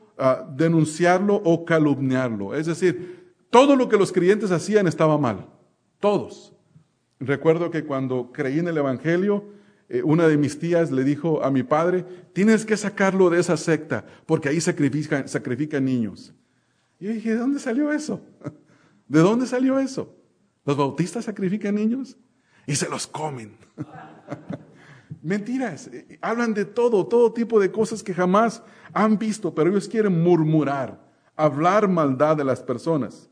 denunciarlo 0.55 1.35
o 1.35 1.65
calumniarlo. 1.65 2.55
Es 2.55 2.65
decir, 2.65 3.35
todo 3.49 3.75
lo 3.75 3.89
que 3.89 3.97
los 3.97 4.11
creyentes 4.11 4.51
hacían 4.51 4.87
estaba 4.87 5.17
mal. 5.17 5.47
Todos. 5.99 6.53
Recuerdo 7.19 7.71
que 7.71 7.85
cuando 7.85 8.31
creí 8.31 8.59
en 8.59 8.67
el 8.67 8.77
Evangelio, 8.77 9.45
eh, 9.87 10.01
una 10.03 10.27
de 10.27 10.37
mis 10.37 10.59
tías 10.59 10.91
le 10.91 11.03
dijo 11.03 11.43
a 11.43 11.51
mi 11.51 11.63
padre, 11.63 12.05
tienes 12.33 12.65
que 12.65 12.75
sacarlo 12.75 13.29
de 13.29 13.39
esa 13.39 13.55
secta, 13.55 14.05
porque 14.25 14.49
ahí 14.49 14.59
sacrifican, 14.59 15.27
sacrifican 15.27 15.85
niños. 15.85 16.33
Y 16.99 17.05
yo 17.05 17.13
dije, 17.13 17.31
¿de 17.31 17.37
dónde 17.37 17.59
salió 17.59 17.91
eso? 17.91 18.21
¿De 19.07 19.19
dónde 19.19 19.45
salió 19.45 19.79
eso? 19.79 20.15
¿Los 20.65 20.77
bautistas 20.77 21.25
sacrifican 21.25 21.75
niños? 21.75 22.17
Y 22.65 22.75
se 22.75 22.89
los 22.89 23.05
comen. 23.07 23.55
Mentiras, 25.25 25.87
eh, 25.87 26.19
hablan 26.21 26.53
de 26.53 26.65
todo, 26.65 27.07
todo 27.07 27.33
tipo 27.33 27.59
de 27.59 27.71
cosas 27.71 28.03
que 28.03 28.13
jamás 28.13 28.61
han 28.93 29.17
visto, 29.17 29.55
pero 29.55 29.71
ellos 29.71 29.89
quieren 29.89 30.21
murmurar, 30.21 31.03
hablar 31.35 31.87
maldad 31.87 32.37
de 32.37 32.43
las 32.43 32.61
personas. 32.61 33.27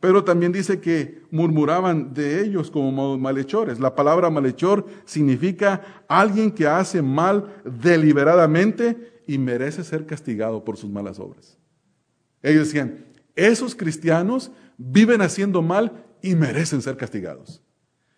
Pero 0.00 0.24
también 0.24 0.52
dice 0.52 0.80
que 0.80 1.22
murmuraban 1.30 2.14
de 2.14 2.40
ellos 2.40 2.70
como 2.70 3.18
malhechores. 3.18 3.78
La 3.78 3.94
palabra 3.94 4.30
malhechor 4.30 4.86
significa 5.04 5.82
alguien 6.08 6.50
que 6.50 6.66
hace 6.66 7.02
mal 7.02 7.60
deliberadamente 7.62 9.20
y 9.26 9.36
merece 9.36 9.84
ser 9.84 10.06
castigado 10.06 10.64
por 10.64 10.78
sus 10.78 10.88
malas 10.88 11.18
obras. 11.18 11.58
Ellos 12.42 12.68
decían, 12.68 13.04
esos 13.36 13.74
cristianos 13.74 14.50
viven 14.78 15.20
haciendo 15.20 15.60
mal 15.60 16.06
y 16.22 16.36
merecen 16.36 16.80
ser 16.80 16.96
castigados. 16.96 17.62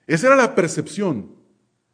Esa 0.06 0.28
era 0.28 0.36
la 0.36 0.54
percepción 0.54 1.35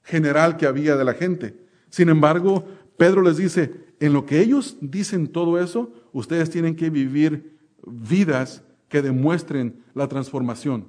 general 0.02 0.56
que 0.56 0.66
había 0.66 0.96
de 0.96 1.04
la 1.04 1.14
gente. 1.14 1.56
Sin 1.90 2.08
embargo, 2.08 2.66
Pedro 2.96 3.22
les 3.22 3.36
dice, 3.36 3.72
en 4.00 4.12
lo 4.12 4.26
que 4.26 4.40
ellos 4.40 4.76
dicen 4.80 5.28
todo 5.28 5.58
eso, 5.58 5.92
ustedes 6.12 6.50
tienen 6.50 6.76
que 6.76 6.90
vivir 6.90 7.58
vidas 7.86 8.62
que 8.88 9.02
demuestren 9.02 9.82
la 9.94 10.08
transformación. 10.08 10.86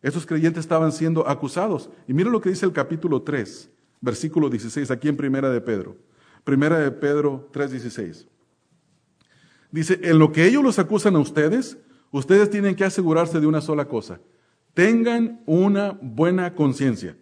Esos 0.00 0.26
creyentes 0.26 0.60
estaban 0.60 0.92
siendo 0.92 1.28
acusados. 1.28 1.90
Y 2.08 2.14
mira 2.14 2.30
lo 2.30 2.40
que 2.40 2.50
dice 2.50 2.66
el 2.66 2.72
capítulo 2.72 3.22
3, 3.22 3.70
versículo 4.00 4.50
16, 4.50 4.90
aquí 4.90 5.08
en 5.08 5.16
Primera 5.16 5.50
de 5.50 5.60
Pedro. 5.60 5.96
Primera 6.44 6.78
de 6.78 6.90
Pedro 6.90 7.48
3:16. 7.52 8.26
Dice, 9.70 10.00
en 10.02 10.18
lo 10.18 10.32
que 10.32 10.46
ellos 10.46 10.62
los 10.62 10.78
acusan 10.78 11.16
a 11.16 11.20
ustedes, 11.20 11.78
ustedes 12.10 12.50
tienen 12.50 12.74
que 12.74 12.84
asegurarse 12.84 13.40
de 13.40 13.46
una 13.46 13.60
sola 13.60 13.86
cosa. 13.86 14.20
Tengan 14.74 15.42
una 15.46 15.98
buena 16.02 16.54
conciencia. 16.54 17.16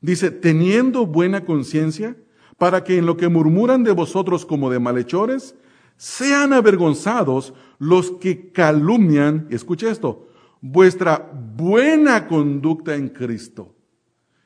Dice, 0.00 0.30
teniendo 0.30 1.06
buena 1.06 1.44
conciencia, 1.44 2.16
para 2.58 2.84
que 2.84 2.98
en 2.98 3.06
lo 3.06 3.16
que 3.16 3.28
murmuran 3.28 3.84
de 3.84 3.92
vosotros 3.92 4.44
como 4.44 4.70
de 4.70 4.78
malhechores, 4.78 5.54
sean 5.96 6.52
avergonzados 6.52 7.54
los 7.78 8.10
que 8.12 8.52
calumnian, 8.52 9.46
escuche 9.50 9.90
esto, 9.90 10.28
vuestra 10.60 11.30
buena 11.56 12.26
conducta 12.26 12.94
en 12.94 13.08
Cristo. 13.08 13.74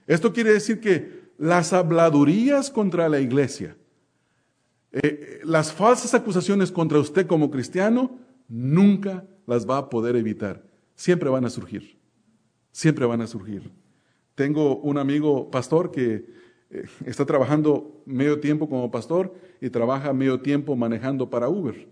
Esto 0.06 0.32
quiere 0.32 0.52
decir 0.52 0.80
que 0.80 1.30
las 1.38 1.72
habladurías 1.72 2.70
contra 2.70 3.08
la 3.08 3.20
iglesia, 3.20 3.76
eh, 4.92 5.40
las 5.44 5.72
falsas 5.72 6.14
acusaciones 6.14 6.70
contra 6.70 6.98
usted 6.98 7.26
como 7.26 7.50
cristiano, 7.50 8.18
nunca 8.48 9.24
las 9.46 9.68
va 9.68 9.78
a 9.78 9.88
poder 9.88 10.14
evitar. 10.16 10.64
Siempre 10.94 11.28
van 11.28 11.44
a 11.44 11.50
surgir. 11.50 11.98
Siempre 12.70 13.06
van 13.06 13.20
a 13.20 13.26
surgir. 13.26 13.70
Tengo 14.34 14.76
un 14.78 14.98
amigo 14.98 15.50
pastor 15.50 15.90
que 15.90 16.26
eh, 16.70 16.84
está 17.06 17.24
trabajando 17.24 18.02
medio 18.06 18.40
tiempo 18.40 18.68
como 18.68 18.90
pastor 18.90 19.34
y 19.60 19.70
trabaja 19.70 20.12
medio 20.12 20.40
tiempo 20.40 20.76
manejando 20.76 21.30
para 21.30 21.48
Uber. 21.48 21.88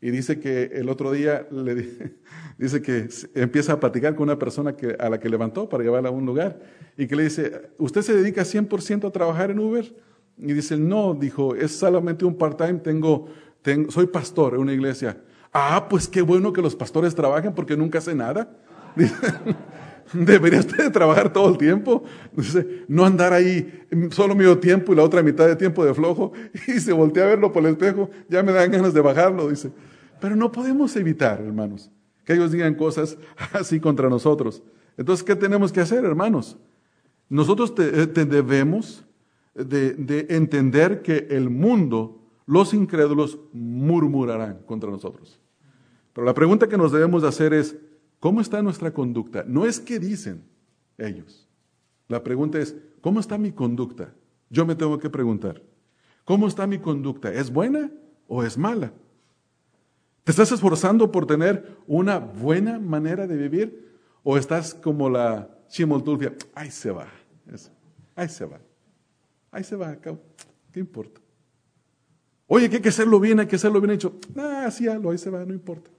Y 0.00 0.10
dice 0.10 0.40
que 0.40 0.64
el 0.74 0.88
otro 0.88 1.12
día 1.12 1.46
le 1.50 1.74
dice 2.58 2.82
que 2.82 3.08
empieza 3.34 3.74
a 3.74 3.80
platicar 3.80 4.14
con 4.14 4.24
una 4.24 4.38
persona 4.38 4.74
que, 4.74 4.96
a 4.98 5.08
la 5.08 5.20
que 5.20 5.28
levantó 5.28 5.68
para 5.68 5.84
llevarla 5.84 6.08
a 6.08 6.12
un 6.12 6.26
lugar 6.26 6.60
y 6.96 7.06
que 7.06 7.14
le 7.14 7.24
dice, 7.24 7.70
¿usted 7.78 8.02
se 8.02 8.14
dedica 8.14 8.42
100% 8.42 9.06
a 9.06 9.10
trabajar 9.10 9.50
en 9.50 9.58
Uber? 9.58 9.94
Y 10.38 10.52
dice, 10.54 10.76
no, 10.76 11.14
dijo, 11.14 11.54
es 11.54 11.72
solamente 11.72 12.24
un 12.24 12.36
part-time, 12.36 12.80
tengo, 12.80 13.26
tengo, 13.60 13.90
soy 13.90 14.06
pastor 14.06 14.54
en 14.54 14.60
una 14.60 14.72
iglesia. 14.72 15.22
Ah, 15.52 15.86
pues 15.88 16.08
qué 16.08 16.22
bueno 16.22 16.52
que 16.52 16.62
los 16.62 16.74
pastores 16.74 17.14
trabajen 17.14 17.54
porque 17.54 17.76
nunca 17.76 17.98
hace 17.98 18.14
nada. 18.14 18.56
Debería 20.14 20.60
usted 20.60 20.92
trabajar 20.92 21.32
todo 21.32 21.48
el 21.50 21.58
tiempo. 21.58 22.04
no 22.88 23.04
andar 23.04 23.32
ahí 23.32 23.86
solo 24.10 24.34
medio 24.34 24.58
tiempo 24.58 24.92
y 24.92 24.96
la 24.96 25.02
otra 25.02 25.22
mitad 25.22 25.46
de 25.46 25.56
tiempo 25.56 25.84
de 25.84 25.94
flojo. 25.94 26.32
Y 26.68 26.80
se 26.80 26.92
voltea 26.92 27.24
a 27.24 27.28
verlo 27.28 27.52
por 27.52 27.64
el 27.64 27.72
espejo, 27.72 28.10
ya 28.28 28.42
me 28.42 28.52
dan 28.52 28.70
ganas 28.70 28.94
de 28.94 29.00
bajarlo, 29.00 29.48
dice. 29.48 29.72
Pero 30.20 30.36
no 30.36 30.52
podemos 30.52 30.94
evitar, 30.96 31.40
hermanos, 31.40 31.90
que 32.24 32.34
ellos 32.34 32.52
digan 32.52 32.74
cosas 32.74 33.16
así 33.52 33.80
contra 33.80 34.08
nosotros. 34.08 34.62
Entonces, 34.96 35.24
¿qué 35.24 35.34
tenemos 35.34 35.72
que 35.72 35.80
hacer, 35.80 36.04
hermanos? 36.04 36.58
Nosotros 37.28 37.74
te, 37.74 37.90
debemos 38.26 39.04
de, 39.54 39.94
de 39.94 40.26
entender 40.28 41.02
que 41.02 41.28
el 41.30 41.48
mundo, 41.48 42.20
los 42.46 42.74
incrédulos, 42.74 43.38
murmurarán 43.52 44.58
contra 44.66 44.90
nosotros. 44.90 45.40
Pero 46.12 46.26
la 46.26 46.34
pregunta 46.34 46.68
que 46.68 46.76
nos 46.76 46.92
debemos 46.92 47.22
de 47.22 47.28
hacer 47.28 47.54
es, 47.54 47.74
¿Cómo 48.22 48.40
está 48.40 48.62
nuestra 48.62 48.92
conducta? 48.92 49.44
No 49.48 49.66
es 49.66 49.80
qué 49.80 49.98
dicen 49.98 50.44
ellos. 50.96 51.48
La 52.06 52.22
pregunta 52.22 52.60
es, 52.60 52.76
¿cómo 53.00 53.18
está 53.18 53.36
mi 53.36 53.50
conducta? 53.50 54.14
Yo 54.48 54.64
me 54.64 54.76
tengo 54.76 54.96
que 55.00 55.10
preguntar, 55.10 55.60
¿cómo 56.24 56.46
está 56.46 56.68
mi 56.68 56.78
conducta? 56.78 57.34
¿Es 57.34 57.52
buena 57.52 57.90
o 58.28 58.44
es 58.44 58.56
mala? 58.56 58.92
¿Te 60.22 60.30
estás 60.30 60.52
esforzando 60.52 61.10
por 61.10 61.26
tener 61.26 61.78
una 61.88 62.20
buena 62.20 62.78
manera 62.78 63.26
de 63.26 63.36
vivir? 63.36 63.98
¿O 64.22 64.38
estás 64.38 64.72
como 64.72 65.10
la 65.10 65.58
chimoltulfia? 65.66 66.32
Ahí 66.54 66.70
se 66.70 66.92
va. 66.92 67.08
Ahí 68.14 68.28
se 68.28 68.44
va. 68.44 68.60
Ahí 69.50 69.64
se 69.64 69.74
va. 69.74 69.96
¿Qué 69.96 70.78
importa? 70.78 71.20
Oye, 72.46 72.70
que 72.70 72.76
hay 72.76 72.82
que 72.82 72.90
hacerlo 72.90 73.18
bien, 73.18 73.40
hay 73.40 73.48
que 73.48 73.56
hacerlo 73.56 73.80
bien 73.80 73.90
hecho. 73.90 74.16
Ah, 74.36 74.70
sí, 74.70 74.86
ahí 74.86 75.18
se 75.18 75.28
va, 75.28 75.44
no 75.44 75.52
importa. 75.52 75.90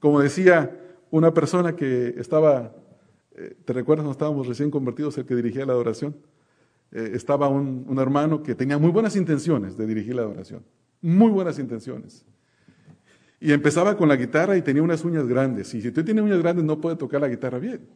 Como 0.00 0.20
decía 0.20 0.86
una 1.10 1.32
persona 1.32 1.74
que 1.74 2.14
estaba, 2.18 2.74
eh, 3.34 3.56
¿te 3.64 3.72
recuerdas 3.72 4.04
cuando 4.04 4.12
estábamos 4.12 4.46
recién 4.46 4.70
convertidos, 4.70 5.16
el 5.18 5.26
que 5.26 5.34
dirigía 5.34 5.66
la 5.66 5.72
adoración? 5.72 6.16
Eh, 6.92 7.10
estaba 7.14 7.48
un, 7.48 7.84
un 7.86 7.98
hermano 7.98 8.42
que 8.42 8.54
tenía 8.54 8.78
muy 8.78 8.90
buenas 8.90 9.16
intenciones 9.16 9.76
de 9.76 9.86
dirigir 9.86 10.14
la 10.14 10.22
adoración. 10.22 10.62
Muy 11.00 11.30
buenas 11.30 11.58
intenciones. 11.58 12.24
Y 13.40 13.52
empezaba 13.52 13.96
con 13.96 14.08
la 14.08 14.16
guitarra 14.16 14.56
y 14.56 14.62
tenía 14.62 14.82
unas 14.82 15.04
uñas 15.04 15.26
grandes. 15.26 15.72
Y 15.74 15.80
si 15.80 15.88
usted 15.88 16.04
tiene 16.04 16.22
uñas 16.22 16.38
grandes 16.38 16.64
no 16.64 16.80
puede 16.80 16.96
tocar 16.96 17.20
la 17.20 17.28
guitarra 17.28 17.58
bien. 17.58 17.88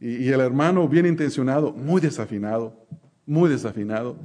Y, 0.00 0.28
el 0.28 0.40
hermano 0.40 0.88
bien 0.88 1.06
intencionado, 1.06 1.72
muy 1.72 2.00
desafinado, 2.00 2.86
muy 3.26 3.48
desafinado. 3.48 4.16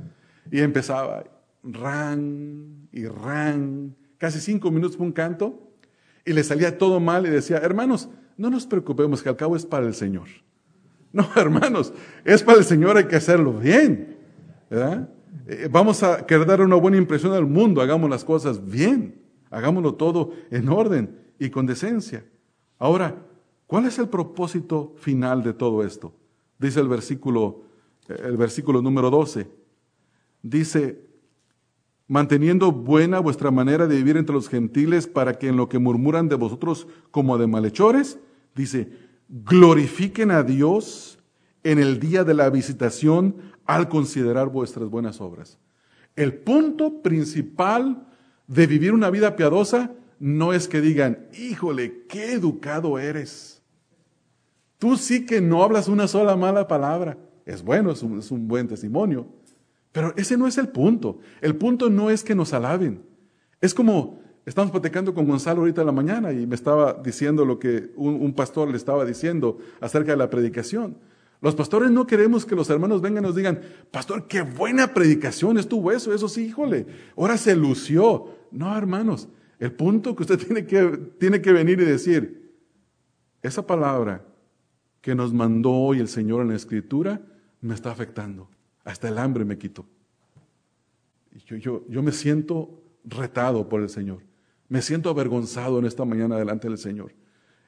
Y 0.51 0.59
empezaba, 0.59 1.23
ran 1.63 2.87
y 2.91 3.05
ran, 3.05 3.95
casi 4.17 4.39
cinco 4.39 4.71
minutos 4.71 4.97
por 4.97 5.05
un 5.05 5.13
canto. 5.13 5.68
Y 6.25 6.33
le 6.33 6.43
salía 6.43 6.77
todo 6.77 6.99
mal 6.99 7.25
y 7.25 7.29
decía, 7.29 7.57
hermanos, 7.57 8.09
no 8.37 8.49
nos 8.49 8.65
preocupemos, 8.65 9.21
que 9.21 9.29
al 9.29 9.35
cabo 9.35 9.55
es 9.55 9.65
para 9.65 9.85
el 9.85 9.93
Señor. 9.93 10.27
No, 11.11 11.27
hermanos, 11.35 11.91
es 12.23 12.43
para 12.43 12.59
el 12.59 12.63
Señor, 12.63 12.95
hay 12.95 13.05
que 13.05 13.15
hacerlo 13.15 13.53
bien. 13.53 14.15
Eh, 15.47 15.67
vamos 15.71 16.03
a 16.03 16.23
querer 16.27 16.45
dar 16.45 16.61
una 16.61 16.75
buena 16.75 16.97
impresión 16.97 17.33
al 17.33 17.47
mundo, 17.47 17.81
hagamos 17.81 18.07
las 18.11 18.23
cosas 18.23 18.63
bien. 18.63 19.19
Hagámoslo 19.49 19.95
todo 19.95 20.33
en 20.51 20.69
orden 20.69 21.17
y 21.39 21.49
con 21.49 21.65
decencia. 21.65 22.23
Ahora, 22.77 23.25
¿cuál 23.65 23.87
es 23.87 23.97
el 23.97 24.07
propósito 24.07 24.93
final 24.97 25.41
de 25.41 25.53
todo 25.53 25.83
esto? 25.83 26.13
Dice 26.59 26.79
el 26.79 26.87
versículo, 26.87 27.63
el 28.07 28.37
versículo 28.37 28.81
número 28.81 29.09
12. 29.09 29.49
Dice, 30.43 31.08
manteniendo 32.09 32.73
buena 32.73 33.19
vuestra 33.19 33.51
manera 33.51 33.87
de 33.87 33.95
vivir 33.95 34.17
entre 34.17 34.35
los 34.35 34.49
gentiles 34.49 35.07
para 35.07 35.37
que 35.37 35.47
en 35.47 35.55
lo 35.55 35.69
que 35.69 35.79
murmuran 35.79 36.27
de 36.27 36.35
vosotros 36.35 36.87
como 37.11 37.37
de 37.37 37.47
malhechores, 37.47 38.19
dice, 38.55 38.91
glorifiquen 39.29 40.31
a 40.31 40.43
Dios 40.43 41.19
en 41.63 41.79
el 41.79 41.99
día 41.99 42.25
de 42.25 42.33
la 42.33 42.49
visitación 42.49 43.35
al 43.65 43.87
considerar 43.87 44.49
vuestras 44.49 44.89
buenas 44.89 45.21
obras. 45.21 45.59
El 46.15 46.33
punto 46.33 47.01
principal 47.01 48.07
de 48.47 48.67
vivir 48.67 48.91
una 48.91 49.11
vida 49.11 49.35
piadosa 49.35 49.91
no 50.19 50.51
es 50.51 50.67
que 50.67 50.81
digan, 50.81 51.27
híjole, 51.39 52.05
qué 52.07 52.33
educado 52.33 52.97
eres. 52.99 53.61
Tú 54.79 54.97
sí 54.97 55.25
que 55.25 55.41
no 55.41 55.63
hablas 55.63 55.87
una 55.87 56.07
sola 56.07 56.35
mala 56.35 56.67
palabra. 56.67 57.17
Es 57.45 57.63
bueno, 57.63 57.91
es 57.91 58.01
un, 58.01 58.47
buen 58.47 58.67
testimonio. 58.67 59.27
Pero 59.91 60.13
ese 60.17 60.37
no 60.37 60.47
es 60.47 60.57
el 60.57 60.69
punto. 60.69 61.19
El 61.41 61.55
punto 61.55 61.89
no 61.89 62.09
es 62.09 62.23
que 62.23 62.35
nos 62.35 62.53
alaben. 62.53 63.03
Es 63.61 63.73
como, 63.73 64.21
estamos 64.45 64.71
platicando 64.71 65.13
con 65.13 65.27
Gonzalo 65.27 65.61
ahorita 65.61 65.81
en 65.81 65.87
la 65.87 65.93
mañana 65.93 66.31
y 66.31 66.45
me 66.45 66.55
estaba 66.55 66.93
diciendo 66.93 67.45
lo 67.45 67.59
que 67.59 67.91
un, 67.95 68.15
un, 68.15 68.33
pastor 68.33 68.69
le 68.69 68.77
estaba 68.77 69.05
diciendo 69.05 69.57
acerca 69.81 70.11
de 70.11 70.17
la 70.17 70.29
predicación. 70.29 70.97
Los 71.41 71.55
pastores 71.55 71.89
no 71.89 72.05
queremos 72.05 72.45
que 72.45 72.55
los 72.55 72.69
hermanos 72.69 73.01
vengan 73.01 73.23
y 73.23 73.27
nos 73.27 73.35
digan, 73.35 73.61
pastor, 73.91 74.27
qué 74.27 74.41
buena 74.41 74.93
predicación 74.93 75.57
estuvo 75.57 75.91
eso, 75.91 76.13
eso 76.13 76.27
sí, 76.27 76.47
híjole, 76.47 76.85
ahora 77.15 77.37
se 77.37 77.55
lució. 77.55 78.35
No, 78.51 78.75
hermanos, 78.77 79.29
el 79.59 79.71
punto 79.71 80.15
que 80.15 80.23
usted 80.23 80.37
tiene 80.45 80.65
que, 80.65 80.97
tiene 81.17 81.41
que 81.41 81.53
venir 81.53 81.79
y 81.79 81.85
decir, 81.85 82.39
esa 83.41 83.65
palabra 83.65 84.25
que 85.01 85.15
nos 85.15 85.33
mandó 85.33 85.71
hoy 85.71 85.99
el 85.99 86.09
Señor 86.09 86.41
en 86.41 86.49
la 86.49 86.55
Escritura 86.55 87.21
me 87.61 87.73
está 87.73 87.91
afectando. 87.91 88.49
Hasta 88.89 89.07
el 89.07 89.19
hambre 89.19 89.45
me 89.45 89.59
quitó. 89.59 89.85
Yo, 91.45 91.57
yo, 91.57 91.83
yo 91.87 92.01
me 92.01 92.11
siento 92.11 92.81
retado 93.05 93.69
por 93.69 93.81
el 93.81 93.89
Señor. 93.89 94.23
Me 94.67 94.81
siento 94.81 95.11
avergonzado 95.11 95.77
en 95.77 95.85
esta 95.85 96.05
mañana 96.05 96.37
delante 96.37 96.67
del 96.67 96.79
Señor. 96.79 97.13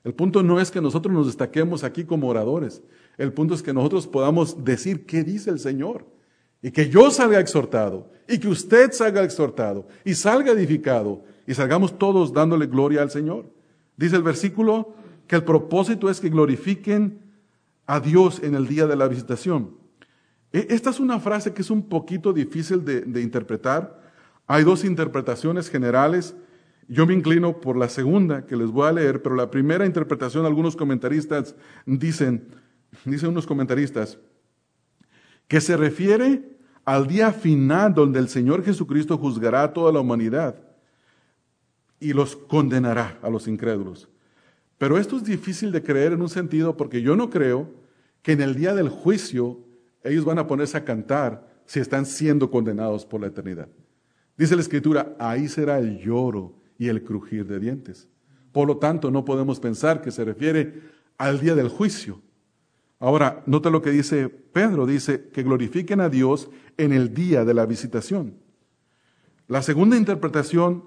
El 0.04 0.16
punto 0.16 0.42
no 0.42 0.60
es 0.60 0.72
que 0.72 0.82
nosotros 0.82 1.14
nos 1.14 1.28
destaquemos 1.28 1.84
aquí 1.84 2.06
como 2.06 2.28
oradores. 2.28 2.82
El 3.20 3.34
punto 3.34 3.54
es 3.54 3.62
que 3.62 3.72
nosotros 3.72 4.08
podamos 4.08 4.64
decir 4.64 5.06
qué 5.06 5.24
dice 5.24 5.52
el 5.52 5.60
Señor. 5.60 6.08
Y 6.64 6.72
que 6.72 6.90
yo 6.90 7.12
salga 7.12 7.40
exhortado, 7.40 8.12
y 8.28 8.40
que 8.40 8.48
usted 8.48 8.92
salga 8.92 9.24
exhortado, 9.24 9.88
y 10.04 10.16
salga 10.16 10.54
edificado, 10.54 11.24
y 11.46 11.54
salgamos 11.54 12.00
todos 12.00 12.34
dándole 12.34 12.66
gloria 12.66 13.04
al 13.04 13.12
Señor. 13.12 13.46
Dice 13.96 14.16
el 14.16 14.24
versículo 14.24 14.96
que 15.28 15.36
el 15.36 15.44
propósito 15.44 16.10
es 16.10 16.20
que 16.20 16.30
glorifiquen 16.30 17.22
a 17.86 18.00
Dios 18.00 18.42
en 18.42 18.56
el 18.56 18.68
día 18.68 18.88
de 18.88 18.96
la 18.96 19.08
visitación. 19.08 19.81
E, 20.54 20.68
esta 20.70 20.90
es 20.90 21.00
una 21.00 21.20
frase 21.20 21.54
que 21.54 21.62
es 21.62 21.70
un 21.70 21.88
poquito 21.88 22.34
difícil 22.34 22.84
de, 22.84 23.22
interpretar. 23.22 24.02
Hay 24.48 24.64
dos 24.64 24.84
interpretaciones 24.84 25.70
generales. 25.70 26.36
Yo 26.88 27.06
me 27.06 27.14
inclino 27.14 27.62
por 27.62 27.78
la 27.78 27.90
segunda 27.90 28.46
que 28.46 28.56
les 28.56 28.70
voy 28.70 28.88
a 28.88 28.92
leer, 28.92 29.22
pero 29.22 29.36
la 29.36 29.50
primera 29.50 29.86
interpretación, 29.86 30.46
algunos 30.46 30.76
comentaristas 30.76 31.56
dicen, 31.86 32.48
dicen 33.06 33.30
unos 33.30 33.48
comentaristas, 33.48 34.18
que 35.48 35.62
se 35.62 35.78
refiere 35.78 36.58
al 36.84 37.08
día 37.08 37.32
final 37.32 37.94
donde 37.94 38.20
el 38.20 38.28
Señor 38.28 38.64
Jesucristo 38.64 39.18
juzgará 39.18 39.64
a 39.64 39.74
toda 39.74 39.92
la 39.92 40.00
humanidad 40.00 40.56
y 42.00 42.14
los 42.14 42.36
condenará 42.36 43.20
a 43.22 43.30
los 43.30 43.48
incrédulos. 43.48 44.10
Pero 44.78 44.98
esto 44.98 45.18
es 45.18 45.24
difícil 45.24 45.72
de 45.72 45.84
creer 45.84 46.14
en 46.14 46.22
un 46.22 46.30
sentido 46.30 46.76
porque 46.76 47.02
yo 47.02 47.16
no 47.16 47.30
creo 47.30 47.70
que 48.24 48.32
en 48.32 48.42
el 48.42 48.56
día 48.56 48.74
del 48.74 48.90
juicio 48.90 49.60
ellos 50.04 50.26
van 50.26 50.40
a 50.40 50.48
ponerse 50.48 50.78
a 50.78 50.86
cantar 50.86 51.48
si 51.66 51.80
están 51.80 52.06
siendo 52.06 52.50
condenados 52.50 53.06
por 53.06 53.22
la 53.22 53.28
eternidad. 53.28 53.68
Dice 54.38 54.56
la 54.56 54.62
Escritura, 54.62 55.16
ahí 55.20 55.48
será 55.48 55.80
el 55.80 56.00
lloro 56.00 56.56
y 56.78 56.88
el 56.88 57.04
crujir 57.04 57.46
de 57.46 57.60
dientes. 57.60 58.10
Por 58.52 58.68
lo 58.68 58.78
tanto, 58.78 59.12
no 59.12 59.24
podemos 59.24 59.60
pensar 59.60 60.02
que 60.02 60.12
se 60.12 60.26
refiere 60.26 60.82
al 61.18 61.40
día 61.40 61.56
del 61.56 61.70
juicio. 61.70 62.22
Ahora, 63.00 63.44
nota 63.46 63.70
lo 63.70 63.82
que 63.82 63.92
dice 63.92 64.30
Pedro, 64.30 64.86
dice 64.86 65.30
que 65.32 65.44
glorifiquen 65.44 66.02
a 66.02 66.10
Dios 66.10 66.50
en 66.78 66.92
el 66.94 67.14
día 67.14 67.46
de 67.46 67.54
la 67.54 67.66
visitación. 67.66 68.36
La 69.48 69.62
segunda 69.62 69.98
interpretación 69.98 70.84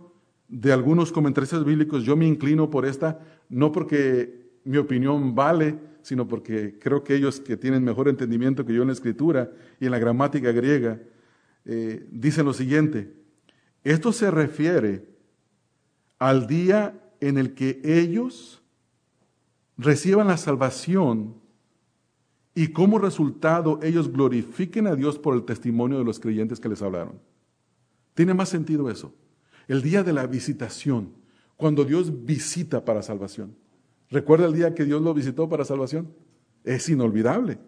de 0.48 0.72
algunos 0.72 1.12
comentaristas 1.12 1.64
bíblicos, 1.64 2.04
yo 2.04 2.16
me 2.16 2.26
inclino 2.26 2.70
por 2.70 2.86
esta, 2.86 3.20
no 3.48 3.72
porque 3.72 4.50
mi 4.64 4.76
opinión 4.76 5.34
vale, 5.34 5.78
sino 6.04 6.28
porque 6.28 6.78
creo 6.78 7.02
que 7.02 7.14
ellos 7.14 7.40
que 7.40 7.56
tienen 7.56 7.82
mejor 7.82 8.08
entendimiento 8.08 8.66
que 8.66 8.74
yo 8.74 8.82
en 8.82 8.88
la 8.88 8.92
escritura 8.92 9.50
y 9.80 9.86
en 9.86 9.90
la 9.90 9.98
gramática 9.98 10.52
griega, 10.52 11.00
eh, 11.64 12.06
dicen 12.10 12.44
lo 12.44 12.52
siguiente, 12.52 13.14
esto 13.82 14.12
se 14.12 14.30
refiere 14.30 15.08
al 16.18 16.46
día 16.46 17.00
en 17.20 17.38
el 17.38 17.54
que 17.54 17.80
ellos 17.82 18.62
reciban 19.78 20.26
la 20.26 20.36
salvación 20.36 21.36
y 22.54 22.68
como 22.68 22.98
resultado 22.98 23.80
ellos 23.82 24.12
glorifiquen 24.12 24.86
a 24.86 24.94
Dios 24.94 25.18
por 25.18 25.34
el 25.34 25.44
testimonio 25.44 25.98
de 25.98 26.04
los 26.04 26.20
creyentes 26.20 26.60
que 26.60 26.68
les 26.68 26.82
hablaron. 26.82 27.18
Tiene 28.12 28.34
más 28.34 28.50
sentido 28.50 28.90
eso. 28.90 29.14
El 29.66 29.80
día 29.80 30.02
de 30.02 30.12
la 30.12 30.26
visitación, 30.26 31.14
cuando 31.56 31.84
Dios 31.84 32.26
visita 32.26 32.84
para 32.84 33.02
salvación. 33.02 33.56
¿Recuerda 34.14 34.46
el 34.46 34.52
día 34.52 34.76
que 34.76 34.84
Dios 34.84 35.02
lo 35.02 35.12
visitó 35.12 35.48
para 35.48 35.64
salvación? 35.64 36.14
Es 36.62 36.88
inolvidable. 36.88 37.58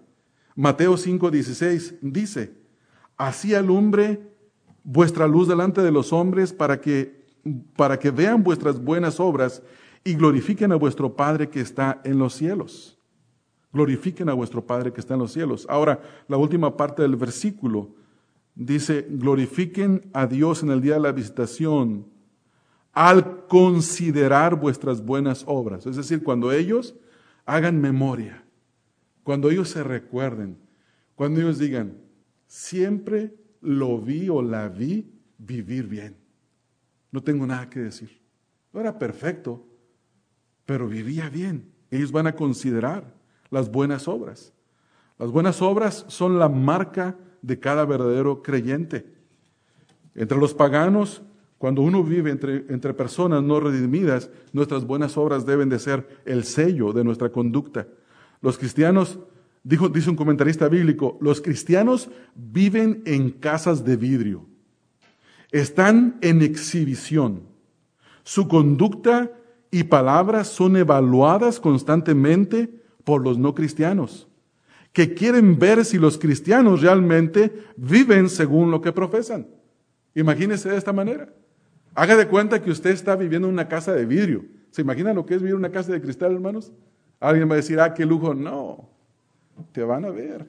Mateo 0.55 0.97
5:16 0.97 1.99
dice, 2.01 2.55
así 3.17 3.53
alumbre 3.53 4.31
vuestra 4.85 5.27
luz 5.27 5.49
delante 5.49 5.81
de 5.81 5.91
los 5.91 6.13
hombres 6.13 6.53
para 6.53 6.81
que, 6.81 7.27
para 7.75 7.99
que 7.99 8.13
vean 8.13 8.45
vuestras 8.45 8.81
buenas 8.81 9.19
obras 9.19 9.61
y 10.05 10.15
glorifiquen 10.15 10.71
a 10.71 10.77
vuestro 10.77 11.17
Padre 11.17 11.51
que 11.51 11.61
está 11.61 12.01
en 12.05 12.21
los 12.21 12.35
cielos. 12.35 12.97
Glorifiquen 13.73 14.29
a 14.29 14.35
vuestro 14.35 14.65
Padre 14.65 14.93
que 14.93 15.01
está 15.01 15.15
en 15.15 15.21
los 15.21 15.33
cielos. 15.33 15.67
Ahora, 15.69 16.01
la 16.29 16.37
última 16.37 16.77
parte 16.77 17.03
del 17.03 17.17
versículo 17.17 17.97
dice, 18.55 19.05
glorifiquen 19.11 20.09
a 20.13 20.29
Dios 20.29 20.63
en 20.63 20.71
el 20.71 20.81
día 20.81 20.95
de 20.95 21.01
la 21.01 21.11
visitación 21.11 22.07
al 22.97 23.45
considerar 23.47 24.59
vuestras 24.59 25.05
buenas 25.05 25.45
obras. 25.47 25.85
Es 25.85 25.97
decir, 25.97 26.23
cuando 26.23 26.51
ellos 26.51 26.95
hagan 27.45 27.79
memoria, 27.79 28.43
cuando 29.23 29.51
ellos 29.51 29.69
se 29.69 29.85
recuerden, 29.85 30.57
cuando 31.15 31.43
ellos 31.43 31.59
digan, 31.59 31.99
siempre 32.47 33.35
lo 33.61 34.01
vi 34.01 34.31
o 34.31 34.41
la 34.41 34.71
vi 34.71 35.13
vivir 35.37 35.87
bien. 35.87 36.17
No 37.11 37.23
tengo 37.23 37.47
nada 37.47 37.69
que 37.69 37.81
decir. 37.81 38.19
No 38.73 38.81
era 38.81 38.99
perfecto, 38.99 39.67
pero 40.65 40.89
vivía 40.89 41.29
bien. 41.29 41.71
Ellos 41.91 42.13
van 42.13 42.29
a 42.29 42.35
considerar 42.35 43.13
las 43.51 43.71
buenas 43.71 44.09
obras. 44.09 44.55
Las 45.19 45.31
buenas 45.31 45.61
obras 45.61 46.07
son 46.09 46.39
la 46.39 46.49
marca 46.49 47.19
de 47.43 47.61
cada 47.61 47.85
verdadero 47.85 48.43
creyente. 48.43 49.15
Entre 50.15 50.39
los 50.39 50.55
paganos, 50.55 51.23
Cuando 51.59 51.83
uno 51.83 52.05
vive 52.05 52.31
entre, 52.31 52.67
entre 52.69 52.93
personas 52.93 53.43
no 53.43 53.61
redimidas, 53.61 54.31
nuestras 54.53 54.85
buenas 54.85 55.17
obras 55.17 55.47
deben 55.47 55.69
de 55.69 55.79
ser 55.79 56.07
el 56.25 56.45
sello 56.45 56.93
de 56.93 57.03
nuestra 57.03 57.31
conducta. 57.31 57.87
Los 58.43 58.59
cristianos, 58.59 59.19
dice 59.63 60.11
un 60.11 60.17
comentarista 60.17 60.69
bíblico, 60.69 61.17
los 61.21 61.41
cristianos 61.41 62.11
viven 62.35 63.03
en 63.07 63.31
casas 63.31 63.85
de 63.85 63.97
vidrio. 63.97 64.47
Están 65.51 66.19
en 66.21 66.43
exhibición. 66.43 67.45
Su 68.23 68.49
conducta 68.49 69.31
y 69.71 69.85
palabras 69.85 70.49
son 70.49 70.77
evaluadas 70.77 71.59
constantemente 71.59 72.69
por 73.05 73.23
los 73.23 73.39
no 73.39 73.55
cristianos, 73.55 74.29
que 74.93 75.15
quieren 75.15 75.59
ver 75.59 75.85
si 75.85 75.97
los 75.99 76.19
cristianos 76.19 76.83
realmente 76.83 77.53
viven 77.77 78.29
según 78.29 78.71
lo 78.71 78.81
que 78.81 78.93
profesan. 78.93 79.47
Imagínese 80.15 80.71
de 80.71 80.77
esta 80.77 80.93
manera. 80.93 81.33
Haga 81.97 82.15
de 82.15 82.29
cuenta 82.29 82.63
que 82.63 82.71
usted 82.71 82.91
está 82.91 83.17
viviendo 83.17 83.49
en 83.49 83.55
una 83.55 83.69
casa 83.69 83.95
de 83.95 84.05
vidrio. 84.05 84.45
¿Se 84.71 84.83
imagina 84.83 85.15
lo 85.15 85.25
que 85.25 85.35
es 85.35 85.41
vivir 85.41 85.55
en 85.55 85.61
una 85.61 85.73
casa 85.73 85.93
de 85.93 86.01
cristal, 86.03 86.35
hermanos? 86.35 86.71
Alguien 87.19 87.49
va 87.49 87.55
a 87.55 87.57
decir, 87.57 87.81
ah, 87.81 87.95
qué 87.95 88.05
lujo. 88.05 88.35
No, 88.35 88.91
te 89.73 89.83
van 89.83 90.05
a 90.05 90.11
ver. 90.11 90.47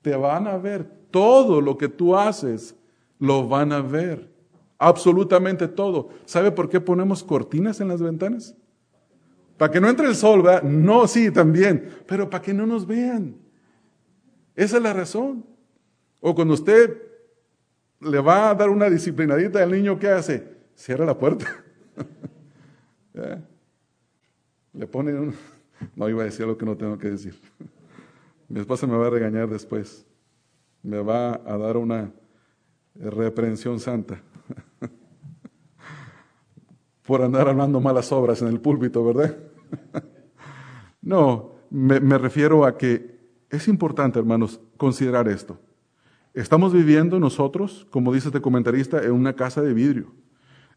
Te 0.00 0.16
van 0.16 0.46
a 0.48 0.56
ver. 0.56 0.90
Todo 1.10 1.60
lo 1.60 1.76
que 1.76 1.88
tú 1.88 2.16
haces, 2.16 2.74
lo 3.18 3.46
van 3.46 3.72
a 3.72 3.82
ver. 3.82 4.32
Absolutamente 4.78 5.68
todo. 5.68 6.08
¿Sabe 6.24 6.50
por 6.50 6.70
qué 6.70 6.80
ponemos 6.80 7.22
cortinas 7.22 7.82
en 7.82 7.88
las 7.88 8.00
ventanas? 8.00 8.56
Para 9.58 9.70
que 9.70 9.82
no 9.82 9.90
entre 9.90 10.06
el 10.06 10.14
sol, 10.14 10.40
¿verdad? 10.40 10.62
No, 10.62 11.06
sí, 11.06 11.30
también. 11.30 11.90
Pero 12.06 12.30
para 12.30 12.42
que 12.42 12.54
no 12.54 12.66
nos 12.66 12.86
vean. 12.86 13.36
Esa 14.56 14.78
es 14.78 14.82
la 14.82 14.94
razón. 14.94 15.44
O 16.20 16.34
cuando 16.34 16.54
usted 16.54 17.11
le 18.02 18.20
va 18.20 18.50
a 18.50 18.54
dar 18.54 18.68
una 18.68 18.90
disciplinadita 18.90 19.62
al 19.62 19.70
niño, 19.70 19.98
¿qué 19.98 20.08
hace? 20.08 20.46
Cierra 20.74 21.04
la 21.04 21.16
puerta. 21.16 21.46
Le 24.72 24.86
pone 24.86 25.12
un... 25.12 25.34
No 25.96 26.08
iba 26.08 26.22
a 26.22 26.26
decir 26.26 26.46
lo 26.46 26.56
que 26.56 26.64
no 26.64 26.76
tengo 26.76 26.96
que 26.96 27.10
decir. 27.10 27.38
Mi 28.48 28.60
esposa 28.60 28.86
me 28.86 28.96
va 28.96 29.08
a 29.08 29.10
regañar 29.10 29.48
después. 29.48 30.06
Me 30.82 31.00
va 31.00 31.34
a 31.34 31.56
dar 31.58 31.76
una 31.76 32.12
reprensión 32.94 33.80
santa 33.80 34.20
por 37.06 37.22
andar 37.22 37.48
hablando 37.48 37.80
malas 37.80 38.12
obras 38.12 38.42
en 38.42 38.48
el 38.48 38.60
púlpito, 38.60 39.04
¿verdad? 39.04 39.36
no, 41.02 41.52
me, 41.70 42.00
me 42.00 42.18
refiero 42.18 42.64
a 42.64 42.76
que 42.76 43.18
es 43.50 43.68
importante, 43.68 44.18
hermanos, 44.18 44.60
considerar 44.76 45.28
esto. 45.28 45.58
Estamos 46.34 46.72
viviendo 46.72 47.20
nosotros, 47.20 47.86
como 47.90 48.12
dice 48.12 48.28
este 48.28 48.40
comentarista, 48.40 49.02
en 49.02 49.12
una 49.12 49.34
casa 49.34 49.60
de 49.60 49.74
vidrio. 49.74 50.14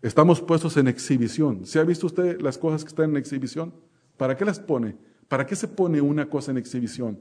Estamos 0.01 0.41
puestos 0.41 0.75
en 0.75 0.87
exhibición. 0.89 1.65
¿Se 1.65 1.79
ha 1.79 1.83
visto 1.83 2.07
usted 2.07 2.41
las 2.41 2.57
cosas 2.57 2.83
que 2.83 2.89
están 2.89 3.11
en 3.11 3.17
exhibición? 3.17 3.73
¿Para 4.17 4.35
qué 4.35 4.43
las 4.43 4.59
pone? 4.59 4.97
¿Para 5.29 5.45
qué 5.45 5.55
se 5.55 5.69
pone 5.69 6.01
una 6.01 6.29
cosa 6.29 6.51
en 6.51 6.57
exhibición? 6.57 7.19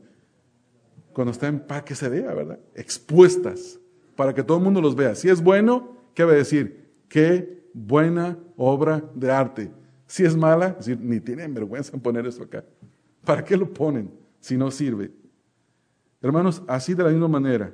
Cuando 1.12 1.30
está 1.30 1.46
en 1.46 1.60
para 1.60 1.84
que 1.84 1.94
se 1.94 2.08
vea, 2.08 2.34
¿verdad? 2.34 2.58
Expuestas, 2.74 3.78
para 4.16 4.34
que 4.34 4.42
todo 4.42 4.58
el 4.58 4.64
mundo 4.64 4.80
los 4.80 4.96
vea. 4.96 5.14
Si 5.14 5.28
es 5.28 5.40
bueno, 5.40 5.96
¿qué 6.12 6.24
va 6.24 6.32
a 6.32 6.36
decir? 6.36 6.90
Qué 7.08 7.68
buena 7.72 8.36
obra 8.56 9.04
de 9.14 9.30
arte. 9.30 9.70
Si 10.08 10.24
es 10.24 10.36
mala, 10.36 10.70
decir, 10.70 10.98
ni 11.00 11.20
tienen 11.20 11.54
vergüenza 11.54 11.92
en 11.94 12.00
poner 12.00 12.26
eso 12.26 12.42
acá. 12.42 12.64
¿Para 13.24 13.44
qué 13.44 13.56
lo 13.56 13.72
ponen 13.72 14.10
si 14.40 14.56
no 14.56 14.72
sirve? 14.72 15.12
Hermanos, 16.20 16.62
así 16.66 16.94
de 16.94 17.04
la 17.04 17.10
misma 17.10 17.28
manera, 17.28 17.72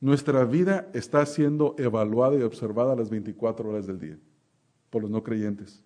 nuestra 0.00 0.44
vida 0.44 0.88
está 0.94 1.24
siendo 1.26 1.74
evaluada 1.78 2.36
y 2.38 2.42
observada 2.42 2.96
las 2.96 3.10
24 3.10 3.68
horas 3.68 3.86
del 3.86 4.00
día 4.00 4.18
por 4.88 5.02
los 5.02 5.10
no 5.10 5.22
creyentes. 5.22 5.84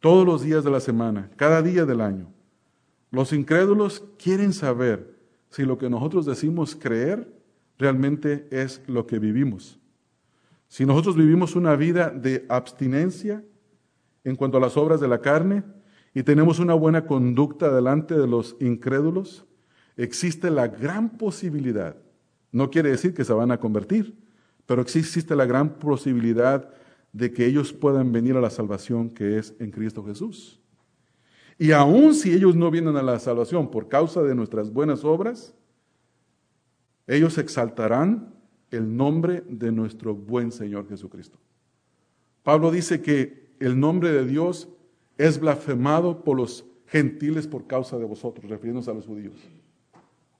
Todos 0.00 0.26
los 0.26 0.42
días 0.42 0.64
de 0.64 0.70
la 0.70 0.80
semana, 0.80 1.30
cada 1.36 1.62
día 1.62 1.84
del 1.84 2.00
año. 2.00 2.32
Los 3.10 3.32
incrédulos 3.32 4.04
quieren 4.18 4.52
saber 4.52 5.16
si 5.48 5.64
lo 5.64 5.78
que 5.78 5.88
nosotros 5.88 6.26
decimos 6.26 6.76
creer 6.76 7.32
realmente 7.78 8.46
es 8.50 8.82
lo 8.86 9.06
que 9.06 9.18
vivimos. 9.18 9.78
Si 10.66 10.84
nosotros 10.84 11.16
vivimos 11.16 11.56
una 11.56 11.74
vida 11.76 12.10
de 12.10 12.44
abstinencia 12.48 13.42
en 14.24 14.36
cuanto 14.36 14.58
a 14.58 14.60
las 14.60 14.76
obras 14.76 15.00
de 15.00 15.08
la 15.08 15.20
carne 15.20 15.62
y 16.12 16.22
tenemos 16.22 16.58
una 16.58 16.74
buena 16.74 17.06
conducta 17.06 17.72
delante 17.72 18.18
de 18.18 18.26
los 18.26 18.56
incrédulos, 18.60 19.46
existe 19.96 20.50
la 20.50 20.68
gran 20.68 21.16
posibilidad 21.16 21.96
no 22.52 22.70
quiere 22.70 22.90
decir 22.90 23.14
que 23.14 23.24
se 23.24 23.32
van 23.32 23.50
a 23.50 23.58
convertir, 23.58 24.14
pero 24.66 24.82
existe 24.82 25.34
la 25.36 25.46
gran 25.46 25.78
posibilidad 25.78 26.70
de 27.12 27.32
que 27.32 27.46
ellos 27.46 27.72
puedan 27.72 28.12
venir 28.12 28.36
a 28.36 28.40
la 28.40 28.50
salvación 28.50 29.10
que 29.10 29.38
es 29.38 29.54
en 29.58 29.70
Cristo 29.70 30.04
Jesús. 30.04 30.60
Y 31.58 31.72
aun 31.72 32.14
si 32.14 32.32
ellos 32.32 32.54
no 32.54 32.70
vienen 32.70 32.96
a 32.96 33.02
la 33.02 33.18
salvación 33.18 33.70
por 33.70 33.88
causa 33.88 34.22
de 34.22 34.34
nuestras 34.34 34.72
buenas 34.72 35.04
obras, 35.04 35.54
ellos 37.06 37.38
exaltarán 37.38 38.34
el 38.70 38.96
nombre 38.96 39.42
de 39.48 39.72
nuestro 39.72 40.14
buen 40.14 40.52
Señor 40.52 40.88
Jesucristo. 40.88 41.38
Pablo 42.42 42.70
dice 42.70 43.00
que 43.00 43.48
el 43.58 43.78
nombre 43.78 44.12
de 44.12 44.24
Dios 44.24 44.68
es 45.16 45.40
blasfemado 45.40 46.22
por 46.22 46.36
los 46.36 46.64
gentiles 46.86 47.46
por 47.46 47.66
causa 47.66 47.98
de 47.98 48.04
vosotros, 48.04 48.48
refiriéndose 48.48 48.90
a 48.90 48.94
los 48.94 49.06
judíos. 49.06 49.34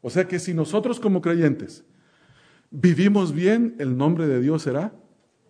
O 0.00 0.10
sea 0.10 0.28
que 0.28 0.38
si 0.38 0.54
nosotros 0.54 1.00
como 1.00 1.20
creyentes 1.20 1.84
vivimos 2.70 3.32
bien, 3.32 3.74
el 3.78 3.96
nombre 3.96 4.26
de 4.26 4.40
Dios 4.40 4.62
será 4.62 4.92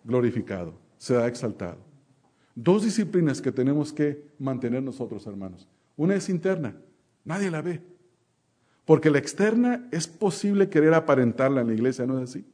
glorificado, 0.03 0.73
será 0.97 1.27
exaltado. 1.27 1.77
Dos 2.55 2.83
disciplinas 2.83 3.41
que 3.41 3.51
tenemos 3.51 3.93
que 3.93 4.25
mantener 4.37 4.83
nosotros, 4.83 5.25
hermanos. 5.27 5.67
Una 5.95 6.15
es 6.15 6.29
interna, 6.29 6.75
nadie 7.23 7.51
la 7.51 7.61
ve. 7.61 7.81
Porque 8.85 9.09
la 9.09 9.19
externa 9.19 9.87
es 9.91 10.07
posible 10.07 10.69
querer 10.69 10.93
aparentarla 10.93 11.61
en 11.61 11.67
la 11.67 11.73
iglesia, 11.73 12.05
¿no 12.05 12.17
es 12.17 12.29
así? 12.29 12.45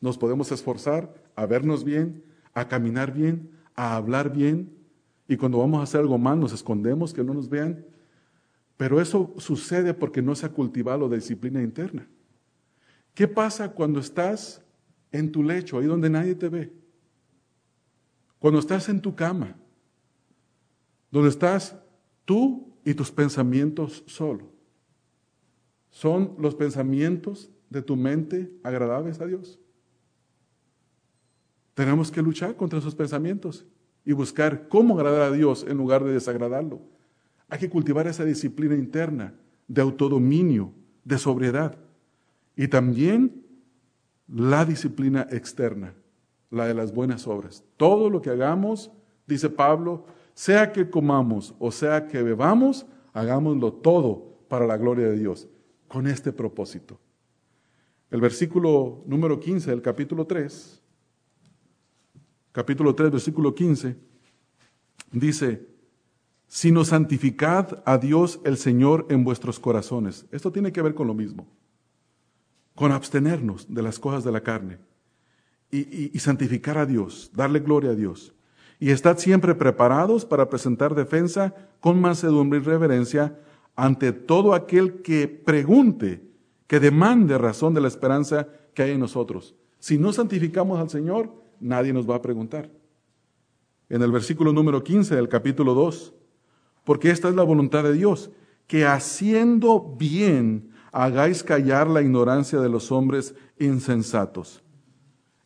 Nos 0.00 0.16
podemos 0.16 0.52
esforzar 0.52 1.12
a 1.34 1.46
vernos 1.46 1.84
bien, 1.84 2.22
a 2.54 2.68
caminar 2.68 3.12
bien, 3.12 3.50
a 3.74 3.96
hablar 3.96 4.32
bien, 4.32 4.70
y 5.30 5.36
cuando 5.36 5.58
vamos 5.58 5.80
a 5.80 5.84
hacer 5.84 6.00
algo 6.00 6.18
mal 6.18 6.40
nos 6.40 6.52
escondemos, 6.52 7.14
que 7.14 7.22
no 7.22 7.32
nos 7.32 7.48
vean. 7.48 7.84
Pero 8.76 9.00
eso 9.00 9.32
sucede 9.36 9.94
porque 9.94 10.22
no 10.22 10.34
se 10.34 10.46
ha 10.46 10.48
cultivado 10.48 11.08
la 11.08 11.14
disciplina 11.14 11.62
interna. 11.62 12.08
¿Qué 13.20 13.28
pasa 13.28 13.72
cuando 13.72 14.00
estás 14.00 14.64
en 15.12 15.30
tu 15.30 15.42
lecho, 15.42 15.78
ahí 15.78 15.84
donde 15.84 16.08
nadie 16.08 16.34
te 16.34 16.48
ve? 16.48 16.72
Cuando 18.38 18.58
estás 18.58 18.88
en 18.88 19.02
tu 19.02 19.14
cama, 19.14 19.58
donde 21.10 21.28
estás 21.28 21.76
tú 22.24 22.72
y 22.82 22.94
tus 22.94 23.12
pensamientos 23.12 24.04
solo. 24.06 24.50
¿Son 25.90 26.34
los 26.38 26.54
pensamientos 26.54 27.50
de 27.68 27.82
tu 27.82 27.94
mente 27.94 28.58
agradables 28.62 29.20
a 29.20 29.26
Dios? 29.26 29.60
Tenemos 31.74 32.10
que 32.10 32.22
luchar 32.22 32.56
contra 32.56 32.78
esos 32.78 32.94
pensamientos 32.94 33.66
y 34.02 34.14
buscar 34.14 34.66
cómo 34.66 34.96
agradar 34.96 35.20
a 35.20 35.36
Dios 35.36 35.66
en 35.68 35.76
lugar 35.76 36.04
de 36.04 36.14
desagradarlo. 36.14 36.80
Hay 37.50 37.58
que 37.58 37.68
cultivar 37.68 38.06
esa 38.06 38.24
disciplina 38.24 38.76
interna 38.76 39.34
de 39.68 39.82
autodominio, 39.82 40.72
de 41.04 41.18
sobriedad. 41.18 41.89
Y 42.60 42.68
también 42.68 43.42
la 44.28 44.66
disciplina 44.66 45.26
externa, 45.30 45.94
la 46.50 46.66
de 46.66 46.74
las 46.74 46.92
buenas 46.92 47.26
obras. 47.26 47.64
Todo 47.78 48.10
lo 48.10 48.20
que 48.20 48.28
hagamos, 48.28 48.90
dice 49.26 49.48
Pablo, 49.48 50.04
sea 50.34 50.70
que 50.70 50.90
comamos 50.90 51.54
o 51.58 51.72
sea 51.72 52.06
que 52.06 52.22
bebamos, 52.22 52.84
hagámoslo 53.14 53.72
todo 53.72 54.42
para 54.48 54.66
la 54.66 54.76
gloria 54.76 55.08
de 55.08 55.18
Dios, 55.18 55.48
con 55.88 56.06
este 56.06 56.34
propósito. 56.34 57.00
El 58.10 58.20
versículo 58.20 59.04
número 59.06 59.40
15 59.40 59.70
del 59.70 59.80
capítulo 59.80 60.26
3, 60.26 60.82
capítulo 62.52 62.94
3, 62.94 63.10
versículo 63.10 63.54
15, 63.54 63.96
dice, 65.12 65.66
sino 66.46 66.84
santificad 66.84 67.82
a 67.86 67.96
Dios 67.96 68.38
el 68.44 68.58
Señor 68.58 69.06
en 69.08 69.24
vuestros 69.24 69.58
corazones. 69.58 70.26
Esto 70.30 70.52
tiene 70.52 70.72
que 70.72 70.82
ver 70.82 70.92
con 70.94 71.06
lo 71.06 71.14
mismo 71.14 71.48
con 72.74 72.92
abstenernos 72.92 73.66
de 73.72 73.82
las 73.82 73.98
cosas 73.98 74.24
de 74.24 74.32
la 74.32 74.42
carne 74.42 74.78
y, 75.70 76.18
santificar 76.18 76.78
a 76.78 76.86
Dios, 76.86 77.30
darle 77.34 77.60
gloria 77.60 77.90
a 77.90 77.94
Dios. 77.94 78.32
Y 78.78 78.90
estad 78.90 79.18
siempre 79.18 79.54
preparados 79.54 80.24
para 80.24 80.48
presentar 80.48 80.94
defensa 80.94 81.54
con 81.80 82.00
mansedumbre 82.00 82.58
y 82.58 82.62
reverencia 82.62 83.38
ante 83.76 84.12
todo 84.12 84.54
aquel 84.54 85.02
que 85.02 85.28
pregunte, 85.28 86.22
que 86.66 86.80
demande 86.80 87.36
razón 87.38 87.74
de 87.74 87.80
la 87.80 87.88
esperanza 87.88 88.48
que 88.74 88.82
hay 88.82 88.92
en 88.92 89.00
nosotros. 89.00 89.54
Si 89.78 89.98
no 89.98 90.12
santificamos 90.12 90.80
al 90.80 90.90
Señor, 90.90 91.32
nadie 91.60 91.92
nos 91.92 92.08
va 92.08 92.16
a 92.16 92.22
preguntar. 92.22 92.70
En 93.88 94.02
el 94.02 94.12
versículo 94.12 94.52
número 94.52 94.82
15 94.82 95.14
del 95.14 95.28
capítulo 95.28 95.74
2, 95.74 96.14
porque 96.84 97.10
esta 97.10 97.28
es 97.28 97.34
la 97.34 97.42
voluntad 97.42 97.82
de 97.84 97.92
Dios, 97.92 98.30
que 98.66 98.86
haciendo 98.86 99.96
bien 99.98 100.69
hagáis 100.92 101.42
callar 101.42 101.88
la 101.88 102.02
ignorancia 102.02 102.60
de 102.60 102.68
los 102.68 102.90
hombres 102.90 103.34
insensatos. 103.58 104.62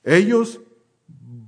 Ellos 0.03 0.61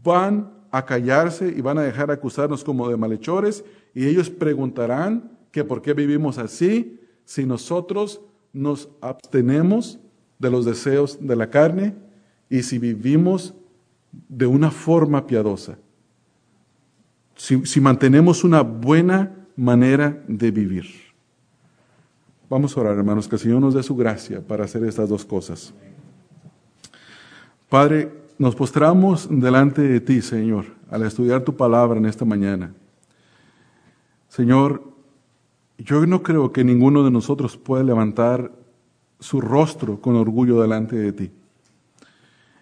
van 0.02 0.52
a 0.70 0.84
callarse 0.84 1.48
y 1.48 1.60
van 1.60 1.78
a 1.78 1.82
dejar 1.82 2.10
acusarnos 2.10 2.62
como 2.62 2.88
de 2.88 2.96
malhechores 2.96 3.64
y 3.94 4.06
ellos 4.06 4.30
preguntarán 4.30 5.38
que 5.50 5.64
por 5.64 5.82
qué 5.82 5.94
vivimos 5.94 6.38
así 6.38 7.00
si 7.24 7.46
nosotros 7.46 8.20
nos 8.52 8.88
abstenemos 9.00 9.98
de 10.38 10.50
los 10.50 10.64
deseos 10.64 11.18
de 11.20 11.36
la 11.36 11.50
carne 11.50 11.94
y 12.50 12.62
si 12.62 12.78
vivimos 12.78 13.54
de 14.12 14.46
una 14.46 14.70
forma 14.70 15.26
piadosa. 15.26 15.78
Si, 17.34 17.64
si 17.66 17.80
mantenemos 17.80 18.44
una 18.44 18.62
buena 18.62 19.46
manera 19.56 20.22
de 20.28 20.50
vivir. 20.50 21.05
Vamos 22.48 22.76
a 22.76 22.80
orar, 22.80 22.96
hermanos, 22.96 23.26
que 23.26 23.34
el 23.34 23.40
Señor 23.40 23.60
nos 23.60 23.74
dé 23.74 23.82
su 23.82 23.96
gracia 23.96 24.40
para 24.40 24.64
hacer 24.64 24.84
estas 24.84 25.08
dos 25.08 25.24
cosas. 25.24 25.74
Padre, 27.68 28.12
nos 28.38 28.54
postramos 28.54 29.28
delante 29.28 29.82
de 29.82 30.00
ti, 30.00 30.22
Señor, 30.22 30.66
al 30.88 31.02
estudiar 31.02 31.42
tu 31.42 31.56
palabra 31.56 31.98
en 31.98 32.06
esta 32.06 32.24
mañana. 32.24 32.72
Señor, 34.28 34.84
yo 35.78 36.06
no 36.06 36.22
creo 36.22 36.52
que 36.52 36.62
ninguno 36.62 37.02
de 37.02 37.10
nosotros 37.10 37.56
pueda 37.56 37.82
levantar 37.82 38.52
su 39.18 39.40
rostro 39.40 40.00
con 40.00 40.14
orgullo 40.14 40.60
delante 40.60 40.94
de 40.94 41.12
ti 41.12 41.30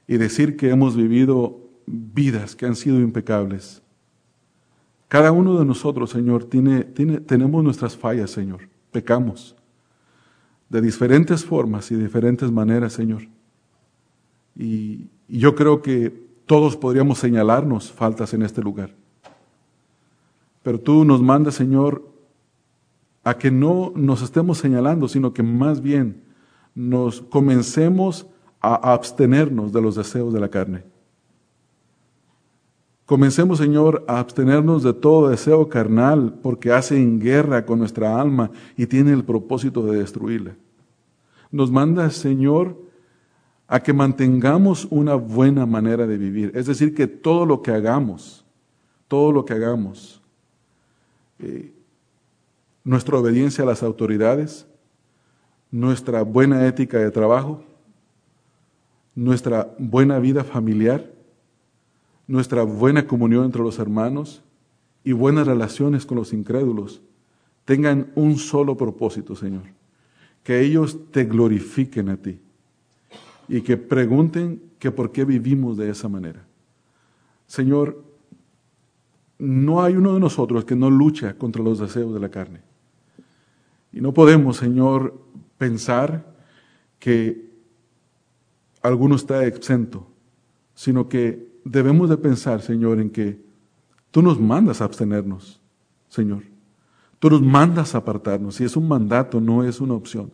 y 0.08 0.16
decir 0.16 0.56
que 0.56 0.70
hemos 0.70 0.96
vivido 0.96 1.58
vidas 1.86 2.56
que 2.56 2.64
han 2.64 2.76
sido 2.76 3.00
impecables. 3.00 3.82
Cada 5.08 5.30
uno 5.30 5.58
de 5.58 5.66
nosotros, 5.66 6.10
Señor, 6.10 6.44
tiene, 6.44 6.84
tiene, 6.84 7.20
tenemos 7.20 7.62
nuestras 7.62 7.96
fallas, 7.96 8.30
Señor. 8.30 8.68
Pecamos 8.90 9.54
de 10.74 10.80
diferentes 10.80 11.44
formas 11.44 11.92
y 11.92 11.94
diferentes 11.94 12.50
maneras, 12.50 12.94
Señor. 12.94 13.28
Y, 14.56 15.08
yo 15.28 15.54
creo 15.54 15.80
que 15.82 16.10
todos 16.46 16.76
podríamos 16.76 17.18
señalarnos 17.18 17.92
faltas 17.92 18.34
en 18.34 18.42
este 18.42 18.60
lugar. 18.60 18.90
Pero 20.64 20.80
tú 20.80 21.04
nos 21.04 21.22
mandas, 21.22 21.54
Señor, 21.54 22.04
a 23.22 23.38
que 23.38 23.52
no 23.52 23.92
nos 23.94 24.20
estemos 24.20 24.58
señalando, 24.58 25.06
sino 25.06 25.32
que 25.32 25.44
más 25.44 25.80
bien 25.80 26.24
nos 26.74 27.20
comencemos 27.20 28.26
a 28.60 28.74
abstenernos 28.92 29.72
de 29.72 29.80
los 29.80 29.94
deseos 29.94 30.34
de 30.34 30.40
la 30.40 30.48
carne. 30.48 30.82
Comencemos, 33.06 33.58
Señor, 33.58 34.04
a 34.08 34.18
abstenernos 34.18 34.82
de 34.82 34.92
todo 34.92 35.28
deseo 35.28 35.68
carnal, 35.68 36.34
porque 36.42 36.72
hacen 36.72 37.20
guerra 37.20 37.64
con 37.64 37.78
nuestra 37.78 38.20
alma 38.20 38.50
y 38.76 38.86
tiene 38.86 39.12
el 39.12 39.22
propósito 39.22 39.86
de 39.86 39.98
destruirla. 39.98 40.56
Nos 41.54 41.70
manda, 41.70 42.10
Señor, 42.10 42.76
a 43.68 43.78
que 43.78 43.92
mantengamos 43.92 44.88
una 44.90 45.14
buena 45.14 45.66
manera 45.66 46.04
de 46.04 46.18
vivir. 46.18 46.50
Es 46.52 46.66
decir, 46.66 46.96
que 46.96 47.06
todo 47.06 47.46
lo 47.46 47.62
que 47.62 47.70
hagamos, 47.70 48.44
todo 49.06 49.30
lo 49.30 49.44
que 49.44 49.52
hagamos, 49.52 50.20
eh, 51.38 51.72
nuestra 52.82 53.18
obediencia 53.18 53.62
a 53.62 53.68
las 53.68 53.84
autoridades, 53.84 54.66
nuestra 55.70 56.22
buena 56.22 56.66
ética 56.66 56.98
de 56.98 57.12
trabajo, 57.12 57.62
nuestra 59.14 59.72
buena 59.78 60.18
vida 60.18 60.42
familiar, 60.42 61.08
nuestra 62.26 62.64
buena 62.64 63.06
comunión 63.06 63.44
entre 63.44 63.62
los 63.62 63.78
hermanos 63.78 64.42
y 65.04 65.12
buenas 65.12 65.46
relaciones 65.46 66.04
con 66.04 66.16
los 66.16 66.32
incrédulos 66.32 67.00
tengan 67.64 68.10
un 68.16 68.38
solo 68.38 68.76
propósito, 68.76 69.36
Señor, 69.36 69.62
que 70.44 70.60
ellos 70.60 71.10
te 71.10 71.24
glorifiquen 71.24 72.10
a 72.10 72.16
ti 72.16 72.38
y 73.48 73.62
que 73.62 73.76
pregunten 73.76 74.62
que 74.78 74.92
por 74.92 75.10
qué 75.10 75.24
vivimos 75.24 75.76
de 75.76 75.90
esa 75.90 76.08
manera. 76.08 76.44
Señor, 77.46 78.04
no 79.38 79.82
hay 79.82 79.96
uno 79.96 80.14
de 80.14 80.20
nosotros 80.20 80.64
que 80.64 80.76
no 80.76 80.90
lucha 80.90 81.36
contra 81.36 81.62
los 81.62 81.78
deseos 81.78 82.14
de 82.14 82.20
la 82.20 82.30
carne. 82.30 82.60
Y 83.92 84.00
no 84.00 84.12
podemos, 84.12 84.58
Señor, 84.58 85.18
pensar 85.56 86.34
que 86.98 87.50
alguno 88.82 89.16
está 89.16 89.46
exento, 89.46 90.06
sino 90.74 91.08
que 91.08 91.48
debemos 91.64 92.10
de 92.10 92.18
pensar, 92.18 92.60
Señor, 92.60 93.00
en 93.00 93.10
que 93.10 93.40
tú 94.10 94.20
nos 94.20 94.38
mandas 94.38 94.80
a 94.80 94.84
abstenernos, 94.84 95.60
Señor. 96.08 96.53
Tú 97.24 97.30
nos 97.30 97.40
mandas 97.40 97.94
a 97.94 97.98
apartarnos 97.98 98.60
y 98.60 98.64
es 98.64 98.76
un 98.76 98.86
mandato, 98.86 99.40
no 99.40 99.64
es 99.64 99.80
una 99.80 99.94
opción. 99.94 100.30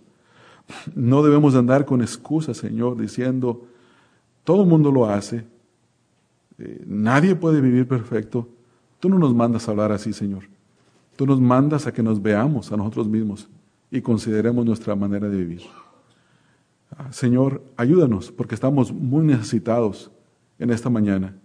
No 0.97 1.23
debemos 1.23 1.53
de 1.53 1.61
andar 1.61 1.87
con 1.87 2.03
excusas, 2.03 2.57
Señor, 2.57 2.97
diciendo, 2.97 3.65
todo 4.43 4.65
el 4.65 4.69
mundo 4.69 4.91
lo 4.91 5.09
hace, 5.09 5.47
eh, 6.59 6.83
nadie 6.89 7.37
puede 7.37 7.61
vivir 7.61 7.87
perfecto. 7.87 8.49
Tú 8.99 9.09
no 9.09 9.21
nos 9.21 9.33
mandas 9.33 9.69
a 9.69 9.71
hablar 9.71 9.93
así, 9.93 10.13
Señor. 10.13 10.49
Tú 11.15 11.27
nos 11.27 11.41
mandas 11.41 11.87
a 11.87 11.93
que 11.93 12.03
nos 12.03 12.21
veamos 12.21 12.73
a 12.73 12.77
nosotros 12.77 13.07
mismos 13.07 13.49
y 13.89 14.01
consideremos 14.01 14.67
nuestra 14.67 14.97
manera 14.97 15.29
de 15.29 15.37
vivir. 15.37 15.63
Ah, 16.99 17.13
Señor, 17.13 17.63
ayúdanos 17.77 18.33
porque 18.33 18.57
estamos 18.57 18.93
muy 18.93 19.25
necesitados 19.25 20.11
en 20.59 20.71
esta 20.71 20.91
mañana. 20.91 21.37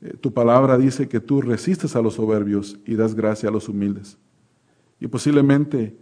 Eh, 0.00 0.16
tu 0.20 0.32
palabra 0.32 0.78
dice 0.78 1.08
que 1.08 1.18
tú 1.18 1.42
resistes 1.42 1.96
a 1.96 2.02
los 2.02 2.14
soberbios 2.14 2.78
y 2.86 2.94
das 2.94 3.16
gracia 3.16 3.48
a 3.48 3.52
los 3.52 3.68
humildes. 3.68 4.16
Y 5.00 5.08
posiblemente 5.08 5.96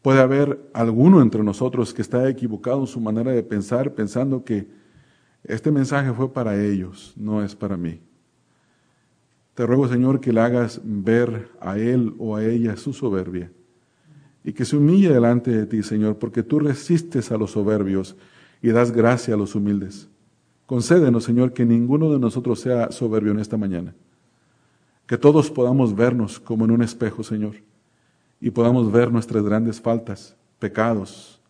puede 0.00 0.20
haber 0.20 0.70
alguno 0.72 1.20
entre 1.20 1.42
nosotros 1.42 1.92
que 1.92 2.02
está 2.02 2.28
equivocado 2.28 2.80
en 2.80 2.86
su 2.86 3.00
manera 3.00 3.32
de 3.32 3.42
pensar, 3.42 3.94
pensando 3.94 4.44
que 4.44 4.68
este 5.44 5.70
mensaje 5.70 6.12
fue 6.12 6.32
para 6.32 6.62
ellos, 6.64 7.12
no 7.16 7.42
es 7.42 7.54
para 7.54 7.76
mí. 7.76 8.00
Te 9.54 9.66
ruego, 9.66 9.88
Señor, 9.88 10.20
que 10.20 10.32
le 10.32 10.40
hagas 10.40 10.80
ver 10.82 11.50
a 11.60 11.76
él 11.78 12.14
o 12.18 12.36
a 12.36 12.44
ella 12.44 12.76
su 12.76 12.92
soberbia 12.92 13.50
y 14.44 14.52
que 14.52 14.64
se 14.64 14.76
humille 14.76 15.12
delante 15.12 15.50
de 15.50 15.66
ti, 15.66 15.82
Señor, 15.82 16.18
porque 16.18 16.42
tú 16.42 16.58
resistes 16.58 17.30
a 17.30 17.36
los 17.36 17.52
soberbios 17.52 18.16
y 18.60 18.70
das 18.70 18.92
gracia 18.92 19.34
a 19.34 19.36
los 19.36 19.54
humildes. 19.54 20.08
Concédenos, 20.66 21.24
Señor, 21.24 21.52
que 21.52 21.64
ninguno 21.64 22.10
de 22.12 22.18
nosotros 22.18 22.60
sea 22.60 22.90
soberbio 22.90 23.32
en 23.32 23.40
esta 23.40 23.56
mañana. 23.56 23.94
Que 25.06 25.18
todos 25.18 25.50
podamos 25.50 25.94
vernos 25.94 26.40
como 26.40 26.64
en 26.64 26.70
un 26.70 26.82
espejo, 26.82 27.22
Señor, 27.22 27.56
y 28.42 28.50
podamos 28.50 28.90
ver 28.90 29.12
nuestras 29.12 29.44
grandes 29.44 29.80
faltas, 29.80 30.36
pecados, 30.58 31.40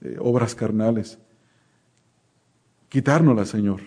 eh, 0.00 0.16
obras 0.18 0.56
carnales. 0.56 1.20
Quitárnoslas, 2.88 3.48
Señor, 3.48 3.80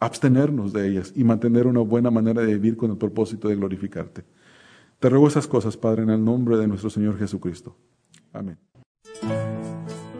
abstenernos 0.00 0.72
de 0.72 0.88
ellas 0.88 1.12
y 1.14 1.22
mantener 1.22 1.68
una 1.68 1.80
buena 1.80 2.10
manera 2.10 2.42
de 2.42 2.54
vivir 2.54 2.76
con 2.76 2.90
el 2.90 2.96
propósito 2.96 3.48
de 3.48 3.54
glorificarte. 3.54 4.24
Te 4.98 5.08
ruego 5.08 5.28
esas 5.28 5.46
cosas, 5.46 5.76
Padre, 5.76 6.02
en 6.02 6.10
el 6.10 6.24
nombre 6.24 6.56
de 6.56 6.66
nuestro 6.66 6.90
Señor 6.90 7.16
Jesucristo. 7.16 7.76
Amén. 8.32 8.58